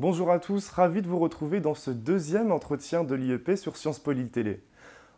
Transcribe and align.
Bonjour 0.00 0.30
à 0.30 0.38
tous, 0.38 0.70
ravi 0.70 1.02
de 1.02 1.08
vous 1.08 1.18
retrouver 1.18 1.60
dans 1.60 1.74
ce 1.74 1.90
deuxième 1.90 2.52
entretien 2.52 3.04
de 3.04 3.14
l'IEP 3.14 3.54
sur 3.56 3.76
Sciences 3.76 3.98
Po 3.98 4.14
Télé. 4.14 4.62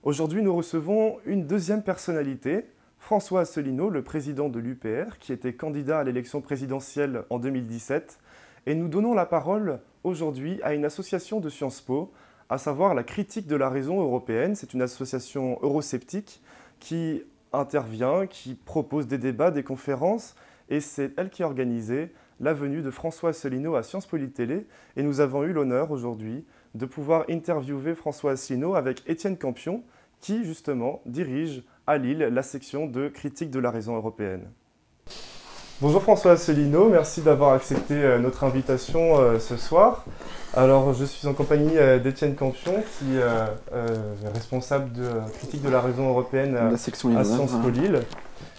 Aujourd'hui, 0.03 0.43
nous 0.43 0.57
recevons 0.57 1.19
une 1.25 1.47
deuxième 1.47 1.85
personnalité, 1.85 2.67
François 2.99 3.43
Asselineau, 3.43 3.91
le 3.91 4.03
président 4.03 4.49
de 4.49 4.59
l'UPR, 4.59 5.19
qui 5.21 5.33
était 5.33 5.53
candidat 5.53 6.01
à 6.01 6.03
l'élection 6.03 6.41
présidentielle 6.41 7.23
en 7.31 7.39
2017. 7.39 8.19
Et 8.67 8.75
nous 8.75 8.89
donnons 8.89 9.15
la 9.15 9.25
parole 9.25 9.79
aujourd'hui 10.03 10.61
à 10.65 10.75
une 10.75 10.85
association 10.85 11.39
de 11.39 11.49
Sciences 11.49 11.81
Po, 11.81 12.13
à 12.49 12.59
savoir 12.59 12.97
la 12.97 13.05
critique 13.05 13.47
de 13.47 13.55
la 13.55 13.69
raison 13.69 14.01
européenne. 14.01 14.57
C'est 14.57 14.75
une 14.75 14.83
association 14.83 15.61
eurosceptique 15.63 16.43
qui 16.81 17.23
intervient, 17.53 18.27
qui 18.27 18.57
propose 18.57 19.07
des 19.07 19.19
débats, 19.19 19.53
des 19.53 19.63
conférences, 19.63 20.35
et 20.69 20.81
c'est 20.81 21.13
elle 21.17 21.31
qui 21.31 21.45
a 21.45 21.47
organisé 21.47 22.11
la 22.43 22.53
venue 22.53 22.83
de 22.83 22.91
François 22.91 23.31
Asselineau 23.31 23.77
à 23.77 23.83
Sciences 23.83 24.07
Po 24.07 24.19
Télé. 24.19 24.67
Et 24.97 25.03
nous 25.03 25.21
avons 25.21 25.45
eu 25.45 25.53
l'honneur 25.53 25.91
aujourd'hui 25.91 26.45
de 26.75 26.85
pouvoir 26.85 27.25
interviewer 27.31 27.95
François 27.95 28.33
Asselineau 28.33 28.75
avec 28.75 29.03
Étienne 29.07 29.39
Campion, 29.39 29.83
qui 30.21 30.45
justement 30.45 31.01
dirige 31.07 31.63
à 31.87 31.99
Lille 31.99 32.19
la 32.19 32.43
section 32.43 32.87
de 32.87 33.09
critique 33.09 33.51
de 33.51 33.61
la 33.61 33.71
raison 33.71 33.97
européenne. 33.97 34.51
Bonjour 35.81 36.01
François 36.01 36.33
Asselineau, 36.33 36.89
merci 36.91 37.23
d'avoir 37.23 37.55
accepté 37.55 37.95
euh, 37.95 38.19
notre 38.19 38.45
invitation 38.45 39.19
euh, 39.19 39.41
ce 39.41 39.57
soir. 39.57 40.05
Alors 40.55 40.93
je 40.95 41.05
suis 41.05 41.27
en 41.27 41.35
compagnie 41.35 41.77
euh, 41.77 41.99
d'Étienne 41.99 42.37
Campion 42.37 42.75
qui 42.99 43.17
est 43.17 44.29
responsable 44.33 44.93
de 44.93 45.09
critique 45.39 45.63
de 45.63 45.69
la 45.69 45.81
raison 45.81 46.09
européenne 46.09 46.55
la 46.55 46.77
section 46.77 47.17
à 47.17 47.25
Sciences 47.25 47.55
Po 47.61 47.69
Lille. 47.69 48.01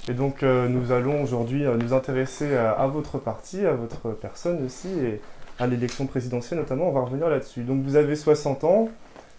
Et 0.10 0.14
donc 0.14 0.42
nous 0.44 0.92
allons 0.92 1.24
aujourd'hui 1.24 1.64
nous 1.64 1.94
intéresser 1.94 2.56
à, 2.56 2.86
votre 2.88 3.18
parti, 3.18 3.66
à 3.66 3.72
votre 3.72 4.10
personne 4.10 4.66
aussi 4.66 4.90
et 4.90 5.22
à 5.60 5.68
l'élection 5.68 6.08
présidentielle 6.08 6.60
notamment. 6.60 6.90
On 6.90 6.92
va 6.92 7.02
revenir 7.02 7.30
là-dessus. 7.30 7.62
Donc 7.62 7.84
vous 7.84 7.96
avez 7.96 8.16
60 8.16 8.66
ans, 8.66 8.90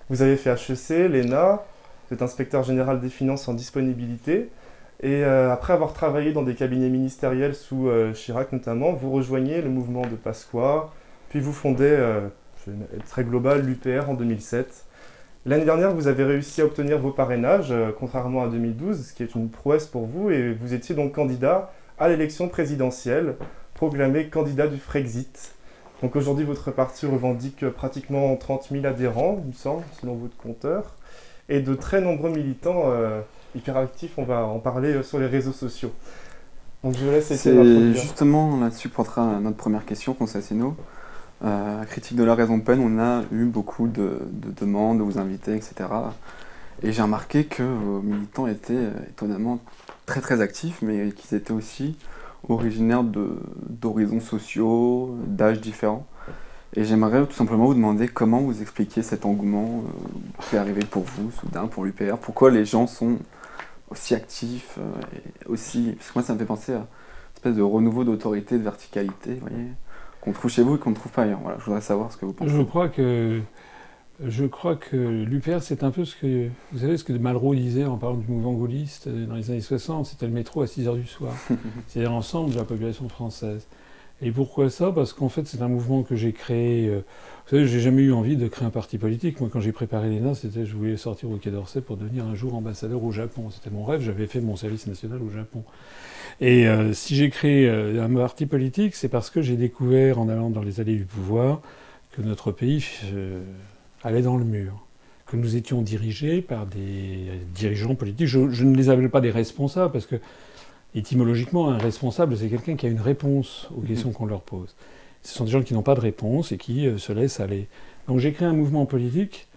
vous 0.09 0.23
avez 0.23 0.37
fait 0.37 0.51
HEC, 0.51 1.11
l'ENA, 1.11 1.63
vous 2.09 2.15
êtes 2.15 2.23
inspecteur 2.23 2.63
général 2.63 3.01
des 3.01 3.09
finances 3.09 3.49
en 3.49 3.55
disponibilité. 3.55 4.49
Et 5.03 5.25
euh, 5.25 5.53
après 5.53 5.73
avoir 5.73 5.93
travaillé 5.93 6.33
dans 6.33 6.43
des 6.43 6.55
cabinets 6.55 6.89
ministériels 6.89 7.55
sous 7.55 7.89
euh, 7.89 8.13
Chirac 8.13 8.53
notamment, 8.53 8.93
vous 8.93 9.11
rejoignez 9.11 9.61
le 9.61 9.69
mouvement 9.69 10.03
de 10.03 10.15
Pasqua, 10.15 10.93
puis 11.29 11.41
vous 11.41 11.53
fondez, 11.53 11.85
euh, 11.85 12.29
je 12.65 12.71
vais 12.71 12.79
très 13.09 13.25
global, 13.25 13.63
l'UPR 13.63 14.09
en 14.09 14.15
2007. 14.15 14.85
L'année 15.47 15.65
dernière, 15.65 15.95
vous 15.95 16.07
avez 16.07 16.25
réussi 16.25 16.63
à 16.63 16.65
obtenir 16.65 16.99
vos 16.99 17.11
parrainages, 17.11 17.75
contrairement 17.99 18.45
à 18.45 18.49
2012, 18.49 19.09
ce 19.09 19.13
qui 19.13 19.23
est 19.23 19.35
une 19.35 19.51
prouesse 19.51 19.87
pour 19.87 20.07
vous, 20.07 20.31
et 20.31 20.55
vous 20.55 20.73
étiez 20.73 20.95
donc 20.95 21.13
candidat 21.13 21.71
à 21.99 22.09
l'élection 22.09 22.49
présidentielle, 22.49 23.37
proclamé 23.75 24.29
candidat 24.29 24.69
du 24.69 24.79
Frexit. 24.79 25.55
Donc 26.03 26.17
aujourd'hui, 26.17 26.45
votre 26.45 26.71
parti 26.71 27.07
revendique 27.07 27.69
pratiquement 27.69 28.35
30 28.37 28.69
000 28.71 28.87
adhérents, 28.87 29.39
il 29.43 29.49
me 29.49 29.53
semble, 29.53 29.85
selon 30.01 30.15
votre 30.15 30.37
compteur 30.37 30.95
et 31.49 31.61
de 31.61 31.75
très 31.75 32.01
nombreux 32.01 32.31
militants 32.31 32.85
euh, 32.87 33.21
hyperactifs. 33.55 34.13
On 34.17 34.25
va 34.25 34.45
en 34.45 34.59
parler 34.59 34.95
euh, 34.95 35.03
sur 35.03 35.19
les 35.19 35.27
réseaux 35.27 35.53
sociaux. 35.53 35.93
Donc 36.83 36.97
je 36.97 37.07
laisse 37.07 37.33
C'est 37.35 37.95
justement 37.95 38.59
là-dessus 38.61 38.89
portera 38.89 39.41
notre 39.41 39.57
première 39.57 39.87
question, 39.87 40.13
Constantino. 40.13 40.77
Euh, 41.45 41.85
critique 41.85 42.17
de 42.17 42.25
la 42.25 42.35
raison 42.35 42.59
de 42.59 42.63
peine, 42.63 42.81
on 42.81 42.99
a 42.99 43.23
eu 43.33 43.45
beaucoup 43.45 43.87
de, 43.87 44.21
demandes 44.33 44.99
de 44.99 45.03
vous 45.03 45.19
inviter, 45.19 45.55
etc. 45.55 45.75
Et 46.83 46.93
j'ai 46.93 47.03
remarqué 47.03 47.45
que 47.45 47.63
vos 47.63 48.01
militants 48.01 48.47
étaient 48.47 48.75
euh, 48.75 49.09
étonnamment 49.09 49.61
très 50.07 50.21
très 50.21 50.41
actifs, 50.41 50.81
mais 50.83 51.11
qu'ils 51.11 51.37
étaient 51.37 51.53
aussi 51.53 51.97
originaires 52.49 53.05
d'horizons 53.05 54.21
sociaux, 54.21 55.17
d'âges 55.27 55.61
différents. 55.61 56.07
Et 56.77 56.85
j'aimerais 56.85 57.25
tout 57.27 57.33
simplement 57.33 57.67
vous 57.67 57.75
demander 57.75 58.09
comment 58.09 58.41
vous 58.41 58.61
expliquez 58.61 59.03
cet 59.03 59.25
engouement 59.25 59.85
euh, 59.85 60.43
qui 60.49 60.57
est 60.57 60.59
arrivé 60.59 60.85
pour 60.85 61.05
vous, 61.05 61.31
soudain, 61.31 61.67
pour 61.67 61.85
l'UPR. 61.85 62.17
Pourquoi 62.21 62.51
les 62.51 62.65
gens 62.65 62.87
sont 62.87 63.19
aussi 63.91 64.15
actifs 64.15 64.79
euh, 64.79 64.93
aussi. 65.47 65.95
Parce 65.97 66.09
que 66.09 66.19
moi, 66.19 66.23
ça 66.25 66.35
me 66.35 66.39
fait 66.39 66.45
penser 66.45 66.73
à 66.73 66.79
une 66.79 66.87
espèce 67.37 67.55
de 67.55 67.63
renouveau 67.63 68.03
d'autorité, 68.03 68.59
de 68.59 68.65
verticalité, 68.65 69.35
voyez, 69.35 69.69
qu'on 70.25 70.33
trouve 70.33 70.51
chez 70.51 70.63
vous 70.63 70.77
et 70.77 70.79
qu'on 70.79 70.91
ne 70.91 70.95
trouve 70.95 71.13
pas 71.13 71.23
ailleurs. 71.23 71.41
Voilà, 71.43 71.59
je 71.59 71.65
voudrais 71.65 71.81
savoir 71.81 72.11
ce 72.13 72.17
que 72.17 72.25
vous 72.25 72.33
pensez. 72.33 72.51
Je 72.51 72.63
crois 72.63 72.89
que. 72.89 73.41
Je 74.25 74.45
crois 74.45 74.77
que 74.77 74.97
l'UPR, 75.25 75.61
c'est 75.61 75.83
un 75.83 75.91
peu 75.91 76.05
ce 76.05 76.15
que. 76.17 76.49
Vous 76.73 76.79
savez 76.79 76.97
ce 76.97 77.05
que 77.05 77.13
Malraux 77.13 77.55
disait 77.55 77.85
en 77.85 77.97
parlant 77.97 78.17
du 78.17 78.31
mouvement 78.31 78.53
gaulliste 78.53 79.09
euh, 79.09 79.27
dans 79.27 79.35
les 79.35 79.51
années 79.51 79.61
60 79.61 80.07
c'était 80.07 80.27
le 80.27 80.33
métro 80.33 80.63
à 80.63 80.67
6 80.67 80.87
h 80.87 80.95
du 80.95 81.07
soir. 81.07 81.33
C'est-à-dire 81.89 82.13
l'ensemble 82.13 82.53
de 82.53 82.57
la 82.57 82.65
population 82.65 83.09
française. 83.09 83.67
Et 84.23 84.31
pourquoi 84.31 84.71
ça? 84.71 84.93
Parce 84.93 85.13
qu'en 85.13 85.29
fait, 85.29 85.47
c'est 85.47 85.61
un 85.61 85.69
mouvement 85.69 86.03
que 86.03 86.15
j'ai 86.17 86.33
créé. 86.33 86.89
Euh, 86.89 87.01
vous 87.45 87.51
savez, 87.51 87.67
j'ai 87.67 87.81
jamais 87.81 88.03
eu 88.03 88.13
envie 88.13 88.37
de 88.37 88.49
créer 88.49 88.67
un 88.67 88.71
parti 88.71 88.97
politique. 88.97 89.41
Moi, 89.41 89.51
quand 89.53 89.61
j'ai 89.61 89.73
préparé 89.73 90.09
l'ENA, 90.09 90.35
c'était 90.35 90.65
je 90.65 90.75
voulais 90.75 90.97
sortir 90.97 91.31
au 91.31 91.37
Quai 91.37 91.51
d'Orsay 91.51 91.81
pour 91.81 91.97
devenir 91.97 92.25
un 92.25 92.35
jour 92.35 92.55
ambassadeur 92.55 93.03
au 93.03 93.13
Japon. 93.13 93.51
C'était 93.51 93.71
mon 93.71 93.85
rêve. 93.85 94.01
J'avais 94.01 94.27
fait 94.27 94.41
mon 94.41 94.57
service 94.57 94.87
national 94.87 95.21
au 95.21 95.31
Japon. 95.31 95.63
Et 96.41 96.67
euh, 96.67 96.93
si 96.93 97.17
j'ai 97.17 97.29
créé 97.29 97.69
euh, 97.69 98.05
un 98.05 98.15
parti 98.15 98.47
politique, 98.47 98.95
c'est 98.95 99.09
parce 99.09 99.31
que 99.31 99.43
j'ai 99.43 99.57
découvert, 99.57 100.19
en 100.19 100.29
allant 100.29 100.51
dans 100.51 100.63
les 100.63 100.81
allées 100.81 100.97
du 100.97 101.05
pouvoir, 101.05 101.61
que 102.13 102.23
notre 102.23 102.53
pays 102.53 102.85
allait 104.05 104.23
dans 104.23 104.37
le 104.37 104.45
mur 104.45 104.85
que 105.27 105.37
nous 105.37 105.57
étions 105.57 105.81
dirigés 105.83 106.43
par 106.43 106.67
des 106.67 107.31
dirigeants 107.55 107.95
politiques. 107.95 108.27
Je, 108.27 108.51
je 108.51 108.65
ne 108.65 108.77
les 108.77 108.91
appelle 108.91 109.11
pas 109.11 109.23
des 109.23 109.31
responsables 109.31 109.91
parce 109.91 110.07
que 110.07 110.17
étymologiquement, 110.95 111.71
un 111.71 111.79
responsable, 111.79 112.37
c'est 112.37 112.49
quelqu'un 112.49 112.77
qui 112.77 112.87
a 112.87 112.89
une 112.89 113.01
réponse 113.01 113.69
aux 113.77 113.81
mhm. 113.81 113.87
questions 113.87 114.13
qu'on 114.13 114.27
leur 114.27 114.43
pose. 114.43 114.75
Ce 115.23 115.35
sont 115.35 115.45
des 115.45 115.51
gens 115.51 115.63
qui 115.63 115.75
n'ont 115.75 115.83
pas 115.83 115.95
de 115.95 116.01
réponse 116.01 116.53
et 116.53 116.59
qui 116.59 116.87
euh, 116.87 116.99
se 116.99 117.13
laissent 117.13 117.41
aller. 117.41 117.69
Donc 118.09 118.19
j'ai 118.19 118.33
créé 118.33 118.47
un 118.47 118.53
mouvement 118.53 118.87
politique 118.87 119.49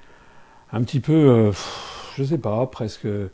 un 0.72 0.82
petit 0.84 1.00
peu, 1.00 1.14
euh, 1.14 1.52
je 2.16 2.24
ne 2.24 2.28
sais 2.28 2.38
pas, 2.38 2.66
presque 2.68 3.06
euh, 3.06 3.30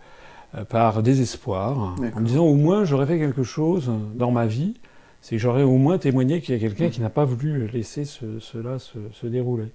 par 0.70 1.02
désespoir, 1.02 1.96
en 2.16 2.20
me 2.20 2.26
disant 2.26 2.46
au 2.46 2.56
moins 2.56 2.86
j'aurais 2.86 3.08
fait 3.08 3.18
quelque 3.18 3.44
chose 3.44 3.92
dans 4.16 4.32
ma 4.32 4.46
vie, 4.46 4.76
c'est 5.22 5.36
que 5.36 5.42
j'aurais 5.42 5.64
au 5.64 5.78
moins 5.78 5.98
témoigné 5.98 6.42
qu'il 6.42 6.54
y 6.54 6.58
a 6.58 6.60
quelqu'un 6.60 6.90
qui 6.90 7.02
n'a 7.02 7.10
pas 7.10 7.26
voulu 7.26 7.68
laisser 7.70 8.06
cela 8.06 8.78
se, 8.78 8.98
se, 9.14 9.26
dérouler. 9.26 9.70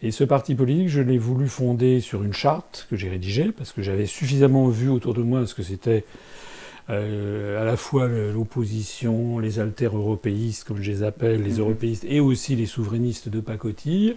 Et 0.00 0.12
ce 0.12 0.24
parti 0.24 0.54
politique, 0.54 0.88
je 0.88 1.02
l'ai 1.02 1.18
voulu 1.18 1.48
fonder 1.48 2.00
sur 2.00 2.22
une 2.22 2.32
charte 2.32 2.86
que 2.88 2.96
j'ai 2.96 3.10
rédigée, 3.10 3.52
parce 3.52 3.72
que 3.72 3.82
j'avais 3.82 4.06
suffisamment 4.06 4.68
vu 4.68 4.88
autour 4.88 5.12
de 5.12 5.22
moi 5.22 5.46
ce 5.46 5.54
que 5.54 5.62
c'était 5.62 6.04
euh, 6.88 7.60
à 7.60 7.64
la 7.64 7.76
fois 7.76 8.06
l'opposition, 8.06 9.40
les 9.40 9.58
alter-européistes, 9.58 10.64
comme 10.64 10.80
je 10.80 10.90
les 10.90 11.02
appelle, 11.02 11.42
les 11.42 11.54
mhm. 11.54 11.60
européistes, 11.60 12.04
et 12.08 12.20
aussi 12.20 12.54
les 12.54 12.66
souverainistes 12.66 13.28
de 13.28 13.40
pacotille, 13.40 14.14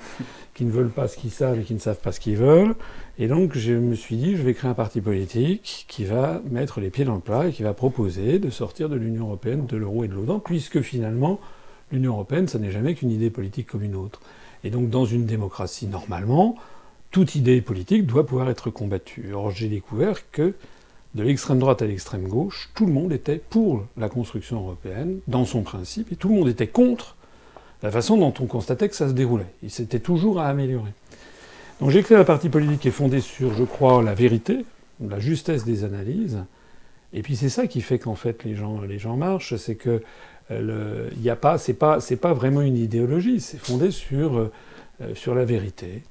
qui 0.54 0.66
ne 0.66 0.72
veulent 0.72 0.92
pas 0.92 1.08
ce 1.08 1.18
qu'ils 1.18 1.32
savent 1.32 1.60
et 1.60 1.64
qui 1.64 1.74
ne 1.74 1.80
savent 1.80 2.00
pas 2.00 2.12
ce 2.12 2.20
qu'ils 2.20 2.38
veulent. 2.38 2.76
Et 3.18 3.28
donc 3.28 3.58
je 3.58 3.74
me 3.74 3.96
suis 3.96 4.18
dit, 4.18 4.36
je 4.36 4.44
vais 4.44 4.54
créer 4.54 4.70
un 4.70 4.76
parti 4.76 5.02
politique 5.02 5.86
qui 5.88 6.06
va 6.06 6.42
mettre 6.50 6.80
les 6.80 6.92
pieds 6.92 7.06
dans 7.06 7.16
le 7.16 7.22
plat 7.22 7.48
et 7.48 7.52
qui 7.52 7.64
va 7.64 7.74
proposer 7.74 8.38
de 8.38 8.50
sortir 8.50 8.88
de 8.88 8.96
l'Union 8.96 9.26
européenne, 9.26 9.66
de 9.66 9.78
l'euro 9.78 10.04
et 10.04 10.08
de 10.08 10.14
l'OTAN, 10.14 10.40
puisque 10.40 10.82
finalement, 10.82 11.40
l'Union 11.92 12.14
européenne, 12.14 12.48
ça 12.48 12.60
n'est 12.60 12.72
jamais 12.72 12.94
qu'une 12.94 13.12
idée 13.12 13.32
politique 13.32 13.68
comme 13.68 13.84
une 13.84 13.96
autre. 13.96 14.22
Et 14.64 14.70
donc 14.70 14.90
dans 14.90 15.06
une 15.06 15.26
démocratie, 15.26 15.88
normalement, 15.88 16.56
toute 17.10 17.34
idée 17.36 17.62
politique 17.62 18.06
doit 18.06 18.28
pouvoir 18.28 18.50
être 18.50 18.70
combattue. 18.70 19.34
Or 19.34 19.50
j'ai 19.50 19.70
découvert 19.70 20.30
que 20.32 20.54
de 21.16 21.24
l'extrême 21.24 21.60
droite 21.60 21.82
à 21.82 21.86
l'extrême 21.86 22.28
gauche, 22.28 22.70
tout 22.76 22.86
le 22.86 22.94
monde 22.94 23.12
était 23.12 23.42
pour 23.50 23.86
la 23.98 24.10
construction 24.10 24.58
européenne, 24.58 25.20
dans 25.28 25.46
son 25.46 25.62
principe, 25.62 26.12
et 26.12 26.16
tout 26.16 26.30
le 26.30 26.36
monde 26.36 26.48
était 26.48 26.68
contre 26.68 27.16
la 27.82 27.92
façon 27.92 28.18
dont 28.18 28.34
on 28.40 28.46
constatait 28.46 28.90
que 28.90 28.96
ça 28.96 29.08
se 29.08 29.14
déroulait. 29.14 29.52
Et 29.64 29.70
c'était 29.70 30.00
toujours 30.00 30.40
à 30.40 30.48
améliorer. 30.48 30.92
Donc 31.80 31.92
j'ai 31.92 32.04
créé 32.04 32.18
un 32.18 32.26
parti 32.26 32.50
politique 32.50 32.82
qui 32.82 32.88
est 32.90 32.92
fondé 32.92 33.22
sur, 33.22 33.54
je 33.54 33.64
crois, 33.64 34.04
la 34.04 34.14
vérité, 34.14 34.66
la 35.00 35.20
justesse 35.20 35.64
des 35.64 35.84
analyses. 35.84 36.44
Et 37.14 37.22
puis 37.22 37.36
c'est 37.36 37.50
ça 37.50 37.68
qui 37.68 37.82
fait 37.82 38.00
qu'en 38.00 38.16
fait 38.16 38.44
les 38.44 38.56
gens, 38.56 39.16
marchent, 39.16 39.56
c'est 39.56 39.76
que 39.76 40.04
euh, 40.52 41.10
il 41.18 41.30
a 41.30 41.36
pas, 41.36 41.58
vraiment 42.34 42.62
une 42.62 42.78
idéologie, 42.78 43.40
c'est 43.40 43.58
fondé 43.58 43.90
euh, 44.12 44.50
sur 45.16 45.36
la 45.36 45.46
vérité. 45.46 46.04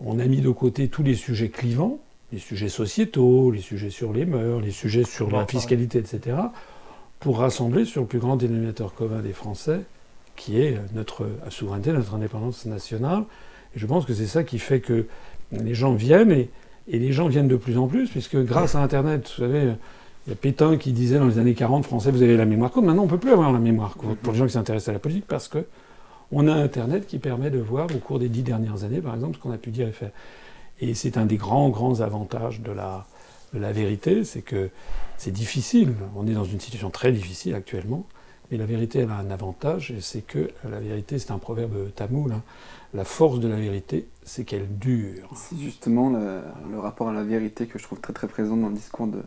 On 0.00 0.18
a 0.18 0.26
mis 0.26 0.40
de 0.40 0.50
côté 0.50 0.88
tous 0.88 1.02
les 1.02 1.14
sujets 1.14 1.48
clivants, 1.48 2.00
les 2.34 2.40
sujets 2.40 2.68
sociétaux, 2.68 3.52
les 3.52 3.60
sujets 3.60 3.90
sur 3.90 4.12
les 4.12 4.26
mœurs, 4.26 4.60
les 4.60 4.72
sujets 4.72 5.04
sur 5.04 5.30
la 5.30 5.46
fiscalité, 5.46 5.98
etc., 5.98 6.36
pour 7.20 7.38
rassembler 7.38 7.84
sur 7.84 8.02
le 8.02 8.06
plus 8.08 8.18
grand 8.18 8.36
dénominateur 8.36 8.92
commun 8.92 9.20
des 9.20 9.32
Français, 9.32 9.80
qui 10.34 10.60
est 10.60 10.76
notre 10.94 11.28
souveraineté, 11.48 11.92
notre 11.92 12.14
indépendance 12.14 12.66
nationale. 12.66 13.22
Et 13.74 13.78
je 13.78 13.86
pense 13.86 14.04
que 14.04 14.12
c'est 14.12 14.26
ça 14.26 14.42
qui 14.42 14.58
fait 14.58 14.80
que 14.80 15.06
les 15.52 15.74
gens 15.74 15.94
viennent, 15.94 16.32
et, 16.32 16.50
les 16.88 17.12
gens 17.12 17.28
viennent 17.28 17.48
de 17.48 17.56
plus 17.56 17.78
en 17.78 17.86
plus, 17.86 18.10
puisque 18.10 18.36
grâce 18.36 18.74
à 18.74 18.82
Internet, 18.82 19.32
vous 19.36 19.44
savez, 19.44 19.72
il 20.26 20.30
y 20.30 20.32
a 20.32 20.36
Pétain 20.36 20.76
qui 20.76 20.92
disait 20.92 21.18
dans 21.18 21.28
les 21.28 21.38
années 21.38 21.54
40, 21.54 21.86
Français, 21.86 22.10
vous 22.10 22.22
avez 22.22 22.36
la 22.36 22.46
mémoire 22.46 22.72
courte. 22.72 22.84
Maintenant, 22.84 23.02
on 23.02 23.06
ne 23.06 23.10
peut 23.10 23.18
plus 23.18 23.30
avoir 23.30 23.52
la 23.52 23.60
mémoire 23.60 23.94
courte 23.94 24.16
pour 24.16 24.32
les 24.32 24.40
gens 24.40 24.46
qui 24.46 24.52
s'intéressent 24.52 24.88
à 24.88 24.92
la 24.92 24.98
politique, 24.98 25.26
parce 25.28 25.46
que 25.46 25.64
on 26.32 26.48
a 26.48 26.52
Internet 26.52 27.06
qui 27.06 27.18
permet 27.18 27.50
de 27.50 27.58
voir 27.58 27.86
au 27.94 27.98
cours 27.98 28.18
des 28.18 28.28
dix 28.28 28.42
dernières 28.42 28.82
années, 28.82 29.00
par 29.00 29.14
exemple, 29.14 29.36
ce 29.36 29.40
qu'on 29.40 29.52
a 29.52 29.58
pu 29.58 29.70
dire 29.70 29.86
et 29.86 29.92
faire. 29.92 30.10
Et 30.80 30.94
c'est 30.94 31.16
un 31.16 31.26
des 31.26 31.36
grands, 31.36 31.70
grands 31.70 32.00
avantages 32.00 32.60
de 32.60 32.72
la, 32.72 33.06
la 33.52 33.72
vérité, 33.72 34.24
c'est 34.24 34.42
que 34.42 34.70
c'est 35.16 35.30
difficile, 35.30 35.94
on 36.16 36.26
est 36.26 36.34
dans 36.34 36.44
une 36.44 36.60
situation 36.60 36.90
très 36.90 37.12
difficile 37.12 37.54
actuellement, 37.54 38.04
Mais 38.50 38.58
la 38.58 38.66
vérité, 38.66 39.00
elle 39.00 39.10
a 39.10 39.16
un 39.16 39.30
avantage, 39.30 39.90
et 39.90 40.00
c'est 40.00 40.20
que 40.20 40.50
la 40.68 40.80
vérité, 40.80 41.18
c'est 41.18 41.30
un 41.30 41.38
proverbe 41.38 41.92
tamoul, 41.94 42.32
hein. 42.32 42.42
la 42.92 43.04
force 43.04 43.40
de 43.40 43.48
la 43.48 43.56
vérité, 43.56 44.06
c'est 44.24 44.44
qu'elle 44.44 44.78
dure. 44.78 45.30
C'est 45.34 45.56
justement 45.58 46.10
le, 46.10 46.78
rapport 46.78 47.08
à 47.08 47.12
la 47.12 47.22
vérité 47.22 47.66
que 47.66 47.78
je 47.78 47.84
trouve 47.84 48.00
très 48.00 48.12
très 48.12 48.26
présent 48.26 48.56
dans 48.56 48.68
le 48.68 48.74
discours 48.74 49.06
de, 49.06 49.22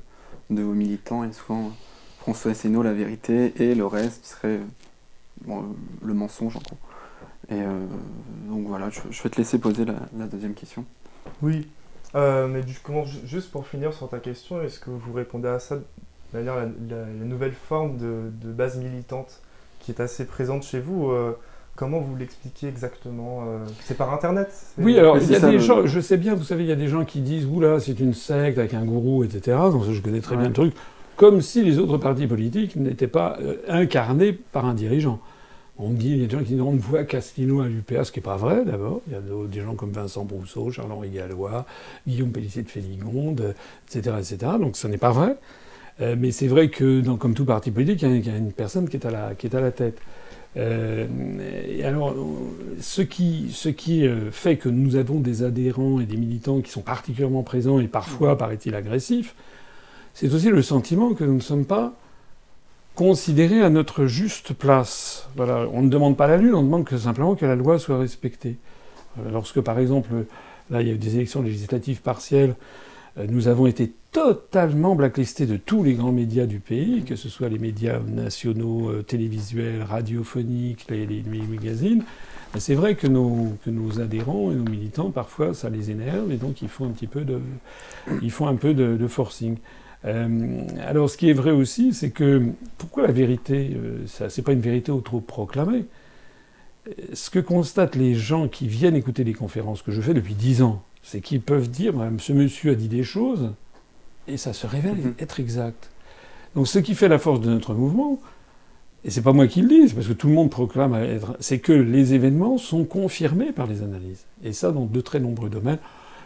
de 0.50 0.62
vos 0.62 0.74
militants, 0.74 1.24
et 1.24 1.34
souvent 1.34 1.72
François 2.20 2.52
Asselineau, 2.52 2.84
la 2.84 2.94
vérité, 2.94 3.54
et 3.58 3.74
le 3.74 3.86
reste 3.86 4.26
serait 4.26 4.60
le 5.48 6.14
mensonge 6.14 6.58
en. 6.58 6.62
Et 7.50 7.62
euh, 7.62 7.86
donc 8.50 8.68
voilà, 8.68 8.90
je, 8.90 9.24
vais 9.24 9.30
te 9.30 9.38
laisser 9.38 9.58
poser 9.58 9.86
la, 9.86 10.28
deuxième 10.28 10.54
question. 10.54 10.86
Oui, 11.42 11.68
euh, 12.16 12.48
mais 12.48 12.62
du, 12.62 12.74
comment, 12.82 13.06
juste 13.26 13.52
pour 13.52 13.68
finir 13.68 13.94
sur 13.94 14.10
ta 14.10 14.20
question, 14.20 14.62
est-ce 14.62 14.80
que 14.80 14.90
vous 14.90 15.14
répondez 15.14 15.48
à 15.48 15.60
ça 15.60 15.76
de 15.76 15.84
manière 16.34 16.56
la, 16.56 17.26
nouvelle 17.26 17.54
forme 17.54 17.98
de, 17.98 18.52
base 18.52 18.78
militante 18.78 19.42
qui 19.80 19.92
est 19.92 20.02
assez 20.02 20.26
présente 20.26 20.64
chez 20.64 20.80
vous 20.80 21.12
euh, 21.12 21.34
Comment 21.76 22.00
vous 22.00 22.16
l'expliquez 22.16 22.68
exactement 22.68 23.44
C'est 23.82 23.96
par 23.96 24.12
Internet 24.12 24.50
Oui, 24.80 24.98
alors 24.98 25.20
il 25.20 25.30
y 25.30 25.36
a 25.36 25.40
des 25.40 25.60
gens, 25.60 25.86
je 25.86 26.00
sais 26.00 26.18
bien, 26.18 26.34
vous 26.34 26.44
savez, 26.44 26.64
il 26.64 26.70
y 26.70 26.72
a 26.72 26.76
des 26.76 26.88
gens 26.88 27.06
qui 27.06 27.22
disent 27.22 27.46
Oula, 27.46 27.80
c'est 27.80 28.00
une 28.00 28.16
secte 28.16 28.58
avec 28.58 28.74
un 28.74 28.84
gourou, 28.84 29.24
etc. 29.24 29.56
Donc 29.72 29.84
je 29.88 30.02
connais 30.02 30.22
très 30.22 30.36
bien 30.38 30.48
le 30.48 30.54
truc. 30.54 30.74
Comme 31.18 31.42
si 31.42 31.64
les 31.64 31.78
autres 31.78 32.00
partis 32.00 32.26
politiques 32.26 32.76
n'étaient 32.78 33.08
pas 33.08 33.38
incarnés 33.68 34.34
par 34.34 34.66
un 34.66 34.74
dirigeant. 34.74 35.20
On 35.80 35.92
dit, 35.92 36.10
il 36.10 36.18
y 36.18 36.24
a 36.24 36.28
des 36.28 36.32
gens 36.32 36.44
qui 36.44 36.54
disent 36.54 36.62
on 36.62 36.74
ne 36.74 36.80
voit 36.80 37.04
Castino 37.04 37.62
à 37.62 37.68
l'UPA, 37.68 38.04
ce 38.04 38.12
qui 38.12 38.20
n'est 38.20 38.24
pas 38.24 38.38
vrai 38.38 38.66
d'abord. 38.66 39.02
Il 39.08 39.14
y 39.14 39.16
a 39.16 39.22
des 39.48 39.62
gens 39.62 39.76
comme 39.76 39.92
Vincent 39.92 40.26
Brousseau, 40.26 40.72
Charles-Henri 40.72 41.10
Gallois, 41.10 41.66
Guillaume 42.08 42.32
Pellissier 42.32 42.64
de 42.64 42.70
Féligonde, 42.70 43.54
etc., 43.88 44.16
etc. 44.20 44.54
Donc 44.60 44.76
ce 44.76 44.88
n'est 44.88 44.98
pas 44.98 45.12
vrai. 45.12 45.38
Euh, 46.02 46.16
mais 46.18 46.32
c'est 46.32 46.48
vrai 46.48 46.70
que, 46.70 47.02
dans, 47.02 47.18
comme 47.18 47.34
tout 47.34 47.46
parti 47.46 47.72
politique, 47.72 48.02
il 48.02 48.26
y, 48.26 48.30
a, 48.30 48.38
une 48.38 48.52
personne 48.52 48.88
qui 48.88 48.98
est 48.98 49.06
à 49.06 49.12
la, 49.12 49.36
qui 49.36 49.48
est 49.48 49.56
à 49.56 49.62
la 49.62 49.72
tête. 49.72 50.00
Euh, 50.56 51.06
et 51.68 51.84
alors, 51.84 52.16
ce 52.80 53.02
qui, 53.02 53.50
ce 53.52 53.70
qui 53.70 54.08
euh, 54.08 54.32
fait 54.32 54.58
que 54.58 54.70
nous 54.70 54.96
avons 54.96 55.20
des 55.20 55.44
adhérents 55.44 56.00
et 56.00 56.06
des 56.06 56.18
militants 56.18 56.62
qui 56.62 56.72
sont 56.72 56.82
particulièrement 56.82 57.44
présents 57.44 57.80
et 57.80 57.88
parfois, 57.88 58.38
paraît-il, 58.38 58.74
agressifs, 58.76 59.36
c'est 60.14 60.34
aussi 60.34 60.50
le 60.50 60.62
sentiment 60.62 61.14
que 61.14 61.24
nous 61.24 61.36
ne 61.36 61.40
sommes 61.40 61.66
pas 61.66 61.94
considérés 62.98 63.62
à 63.62 63.70
notre 63.70 64.08
juste 64.08 64.54
place. 64.54 65.30
Voilà. 65.36 65.68
On 65.72 65.84
ne 65.84 65.90
demande 65.90 66.18
pas 66.18 66.26
la 66.26 66.36
Lune, 66.36 66.56
on 66.56 66.64
demande 66.64 66.90
simplement 66.90 67.36
que 67.36 67.46
la 67.46 67.56
loi 67.56 67.78
soit 67.78 68.00
respectée. 68.00 68.58
Lorsque, 69.32 69.62
par 69.62 69.78
exemple, 69.78 70.10
là, 70.72 70.82
il 70.82 70.88
y 70.88 70.92
a 70.92 70.96
eu 70.96 70.98
des 70.98 71.16
élections 71.16 71.44
législatives 71.44 72.02
partielles, 72.02 72.56
euh, 73.20 73.28
nous 73.30 73.48
avons 73.48 73.68
été 73.68 73.94
totalement 74.12 74.96
blacklistés 74.96 75.46
de 75.46 75.58
tous 75.58 75.84
les 75.84 75.94
grands 75.94 76.12
médias 76.12 76.48
du 76.48 76.60
pays, 76.60 77.04
que 77.04 77.16
ce 77.16 77.30
soit 77.30 77.50
les 77.50 77.60
médias 77.60 78.00
nationaux, 78.00 78.90
euh, 78.90 79.04
télévisuels, 79.04 79.84
radiophoniques, 79.84 80.88
les, 80.90 81.24
magazines. 81.48 82.04
C'est 82.58 82.76
vrai 82.76 82.96
que 82.96 83.06
nos, 83.06 83.54
adhérents 84.00 84.52
et 84.52 84.56
nos 84.56 84.68
militants, 84.68 85.12
parfois, 85.12 85.54
ça 85.54 85.70
les 85.70 85.92
énerve, 85.92 86.32
et 86.32 86.38
donc 86.38 86.64
ils 86.64 86.70
font 86.70 86.86
un 86.86 86.92
petit 86.92 87.06
peu 87.06 87.22
de, 87.22 87.40
ils 88.24 88.32
font 88.32 88.48
un 88.48 88.56
peu 88.56 88.74
de 88.74 89.08
forcing. 89.08 89.58
Euh, 90.06 90.62
alors, 90.86 91.10
ce 91.10 91.18
qui 91.18 91.30
est 91.30 91.34
vrai 91.34 91.52
aussi, 91.52 91.94
c'est 91.94 92.12
que 92.12 92.44
pourquoi 92.78 93.04
la 93.04 93.12
vérité, 93.12 93.72
euh, 93.76 94.06
ça, 94.08 94.30
c'est 94.30 94.42
pas 94.42 94.54
une 94.54 94.62
vérité 94.62 94.92
autoproclamée? 94.92 95.86
Ce 97.14 97.30
que 97.30 97.40
constatent 97.40 97.96
les 97.96 98.16
gens 98.16 98.48
qui 98.48 98.68
viennent 98.68 98.96
écouter 98.96 99.24
les 99.24 99.34
conférences 99.34 99.82
que 99.82 99.92
je 99.92 100.00
fais 100.02 100.14
depuis 100.14 100.36
dix 100.36 100.62
ans, 100.62 100.84
c'est 101.04 101.20
qu'ils 101.20 101.42
peuvent 101.42 101.70
dire, 101.70 101.94
ce 102.20 102.32
monsieur 102.32 102.72
a 102.72 102.76
dit 102.76 102.88
des 102.88 103.04
choses, 103.04 103.54
et 104.28 104.38
ça 104.38 104.54
se 104.54 104.68
révèle 104.68 104.96
mhm. 104.96 105.14
être 105.20 105.40
exact. 105.40 105.90
Donc, 106.56 106.68
ce 106.68 106.80
qui 106.80 106.96
fait 106.96 107.10
la 107.10 107.20
force 107.20 107.42
de 107.42 107.50
notre 107.50 107.74
mouvement, 107.74 108.20
et 109.04 109.10
c'est 109.10 109.22
pas 109.22 109.34
moi 109.34 109.48
qui 109.48 109.62
le 109.62 109.68
dis, 109.68 109.90
c'est 109.90 109.96
parce 109.96 110.08
que 110.08 110.14
tout 110.14 110.28
le 110.28 110.34
monde 110.34 110.50
proclame 110.50 110.94
être, 110.96 111.38
c'est 111.40 111.60
que 111.60 111.72
les 111.72 112.14
événements 112.14 112.58
sont 112.58 112.84
confirmés 112.84 113.52
par 113.52 113.68
les 113.68 113.82
analyses. 113.84 114.26
Et 114.44 114.54
ça, 114.54 114.72
dans 114.72 114.86
de 114.86 115.02
très 115.02 115.20
nombreux 115.20 115.50
domaines. 115.50 115.80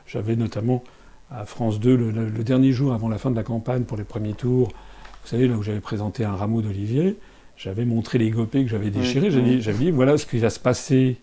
J'avais 0.08 0.36
notamment 0.36 0.84
à 1.32 1.46
France 1.46 1.80
2 1.80 1.96
le, 1.96 2.44
dernier 2.44 2.72
jour 2.72 2.94
avant 2.94 3.10
la 3.10 3.18
fin 3.18 3.32
de 3.32 3.36
la 3.36 3.44
campagne 3.44 3.84
pour 3.84 3.98
les 3.98 4.04
premiers 4.04 4.34
tours. 4.34 4.70
Vous 5.24 5.28
savez, 5.28 5.48
là 5.48 5.56
où 5.56 5.64
j'avais 5.64 5.80
présenté 5.80 6.26
un 6.26 6.36
rameau 6.36 6.62
d'olivier, 6.62 7.18
j'avais 7.56 7.86
montré 7.86 8.18
les 8.18 8.32
gopés 8.32 8.64
que 8.64 8.70
j'avais 8.70 8.90
déchirés. 8.90 9.32
J'avais 9.32 9.60
dit, 9.78 9.92
voilà 9.92 10.18
ce 10.18 10.26
qui 10.26 10.40
va 10.40 10.50
se 10.50 10.60
passer. 10.60 11.18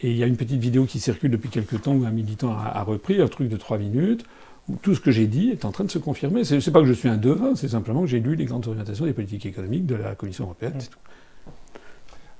Et 0.00 0.10
il 0.10 0.16
y 0.16 0.22
a 0.22 0.26
une 0.26 0.36
petite 0.36 0.60
vidéo 0.60 0.84
qui 0.84 1.00
circule 1.00 1.30
depuis 1.30 1.48
quelques 1.48 1.82
temps 1.82 1.94
où 1.94 2.04
un 2.04 2.10
militant 2.10 2.56
a, 2.56 2.82
repris 2.82 3.20
un 3.20 3.28
truc 3.28 3.48
de 3.48 3.56
trois 3.56 3.78
minutes 3.78 4.24
où 4.68 4.76
tout 4.76 4.94
ce 4.94 5.00
que 5.00 5.10
j'ai 5.10 5.26
dit 5.26 5.50
est 5.50 5.64
en 5.64 5.72
train 5.72 5.84
de 5.84 5.90
se 5.90 5.98
confirmer. 5.98 6.44
C'est, 6.44 6.64
n'est 6.64 6.72
pas 6.72 6.80
que 6.80 6.86
je 6.86 6.92
suis 6.92 7.08
un 7.08 7.16
devin, 7.16 7.56
c'est 7.56 7.68
simplement 7.68 8.02
que 8.02 8.06
j'ai 8.06 8.20
lu 8.20 8.36
les 8.36 8.44
grandes 8.44 8.68
orientations 8.68 9.06
des 9.06 9.12
politiques 9.12 9.46
économiques 9.46 9.86
de 9.86 9.94
la 9.94 10.14
Commission 10.14 10.44
européenne, 10.44 10.74
c'est 10.78 10.90
tout. 10.90 10.98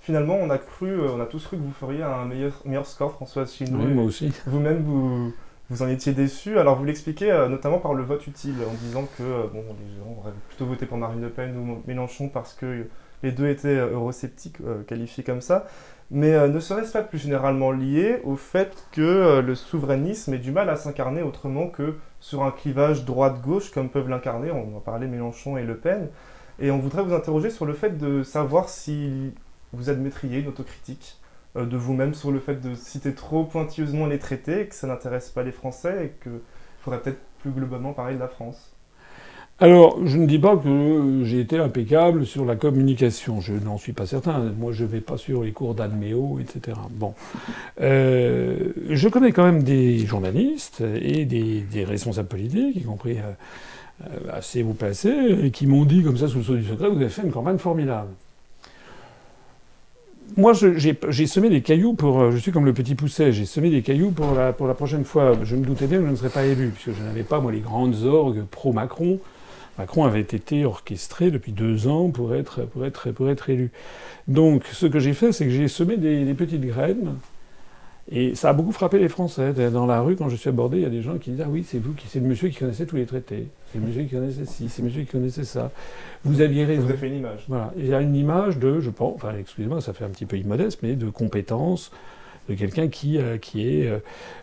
Finalement, 0.00 0.36
on 0.40 0.48
a 0.50 0.58
cru, 0.58 0.88
euh, 0.88 1.12
on 1.16 1.20
a 1.20 1.26
tous 1.26 1.44
cru 1.44 1.56
que 1.56 1.62
vous 1.62 1.72
feriez 1.72 2.02
un 2.02 2.24
meilleur, 2.24 2.62
meilleur 2.64 2.86
score, 2.86 3.12
François 3.12 3.44
Chinois. 3.46 3.84
Oui, 3.84 3.92
moi 3.92 4.04
aussi. 4.04 4.30
Vous-même, 4.46 4.82
vous, 4.82 5.32
vous 5.70 5.82
en 5.82 5.88
étiez 5.88 6.12
déçu. 6.12 6.58
Alors 6.58 6.76
vous 6.76 6.84
l'expliquez 6.84 7.30
euh, 7.30 7.48
notamment 7.48 7.78
par 7.78 7.94
le 7.94 8.02
vote 8.02 8.26
utile, 8.26 8.56
en 8.68 8.74
disant 8.74 9.06
que 9.18 9.22
euh, 9.22 9.46
bon, 9.52 9.62
les 9.62 9.98
gens 9.98 10.18
auraient 10.18 10.32
plutôt 10.48 10.66
voté 10.66 10.86
pour 10.86 10.98
Marine 10.98 11.20
Le 11.20 11.30
Pen 11.30 11.56
ou 11.56 11.82
Mélenchon 11.86 12.28
parce 12.28 12.54
que 12.54 12.86
les 13.22 13.32
deux 13.32 13.48
étaient 13.48 13.68
euh, 13.68 13.92
eurosceptiques, 13.92 14.58
qualifiés 14.86 15.24
comme 15.24 15.40
ça. 15.40 15.66
Mais 16.10 16.48
ne 16.48 16.58
serait-ce 16.58 16.92
pas 16.92 17.02
plus 17.02 17.18
généralement 17.18 17.70
lié 17.70 18.22
au 18.24 18.34
fait 18.34 18.86
que 18.92 19.40
le 19.40 19.54
souverainisme 19.54 20.32
ait 20.32 20.38
du 20.38 20.52
mal 20.52 20.70
à 20.70 20.76
s'incarner 20.76 21.20
autrement 21.20 21.66
que 21.66 21.96
sur 22.18 22.44
un 22.44 22.50
clivage 22.50 23.04
droite-gauche 23.04 23.70
comme 23.72 23.90
peuvent 23.90 24.08
l'incarner, 24.08 24.50
on 24.50 24.70
va 24.70 24.80
parler 24.80 25.06
Mélenchon 25.06 25.58
et 25.58 25.64
Le 25.64 25.76
Pen. 25.76 26.08
Et 26.60 26.70
on 26.70 26.78
voudrait 26.78 27.02
vous 27.02 27.12
interroger 27.12 27.50
sur 27.50 27.66
le 27.66 27.74
fait 27.74 27.98
de 27.98 28.22
savoir 28.22 28.70
si 28.70 29.34
vous 29.74 29.90
admettriez 29.90 30.40
une 30.40 30.48
autocritique 30.48 31.18
de 31.64 31.76
vous-même 31.76 32.14
sur 32.14 32.30
le 32.30 32.40
fait 32.40 32.60
de 32.60 32.74
citer 32.74 33.14
trop 33.14 33.44
pointilleusement 33.44 34.06
les 34.06 34.18
traités, 34.18 34.66
que 34.66 34.74
ça 34.74 34.86
n'intéresse 34.86 35.30
pas 35.30 35.42
les 35.42 35.52
Français 35.52 36.06
et 36.06 36.22
qu'il 36.22 36.40
faudrait 36.80 37.00
peut-être 37.00 37.20
plus 37.40 37.50
globalement 37.50 37.92
parler 37.92 38.14
de 38.14 38.20
la 38.20 38.28
France 38.28 38.72
alors, 39.60 39.98
je 40.06 40.18
ne 40.18 40.26
dis 40.26 40.38
pas 40.38 40.56
que 40.56 41.22
j'ai 41.24 41.40
été 41.40 41.58
impeccable 41.58 42.24
sur 42.24 42.44
la 42.44 42.54
communication, 42.54 43.40
je 43.40 43.54
n'en 43.54 43.76
suis 43.76 43.92
pas 43.92 44.06
certain. 44.06 44.38
Moi, 44.56 44.70
je 44.70 44.84
ne 44.84 44.88
vais 44.88 45.00
pas 45.00 45.16
sur 45.16 45.42
les 45.42 45.50
cours 45.50 45.74
d'Adméo, 45.74 46.38
etc. 46.40 46.76
Bon. 46.92 47.14
Euh, 47.80 48.72
je 48.88 49.08
connais 49.08 49.32
quand 49.32 49.42
même 49.42 49.64
des 49.64 50.06
journalistes 50.06 50.84
et 51.02 51.24
des, 51.24 51.84
responsables 51.84 52.28
politiques, 52.28 52.76
y 52.76 52.84
compris 52.84 53.18
euh, 53.18 54.30
assez 54.32 54.62
haut 54.62 54.74
placés, 54.74 55.50
qui 55.52 55.66
m'ont 55.66 55.84
dit 55.84 56.04
comme 56.04 56.18
ça 56.18 56.28
sous 56.28 56.38
le 56.38 56.44
sceau 56.44 56.54
du 56.54 56.64
secret, 56.64 56.88
vous 56.88 57.00
avez 57.00 57.08
fait 57.08 57.22
une 57.22 57.32
campagne 57.32 57.58
formidable 57.58 58.10
moi, 60.36 60.52
j'ai 60.52 61.26
semé 61.26 61.48
des 61.48 61.62
cailloux 61.62 61.94
pour. 61.94 62.20
Euh, 62.20 62.30
je 62.30 62.36
suis 62.36 62.52
comme 62.52 62.64
le 62.64 62.72
petit 62.72 62.94
pousset, 62.94 63.32
j'ai 63.32 63.46
semé 63.46 63.70
des 63.70 63.82
cailloux 63.82 64.10
pour 64.10 64.34
la, 64.34 64.52
prochaine 64.52 65.04
fois. 65.04 65.32
Je 65.42 65.56
me 65.56 65.64
doutais 65.64 65.86
bien 65.86 65.98
que 65.98 66.06
je 66.06 66.10
ne 66.10 66.16
serais 66.16 66.28
pas 66.28 66.44
élu, 66.44 66.68
puisque 66.68 66.96
je 66.98 67.02
n'avais 67.02 67.22
pas, 67.22 67.40
moi, 67.40 67.50
les 67.52 67.60
grandes 67.60 68.02
orgues 68.04 68.44
pro-Macron. 68.50 69.18
Macron 69.78 70.04
avait 70.04 70.20
été 70.20 70.64
orchestré 70.64 71.30
depuis 71.30 71.52
deux 71.52 71.86
ans 71.86 72.10
pour 72.10 72.34
être, 72.34 72.62
pour 72.62 72.84
être, 72.84 73.10
pour 73.12 73.30
être 73.30 73.48
élu. 73.48 73.70
Donc, 74.26 74.64
ce 74.72 74.86
que 74.86 74.98
j'ai 74.98 75.14
fait, 75.14 75.30
c'est 75.32 75.44
que 75.44 75.52
j'ai 75.52 75.68
semé 75.68 75.96
des 75.96 76.34
petites 76.34 76.66
graines 76.66 77.14
et 78.10 78.34
ça 78.34 78.50
a 78.50 78.52
beaucoup 78.54 78.72
frappé 78.72 78.98
les 78.98 79.08
Français. 79.08 79.52
Dans 79.70 79.84
la 79.84 80.00
rue, 80.00 80.16
quand 80.16 80.30
je 80.30 80.36
suis 80.36 80.48
abordé, 80.48 80.78
il 80.78 80.82
y 80.82 80.86
a 80.86 80.90
des 80.90 81.02
gens 81.02 81.18
qui 81.18 81.30
disent 81.30 81.42
Ah 81.44 81.48
oui, 81.50 81.64
c'est 81.66 81.78
vous, 81.78 81.94
c'est 82.06 82.20
le 82.20 82.26
monsieur 82.26 82.48
qui 82.48 82.56
connaissait 82.56 82.86
tous 82.86 82.96
les 82.96 83.04
traités. 83.04 83.48
C'est 83.70 83.78
le 83.78 83.86
monsieur 83.86 84.02
qui 84.04 84.10
connaissait 84.10 84.46
ci, 84.46 84.70
c'est 84.70 84.80
le 84.80 84.88
monsieur 84.88 85.02
qui 85.02 85.10
connaissait 85.10 85.44
ça. 85.44 85.70
Vous 86.24 86.40
aviez 86.40 86.64
raison. 86.64 86.82
Vous 86.82 86.88
avez 86.88 86.98
fait 86.98 87.08
une 87.08 87.16
image. 87.16 87.44
Voilà. 87.48 87.72
Il 87.76 87.86
y 87.86 87.92
a 87.92 88.00
une 88.00 88.16
image 88.16 88.58
de, 88.58 88.80
je 88.80 88.88
pense, 88.88 89.16
enfin, 89.16 89.34
excusez-moi, 89.38 89.82
ça 89.82 89.92
fait 89.92 90.04
un 90.04 90.08
petit 90.08 90.24
peu 90.24 90.38
immodeste, 90.38 90.78
mais 90.82 90.94
de 90.94 91.10
compétence, 91.10 91.90
de 92.48 92.54
quelqu'un 92.54 92.88
qui, 92.88 93.18
euh, 93.18 93.36
qui 93.36 93.68
est 93.68 94.00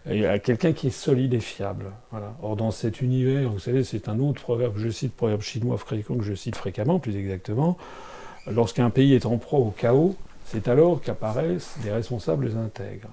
euh, 0.08 0.38
quelqu'un 0.38 0.72
qui 0.74 0.88
est 0.88 0.92
solide 0.92 1.34
et 1.34 1.40
fiable. 1.40 1.86
Voilà. 2.12 2.36
Or, 2.44 2.56
dans 2.56 2.70
cet 2.70 3.02
univers, 3.02 3.50
vous 3.50 3.58
savez, 3.58 3.84
c'est 3.84 4.10
un 4.10 4.20
autre 4.20 4.44
proverbe, 4.44 4.76
je 4.78 4.90
cite, 4.90 5.16
proverbe 5.16 5.42
chinois 5.42 5.80
fréquent 5.80 6.16
que 6.18 6.24
je 6.24 6.36
cite 6.36 6.56
fréquemment, 6.56 7.00
plus 7.00 7.18
exactement. 7.18 7.80
Lorsqu'un 8.46 8.92
pays 8.92 9.16
est 9.16 9.26
en 9.26 9.38
proie 9.38 9.58
au 9.58 9.72
chaos, 9.72 10.16
c'est 10.46 10.68
alors 10.68 11.02
qu'apparaissent 11.02 11.78
des 11.84 11.92
responsables 11.92 12.52
intègres. 12.64 13.10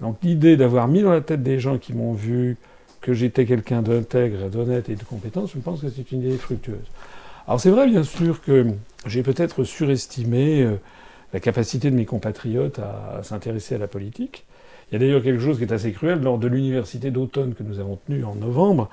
Donc 0.00 0.18
l'idée 0.22 0.56
d'avoir 0.56 0.88
mis 0.88 1.02
dans 1.02 1.12
la 1.12 1.20
tête 1.20 1.42
des 1.42 1.58
gens 1.58 1.78
qui 1.78 1.92
m'ont 1.92 2.12
vu 2.12 2.56
que 3.00 3.14
j'étais 3.14 3.46
quelqu'un 3.46 3.82
d'intègre, 3.82 4.48
d'honnête 4.50 4.88
et 4.88 4.96
de 4.96 5.04
compétent, 5.04 5.46
je 5.46 5.58
pense 5.58 5.80
que 5.80 5.88
c'est 5.88 6.10
une 6.12 6.22
idée 6.22 6.36
fructueuse. 6.36 6.76
Alors 7.46 7.60
c'est 7.60 7.70
vrai 7.70 7.86
bien 7.86 8.02
sûr 8.02 8.42
que 8.42 8.66
j'ai 9.06 9.22
peut-être 9.22 9.62
surestimé 9.64 10.62
euh, 10.62 10.80
la 11.32 11.40
capacité 11.40 11.90
de 11.90 11.96
mes 11.96 12.04
compatriotes 12.04 12.80
à, 12.80 13.22
s'intéresser 13.22 13.76
à 13.76 13.78
la 13.78 13.86
politique. 13.86 14.44
Il 14.90 14.94
y 14.94 14.96
a 14.96 14.98
d'ailleurs 14.98 15.22
quelque 15.22 15.40
chose 15.40 15.58
qui 15.58 15.64
est 15.64 15.72
assez 15.72 15.92
cruel 15.92 16.20
lors 16.22 16.38
de 16.38 16.48
l'université 16.48 17.10
d'automne 17.10 17.54
que 17.54 17.62
nous 17.62 17.78
avons 17.78 17.98
tenue 18.06 18.24
en 18.24 18.34
novembre. 18.34 18.88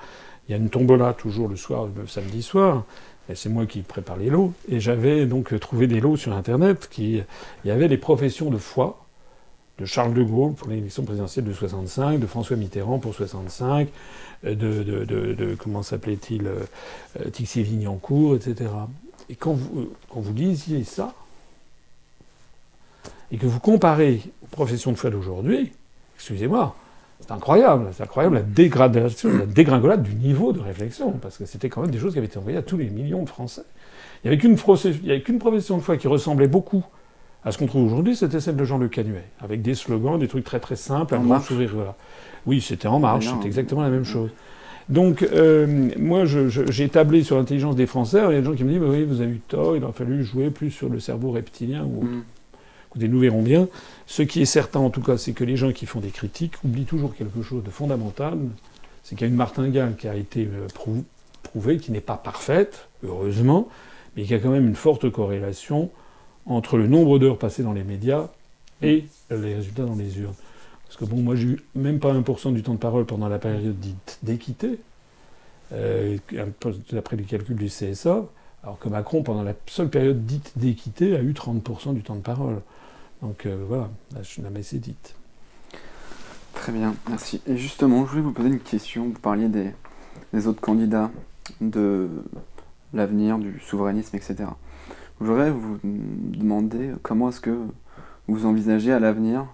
Il 0.48 0.52
y 0.52 0.54
a 0.54 0.58
une 0.58 0.68
tombola 0.68 1.12
toujours 1.14 1.48
le 1.48 1.56
soir, 1.56 1.88
le 1.96 2.06
samedi 2.06 2.42
soir. 2.42 2.84
Et 3.28 3.34
c'est 3.34 3.48
moi 3.48 3.64
qui 3.64 3.80
prépare 3.80 4.16
les 4.16 4.28
lots. 4.28 4.52
Et 4.68 4.80
j'avais 4.80 5.24
donc 5.24 5.58
trouvé 5.58 5.86
des 5.86 6.00
lots 6.00 6.16
sur 6.16 6.32
Internet 6.32 6.88
qui, 6.90 7.22
il 7.64 7.68
y 7.68 7.70
avait 7.70 7.88
les 7.88 7.96
professions 7.96 8.50
de 8.50 8.58
foi 8.58 9.03
de 9.78 9.84
Charles 9.86 10.14
de 10.14 10.22
Gaulle 10.22 10.54
pour 10.54 10.68
l'élection 10.68 11.04
présidentielle 11.04 11.44
de 11.44 11.52
65, 11.52 12.20
de 12.20 12.26
François 12.26 12.56
Mitterrand 12.56 12.98
pour 12.98 13.14
65, 13.14 13.88
euh, 14.46 14.54
de, 14.54 15.56
comment 15.56 15.82
s'appelait-il, 15.82 16.46
euh, 16.46 17.30
Tixier-Vignancourt, 17.30 18.36
etc. 18.36 18.70
Et 19.28 19.34
quand 19.34 19.54
vous, 19.54 19.80
euh, 19.80 19.92
quand 20.08 20.20
vous 20.20 20.32
lisiez 20.32 20.84
ça, 20.84 21.12
et 23.32 23.36
que 23.36 23.46
vous 23.46 23.58
comparez 23.58 24.20
aux 24.42 24.46
professions 24.46 24.92
de 24.92 24.96
foi 24.96 25.10
d'aujourd'hui, 25.10 25.72
excusez-moi, 26.16 26.76
c'est 27.20 27.32
incroyable, 27.32 27.88
c'est 27.96 28.02
incroyable 28.02 28.36
la 28.36 28.42
dégradation, 28.42 29.36
la 29.36 29.46
dégringolade 29.46 30.02
du 30.02 30.14
niveau 30.14 30.52
de 30.52 30.60
réflexion, 30.60 31.12
parce 31.12 31.38
que 31.38 31.46
c'était 31.46 31.68
quand 31.68 31.80
même 31.80 31.90
des 31.90 31.98
choses 31.98 32.12
qui 32.12 32.18
avaient 32.18 32.26
été 32.26 32.38
envoyées 32.38 32.58
à 32.58 32.62
tous 32.62 32.76
les 32.76 32.90
millions 32.90 33.24
de 33.24 33.28
Français. 33.28 33.64
Il 34.22 34.30
n'y 34.30 34.36
avait 34.36 35.20
qu'une 35.22 35.38
profession 35.38 35.78
de 35.78 35.82
foi 35.82 35.96
qui 35.96 36.06
ressemblait 36.06 36.46
beaucoup 36.46 36.84
à 37.44 37.52
ce 37.52 37.58
qu'on 37.58 37.66
trouve 37.66 37.84
aujourd'hui, 37.84 38.16
c'était 38.16 38.40
celle 38.40 38.56
de 38.56 38.64
Jean 38.64 38.78
Le 38.78 38.88
Canuet, 38.88 39.24
avec 39.40 39.62
des 39.62 39.74
slogans, 39.74 40.18
des 40.18 40.28
trucs 40.28 40.44
très 40.44 40.60
très 40.60 40.76
simples, 40.76 41.14
un 41.14 41.40
sourire. 41.40 41.72
Voilà. 41.74 41.94
Oui, 42.46 42.60
c'était 42.60 42.88
En 42.88 42.98
Marche, 42.98 43.28
c'était 43.28 43.46
exactement 43.46 43.82
la 43.82 43.90
même 43.90 44.04
chose. 44.04 44.30
Donc, 44.88 45.22
euh, 45.22 45.90
moi, 45.98 46.24
j'ai 46.24 46.88
tablé 46.88 47.22
sur 47.22 47.36
l'intelligence 47.36 47.76
des 47.76 47.86
Français. 47.86 48.18
Il 48.28 48.34
y 48.34 48.36
a 48.36 48.40
des 48.40 48.44
gens 48.44 48.54
qui 48.54 48.64
me 48.64 48.70
disent 48.70 48.82
Oui, 48.82 49.04
vous 49.04 49.20
avez 49.20 49.32
eu 49.32 49.40
tort, 49.46 49.76
il 49.76 49.84
aurait 49.84 49.92
fallu 49.92 50.24
jouer 50.24 50.50
plus 50.50 50.70
sur 50.70 50.88
le 50.88 51.00
cerveau 51.00 51.30
reptilien. 51.30 51.84
Ou... 51.84 52.04
Mm. 52.04 52.24
Écoutez, 52.90 53.08
nous 53.08 53.18
verrons 53.18 53.42
bien. 53.42 53.66
Ce 54.06 54.22
qui 54.22 54.42
est 54.42 54.46
certain, 54.46 54.80
en 54.80 54.90
tout 54.90 55.00
cas, 55.00 55.16
c'est 55.16 55.32
que 55.32 55.42
les 55.42 55.56
gens 55.56 55.72
qui 55.72 55.86
font 55.86 56.00
des 56.00 56.10
critiques 56.10 56.54
oublient 56.64 56.84
toujours 56.84 57.14
quelque 57.14 57.42
chose 57.42 57.64
de 57.64 57.70
fondamental 57.70 58.38
c'est 59.04 59.16
qu'il 59.16 59.26
y 59.26 59.28
a 59.28 59.30
une 59.30 59.36
martingale 59.36 59.94
qui 59.96 60.08
a 60.08 60.16
été 60.16 60.48
euh, 60.50 60.66
prouvée, 61.44 61.76
qui 61.76 61.92
n'est 61.92 62.00
pas 62.00 62.16
parfaite, 62.16 62.88
heureusement, 63.04 63.68
mais 64.16 64.24
qui 64.24 64.34
a 64.34 64.38
quand 64.38 64.50
même 64.50 64.66
une 64.66 64.74
forte 64.74 65.08
corrélation 65.10 65.90
entre 66.46 66.76
le 66.76 66.86
nombre 66.86 67.18
d'heures 67.18 67.38
passées 67.38 67.62
dans 67.62 67.72
les 67.72 67.84
médias 67.84 68.28
et 68.82 69.06
les 69.30 69.54
résultats 69.54 69.84
dans 69.84 69.96
les 69.96 70.18
urnes. 70.18 70.34
Parce 70.86 70.96
que 70.96 71.04
bon, 71.04 71.22
moi 71.22 71.36
j'ai 71.36 71.48
eu 71.48 71.60
même 71.74 71.98
pas 71.98 72.12
1% 72.12 72.52
du 72.52 72.62
temps 72.62 72.74
de 72.74 72.78
parole 72.78 73.04
pendant 73.04 73.28
la 73.28 73.38
période 73.38 73.78
dite 73.80 74.18
d'équité, 74.22 74.78
euh, 75.72 76.18
d'après 76.92 77.16
les 77.16 77.24
calculs 77.24 77.56
du 77.56 77.66
CSA, 77.66 78.24
alors 78.62 78.78
que 78.78 78.88
Macron, 78.88 79.22
pendant 79.22 79.42
la 79.42 79.54
seule 79.66 79.90
période 79.90 80.24
dite 80.24 80.52
d'équité, 80.56 81.16
a 81.16 81.20
eu 81.20 81.32
30% 81.32 81.94
du 81.94 82.02
temps 82.02 82.14
de 82.14 82.20
parole. 82.20 82.60
Donc 83.22 83.46
euh, 83.46 83.64
voilà, 83.66 83.90
la 84.42 84.50
messe 84.50 84.72
est 84.72 84.78
dite. 84.78 85.14
Très 86.54 86.72
bien, 86.72 86.94
merci. 87.08 87.40
Et 87.46 87.56
justement, 87.56 88.06
je 88.06 88.10
voulais 88.10 88.22
vous 88.22 88.32
poser 88.32 88.48
une 88.48 88.60
question. 88.60 89.06
Vous 89.06 89.18
parliez 89.18 89.48
des, 89.48 89.70
des 90.32 90.46
autres 90.46 90.60
candidats, 90.60 91.10
de 91.60 92.08
l'avenir, 92.92 93.38
du 93.38 93.60
souverainisme, 93.60 94.16
etc. 94.16 94.44
Je 95.24 95.30
voudrais 95.30 95.50
vous 95.50 95.78
demander 95.82 96.90
comment 97.02 97.30
est-ce 97.30 97.40
que 97.40 97.56
vous 98.28 98.44
envisagez 98.44 98.92
à 98.92 98.98
l'avenir, 98.98 99.46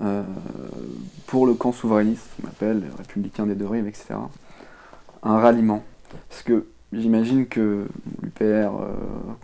euh, 0.00 0.22
pour 1.26 1.46
le 1.46 1.52
camp 1.52 1.72
souverainiste, 1.72 2.26
qu'on 2.40 2.48
appelle 2.48 2.84
républicain 2.96 3.44
des 3.44 3.54
deux 3.54 3.66
rives, 3.66 3.86
etc., 3.86 4.14
un 5.22 5.38
ralliement. 5.38 5.84
Parce 6.30 6.42
que 6.42 6.64
j'imagine 6.94 7.48
que 7.48 7.86
l'UPR 8.22 8.42
euh, 8.42 8.94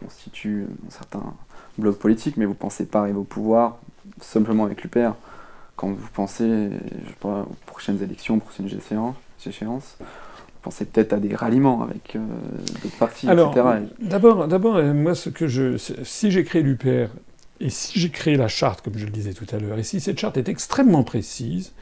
constitue 0.01 0.65
un 0.87 0.91
certain 0.91 1.35
bloc 1.77 1.99
politique, 1.99 2.39
mais 2.39 2.47
vous 2.47 2.55
pensez 2.55 2.87
pas 2.87 3.01
arriver 3.01 3.19
au 3.19 3.25
pouvoir 3.25 3.77
simplement 4.23 4.65
avec 4.65 4.83
l'UPR. 4.83 5.13
Quand 5.77 5.89
vous 5.89 6.09
pensez 6.15 6.71
aux 7.23 7.45
prochaines 7.67 8.03
élections, 8.03 8.37
aux 8.37 8.41
prochaines 8.41 8.71
échéances, 9.47 9.99
pensez 10.67 10.85
peut-être 10.85 11.13
à 11.13 11.19
des 11.19 11.33
ralliements 11.33 11.83
avec 11.83 12.17
euh, 12.17 12.19
d'autres 12.83 12.97
partis, 12.97 13.27
etc. 13.27 13.87
D'abord, 14.01 14.49
d'abord, 14.49 14.77
euh, 14.77 14.93
moi, 14.93 15.15
ce 15.15 15.31
que 15.31 15.47
je, 15.47 15.77
si 15.77 16.33
j'ai 16.33 16.43
créé 16.43 16.63
l'UPR 16.63 17.09
et 17.61 17.71
si 17.71 18.01
j'ai 18.01 18.11
créé 18.11 18.37
la 18.37 18.49
charte, 18.49 18.81
comme 18.83 18.99
je 18.99 19.05
le 19.05 19.13
disais 19.13 19.33
tout 19.33 19.47
à 19.53 19.61
l'heure, 19.61 19.79
et 19.79 19.85
si 19.85 20.01
cette 20.01 20.19
charte 20.19 20.37
est 20.37 20.49
extrêmement 20.49 21.05
précise, 21.05 21.73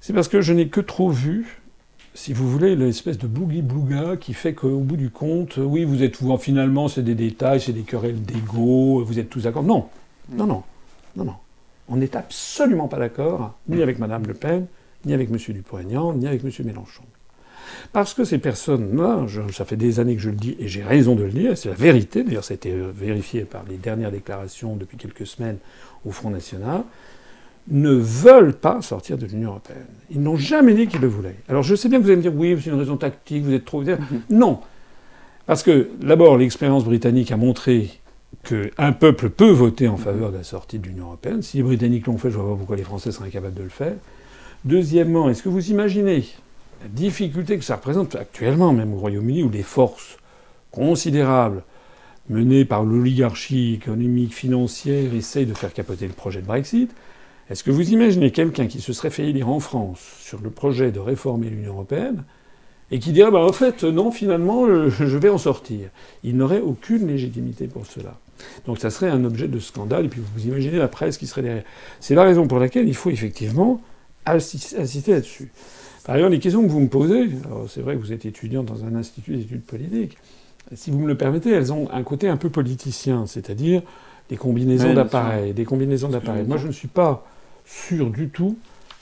c'est 0.00 0.12
parce 0.12 0.26
que 0.26 0.40
je 0.40 0.52
n'ai 0.52 0.66
que 0.66 0.80
trop 0.80 1.10
vu, 1.10 1.60
si 2.14 2.32
vous 2.32 2.50
voulez, 2.50 2.74
l'espèce 2.74 3.18
de 3.18 3.28
boogie-bouga 3.28 4.16
qui 4.16 4.34
fait 4.34 4.52
qu'au 4.52 4.80
bout 4.80 4.96
du 4.96 5.10
compte, 5.10 5.58
oui, 5.58 5.84
vous 5.84 6.02
êtes 6.02 6.20
vous, 6.20 6.36
finalement, 6.38 6.88
c'est 6.88 7.04
des 7.04 7.14
détails, 7.14 7.60
c'est 7.60 7.72
des 7.72 7.82
querelles 7.82 8.20
d'ego, 8.20 9.04
vous 9.04 9.20
êtes 9.20 9.30
tous 9.30 9.44
d'accord. 9.44 9.62
Non, 9.62 9.88
non, 10.28 10.46
non, 10.46 10.64
non, 11.14 11.24
non. 11.24 11.36
On 11.88 11.96
n'est 11.96 12.16
absolument 12.16 12.88
pas 12.88 12.98
d'accord, 12.98 13.54
ni 13.68 13.80
avec 13.80 14.00
Mme 14.00 14.26
Le 14.26 14.34
Pen, 14.34 14.66
ni 15.04 15.14
avec 15.14 15.30
M. 15.30 15.36
Dupont-Aignan, 15.36 16.14
ni 16.14 16.26
avec 16.26 16.42
M. 16.44 16.50
Mélenchon. 16.64 17.04
Parce 17.92 18.14
que 18.14 18.24
ces 18.24 18.38
personnes-là, 18.38 19.26
ça 19.52 19.64
fait 19.64 19.76
des 19.76 20.00
années 20.00 20.16
que 20.16 20.22
je 20.22 20.30
le 20.30 20.36
dis, 20.36 20.56
et 20.58 20.68
j'ai 20.68 20.82
raison 20.82 21.14
de 21.14 21.22
le 21.24 21.30
dire, 21.30 21.56
c'est 21.56 21.68
la 21.68 21.74
vérité, 21.74 22.22
d'ailleurs 22.22 22.44
ça 22.44 22.52
a 22.52 22.56
été 22.56 22.70
euh, 22.70 22.92
vérifié 22.94 23.42
par 23.42 23.64
les 23.68 23.76
dernières 23.76 24.10
déclarations 24.10 24.76
depuis 24.76 24.96
quelques 24.96 25.26
semaines 25.26 25.58
au 26.04 26.10
Front 26.10 26.30
National, 26.30 26.82
ne 27.68 27.90
veulent 27.92 28.54
pas 28.54 28.82
sortir 28.82 29.16
de 29.18 29.26
l'Union 29.26 29.50
européenne. 29.50 29.86
Ils 30.10 30.20
n'ont 30.20 30.36
jamais 30.36 30.74
dit 30.74 30.88
qu'ils 30.88 31.00
le 31.00 31.08
voulaient. 31.08 31.36
Alors 31.48 31.62
je 31.62 31.74
sais 31.74 31.88
bien 31.88 31.98
que 31.98 32.04
vous 32.04 32.10
allez 32.10 32.16
me 32.16 32.22
dire, 32.22 32.34
oui, 32.34 32.58
c'est 32.62 32.70
une 32.70 32.78
raison 32.78 32.96
tactique, 32.96 33.44
vous 33.44 33.52
êtes 33.52 33.64
trop... 33.64 33.82
Mhm. 33.82 33.98
Non. 34.30 34.60
Parce 35.46 35.62
que, 35.62 35.90
d'abord, 36.00 36.38
l'expérience 36.38 36.84
britannique 36.84 37.32
a 37.32 37.36
montré 37.36 37.90
qu'un 38.44 38.92
peuple 38.92 39.30
peut 39.30 39.50
voter 39.50 39.88
en 39.88 39.96
faveur 39.96 40.32
de 40.32 40.38
la 40.38 40.44
sortie 40.44 40.78
de 40.78 40.86
l'Union 40.86 41.06
européenne. 41.06 41.42
Si 41.42 41.58
les 41.58 41.62
Britanniques 41.62 42.06
l'ont 42.06 42.18
fait, 42.18 42.30
je 42.30 42.38
ne 42.38 42.42
vois 42.42 42.52
pas 42.52 42.58
pourquoi 42.58 42.76
les 42.76 42.82
Français 42.82 43.12
seraient 43.12 43.28
incapables 43.28 43.54
de 43.54 43.62
le 43.62 43.68
faire. 43.68 43.94
Deuxièmement, 44.64 45.28
est-ce 45.28 45.42
que 45.42 45.48
vous 45.48 45.70
imaginez 45.70 46.24
la 46.82 46.88
difficulté 46.88 47.58
que 47.58 47.64
ça 47.64 47.76
représente 47.76 48.16
actuellement, 48.16 48.72
même 48.72 48.92
au 48.94 48.98
Royaume-Uni, 48.98 49.42
où 49.42 49.48
des 49.48 49.62
forces 49.62 50.16
considérables 50.70 51.62
menées 52.28 52.64
par 52.64 52.84
l'oligarchie 52.84 53.74
économique, 53.74 54.34
financière, 54.34 55.14
essayent 55.14 55.46
de 55.46 55.54
faire 55.54 55.72
capoter 55.72 56.06
le 56.06 56.12
projet 56.12 56.40
de 56.40 56.46
Brexit. 56.46 56.90
Est-ce 57.50 57.64
que 57.64 57.70
vous 57.70 57.90
imaginez 57.90 58.30
quelqu'un 58.30 58.66
qui 58.66 58.80
se 58.80 58.92
serait 58.92 59.10
fait 59.10 59.28
élire 59.28 59.48
en 59.48 59.60
France 59.60 60.00
sur 60.20 60.40
le 60.40 60.50
projet 60.50 60.90
de 60.90 61.00
réformer 61.00 61.50
l'Union 61.50 61.72
européenne 61.72 62.24
et 62.90 62.98
qui 62.98 63.12
dirait 63.12 63.30
bah, 63.30 63.44
en 63.44 63.52
fait, 63.52 63.84
non, 63.84 64.10
finalement, 64.10 64.66
je 64.88 65.18
vais 65.18 65.28
en 65.28 65.38
sortir? 65.38 65.90
Il 66.22 66.36
n'aurait 66.36 66.60
aucune 66.60 67.06
légitimité 67.06 67.66
pour 67.66 67.86
cela. 67.86 68.18
Donc 68.66 68.78
ça 68.78 68.90
serait 68.90 69.10
un 69.10 69.24
objet 69.24 69.48
de 69.48 69.58
scandale, 69.58 70.06
et 70.06 70.08
puis 70.08 70.22
vous 70.34 70.46
imaginez 70.46 70.78
la 70.78 70.88
presse 70.88 71.18
qui 71.18 71.26
serait 71.26 71.42
derrière. 71.42 71.64
C'est 72.00 72.14
la 72.14 72.24
raison 72.24 72.46
pour 72.46 72.58
laquelle 72.58 72.88
il 72.88 72.94
faut 72.94 73.10
effectivement 73.10 73.80
insister 74.24 75.12
là-dessus. 75.12 75.50
Par 76.04 76.16
ailleurs, 76.16 76.30
les 76.30 76.40
questions 76.40 76.62
que 76.62 76.68
vous 76.68 76.80
me 76.80 76.88
posez, 76.88 77.30
c'est 77.68 77.80
vrai 77.80 77.96
que 77.96 78.00
vous 78.00 78.12
êtes 78.12 78.24
étudiant 78.26 78.62
dans 78.62 78.84
un 78.84 78.94
institut 78.94 79.36
d'études 79.36 79.62
politiques, 79.62 80.18
si 80.74 80.90
vous 80.90 80.98
me 80.98 81.06
le 81.06 81.16
permettez, 81.16 81.50
elles 81.50 81.72
ont 81.72 81.88
un 81.92 82.02
côté 82.02 82.28
un 82.28 82.36
peu 82.36 82.48
politicien, 82.48 83.26
c'est-à-dire 83.26 83.82
des 84.28 84.36
combinaisons 84.36 84.94
d'appareils, 84.94 85.52
des 85.52 85.64
combinaisons 85.64 86.08
d'appareils. 86.08 86.46
Moi, 86.46 86.56
je 86.56 86.66
ne 86.66 86.72
suis 86.72 86.88
pas 86.88 87.24
sûr 87.66 88.10
du 88.10 88.28
tout 88.28 88.56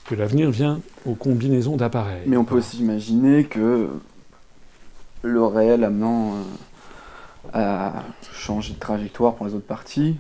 que 0.07 0.14
l'avenir 0.14 0.50
vient 0.50 0.80
aux 1.07 1.14
combinaisons 1.14 1.76
d'appareils. 1.76 2.23
Mais 2.26 2.37
on 2.37 2.45
peut 2.45 2.57
aussi 2.57 2.78
imaginer 2.78 3.45
que 3.45 3.88
le 5.23 5.45
réel 5.45 5.85
amenant 5.85 6.35
euh, 6.35 6.42
à 7.52 8.04
changer 8.33 8.75
de 8.75 8.78
trajectoire 8.78 9.35
pour 9.35 9.47
les 9.47 9.54
autres 9.54 9.66
partis, 9.66 10.16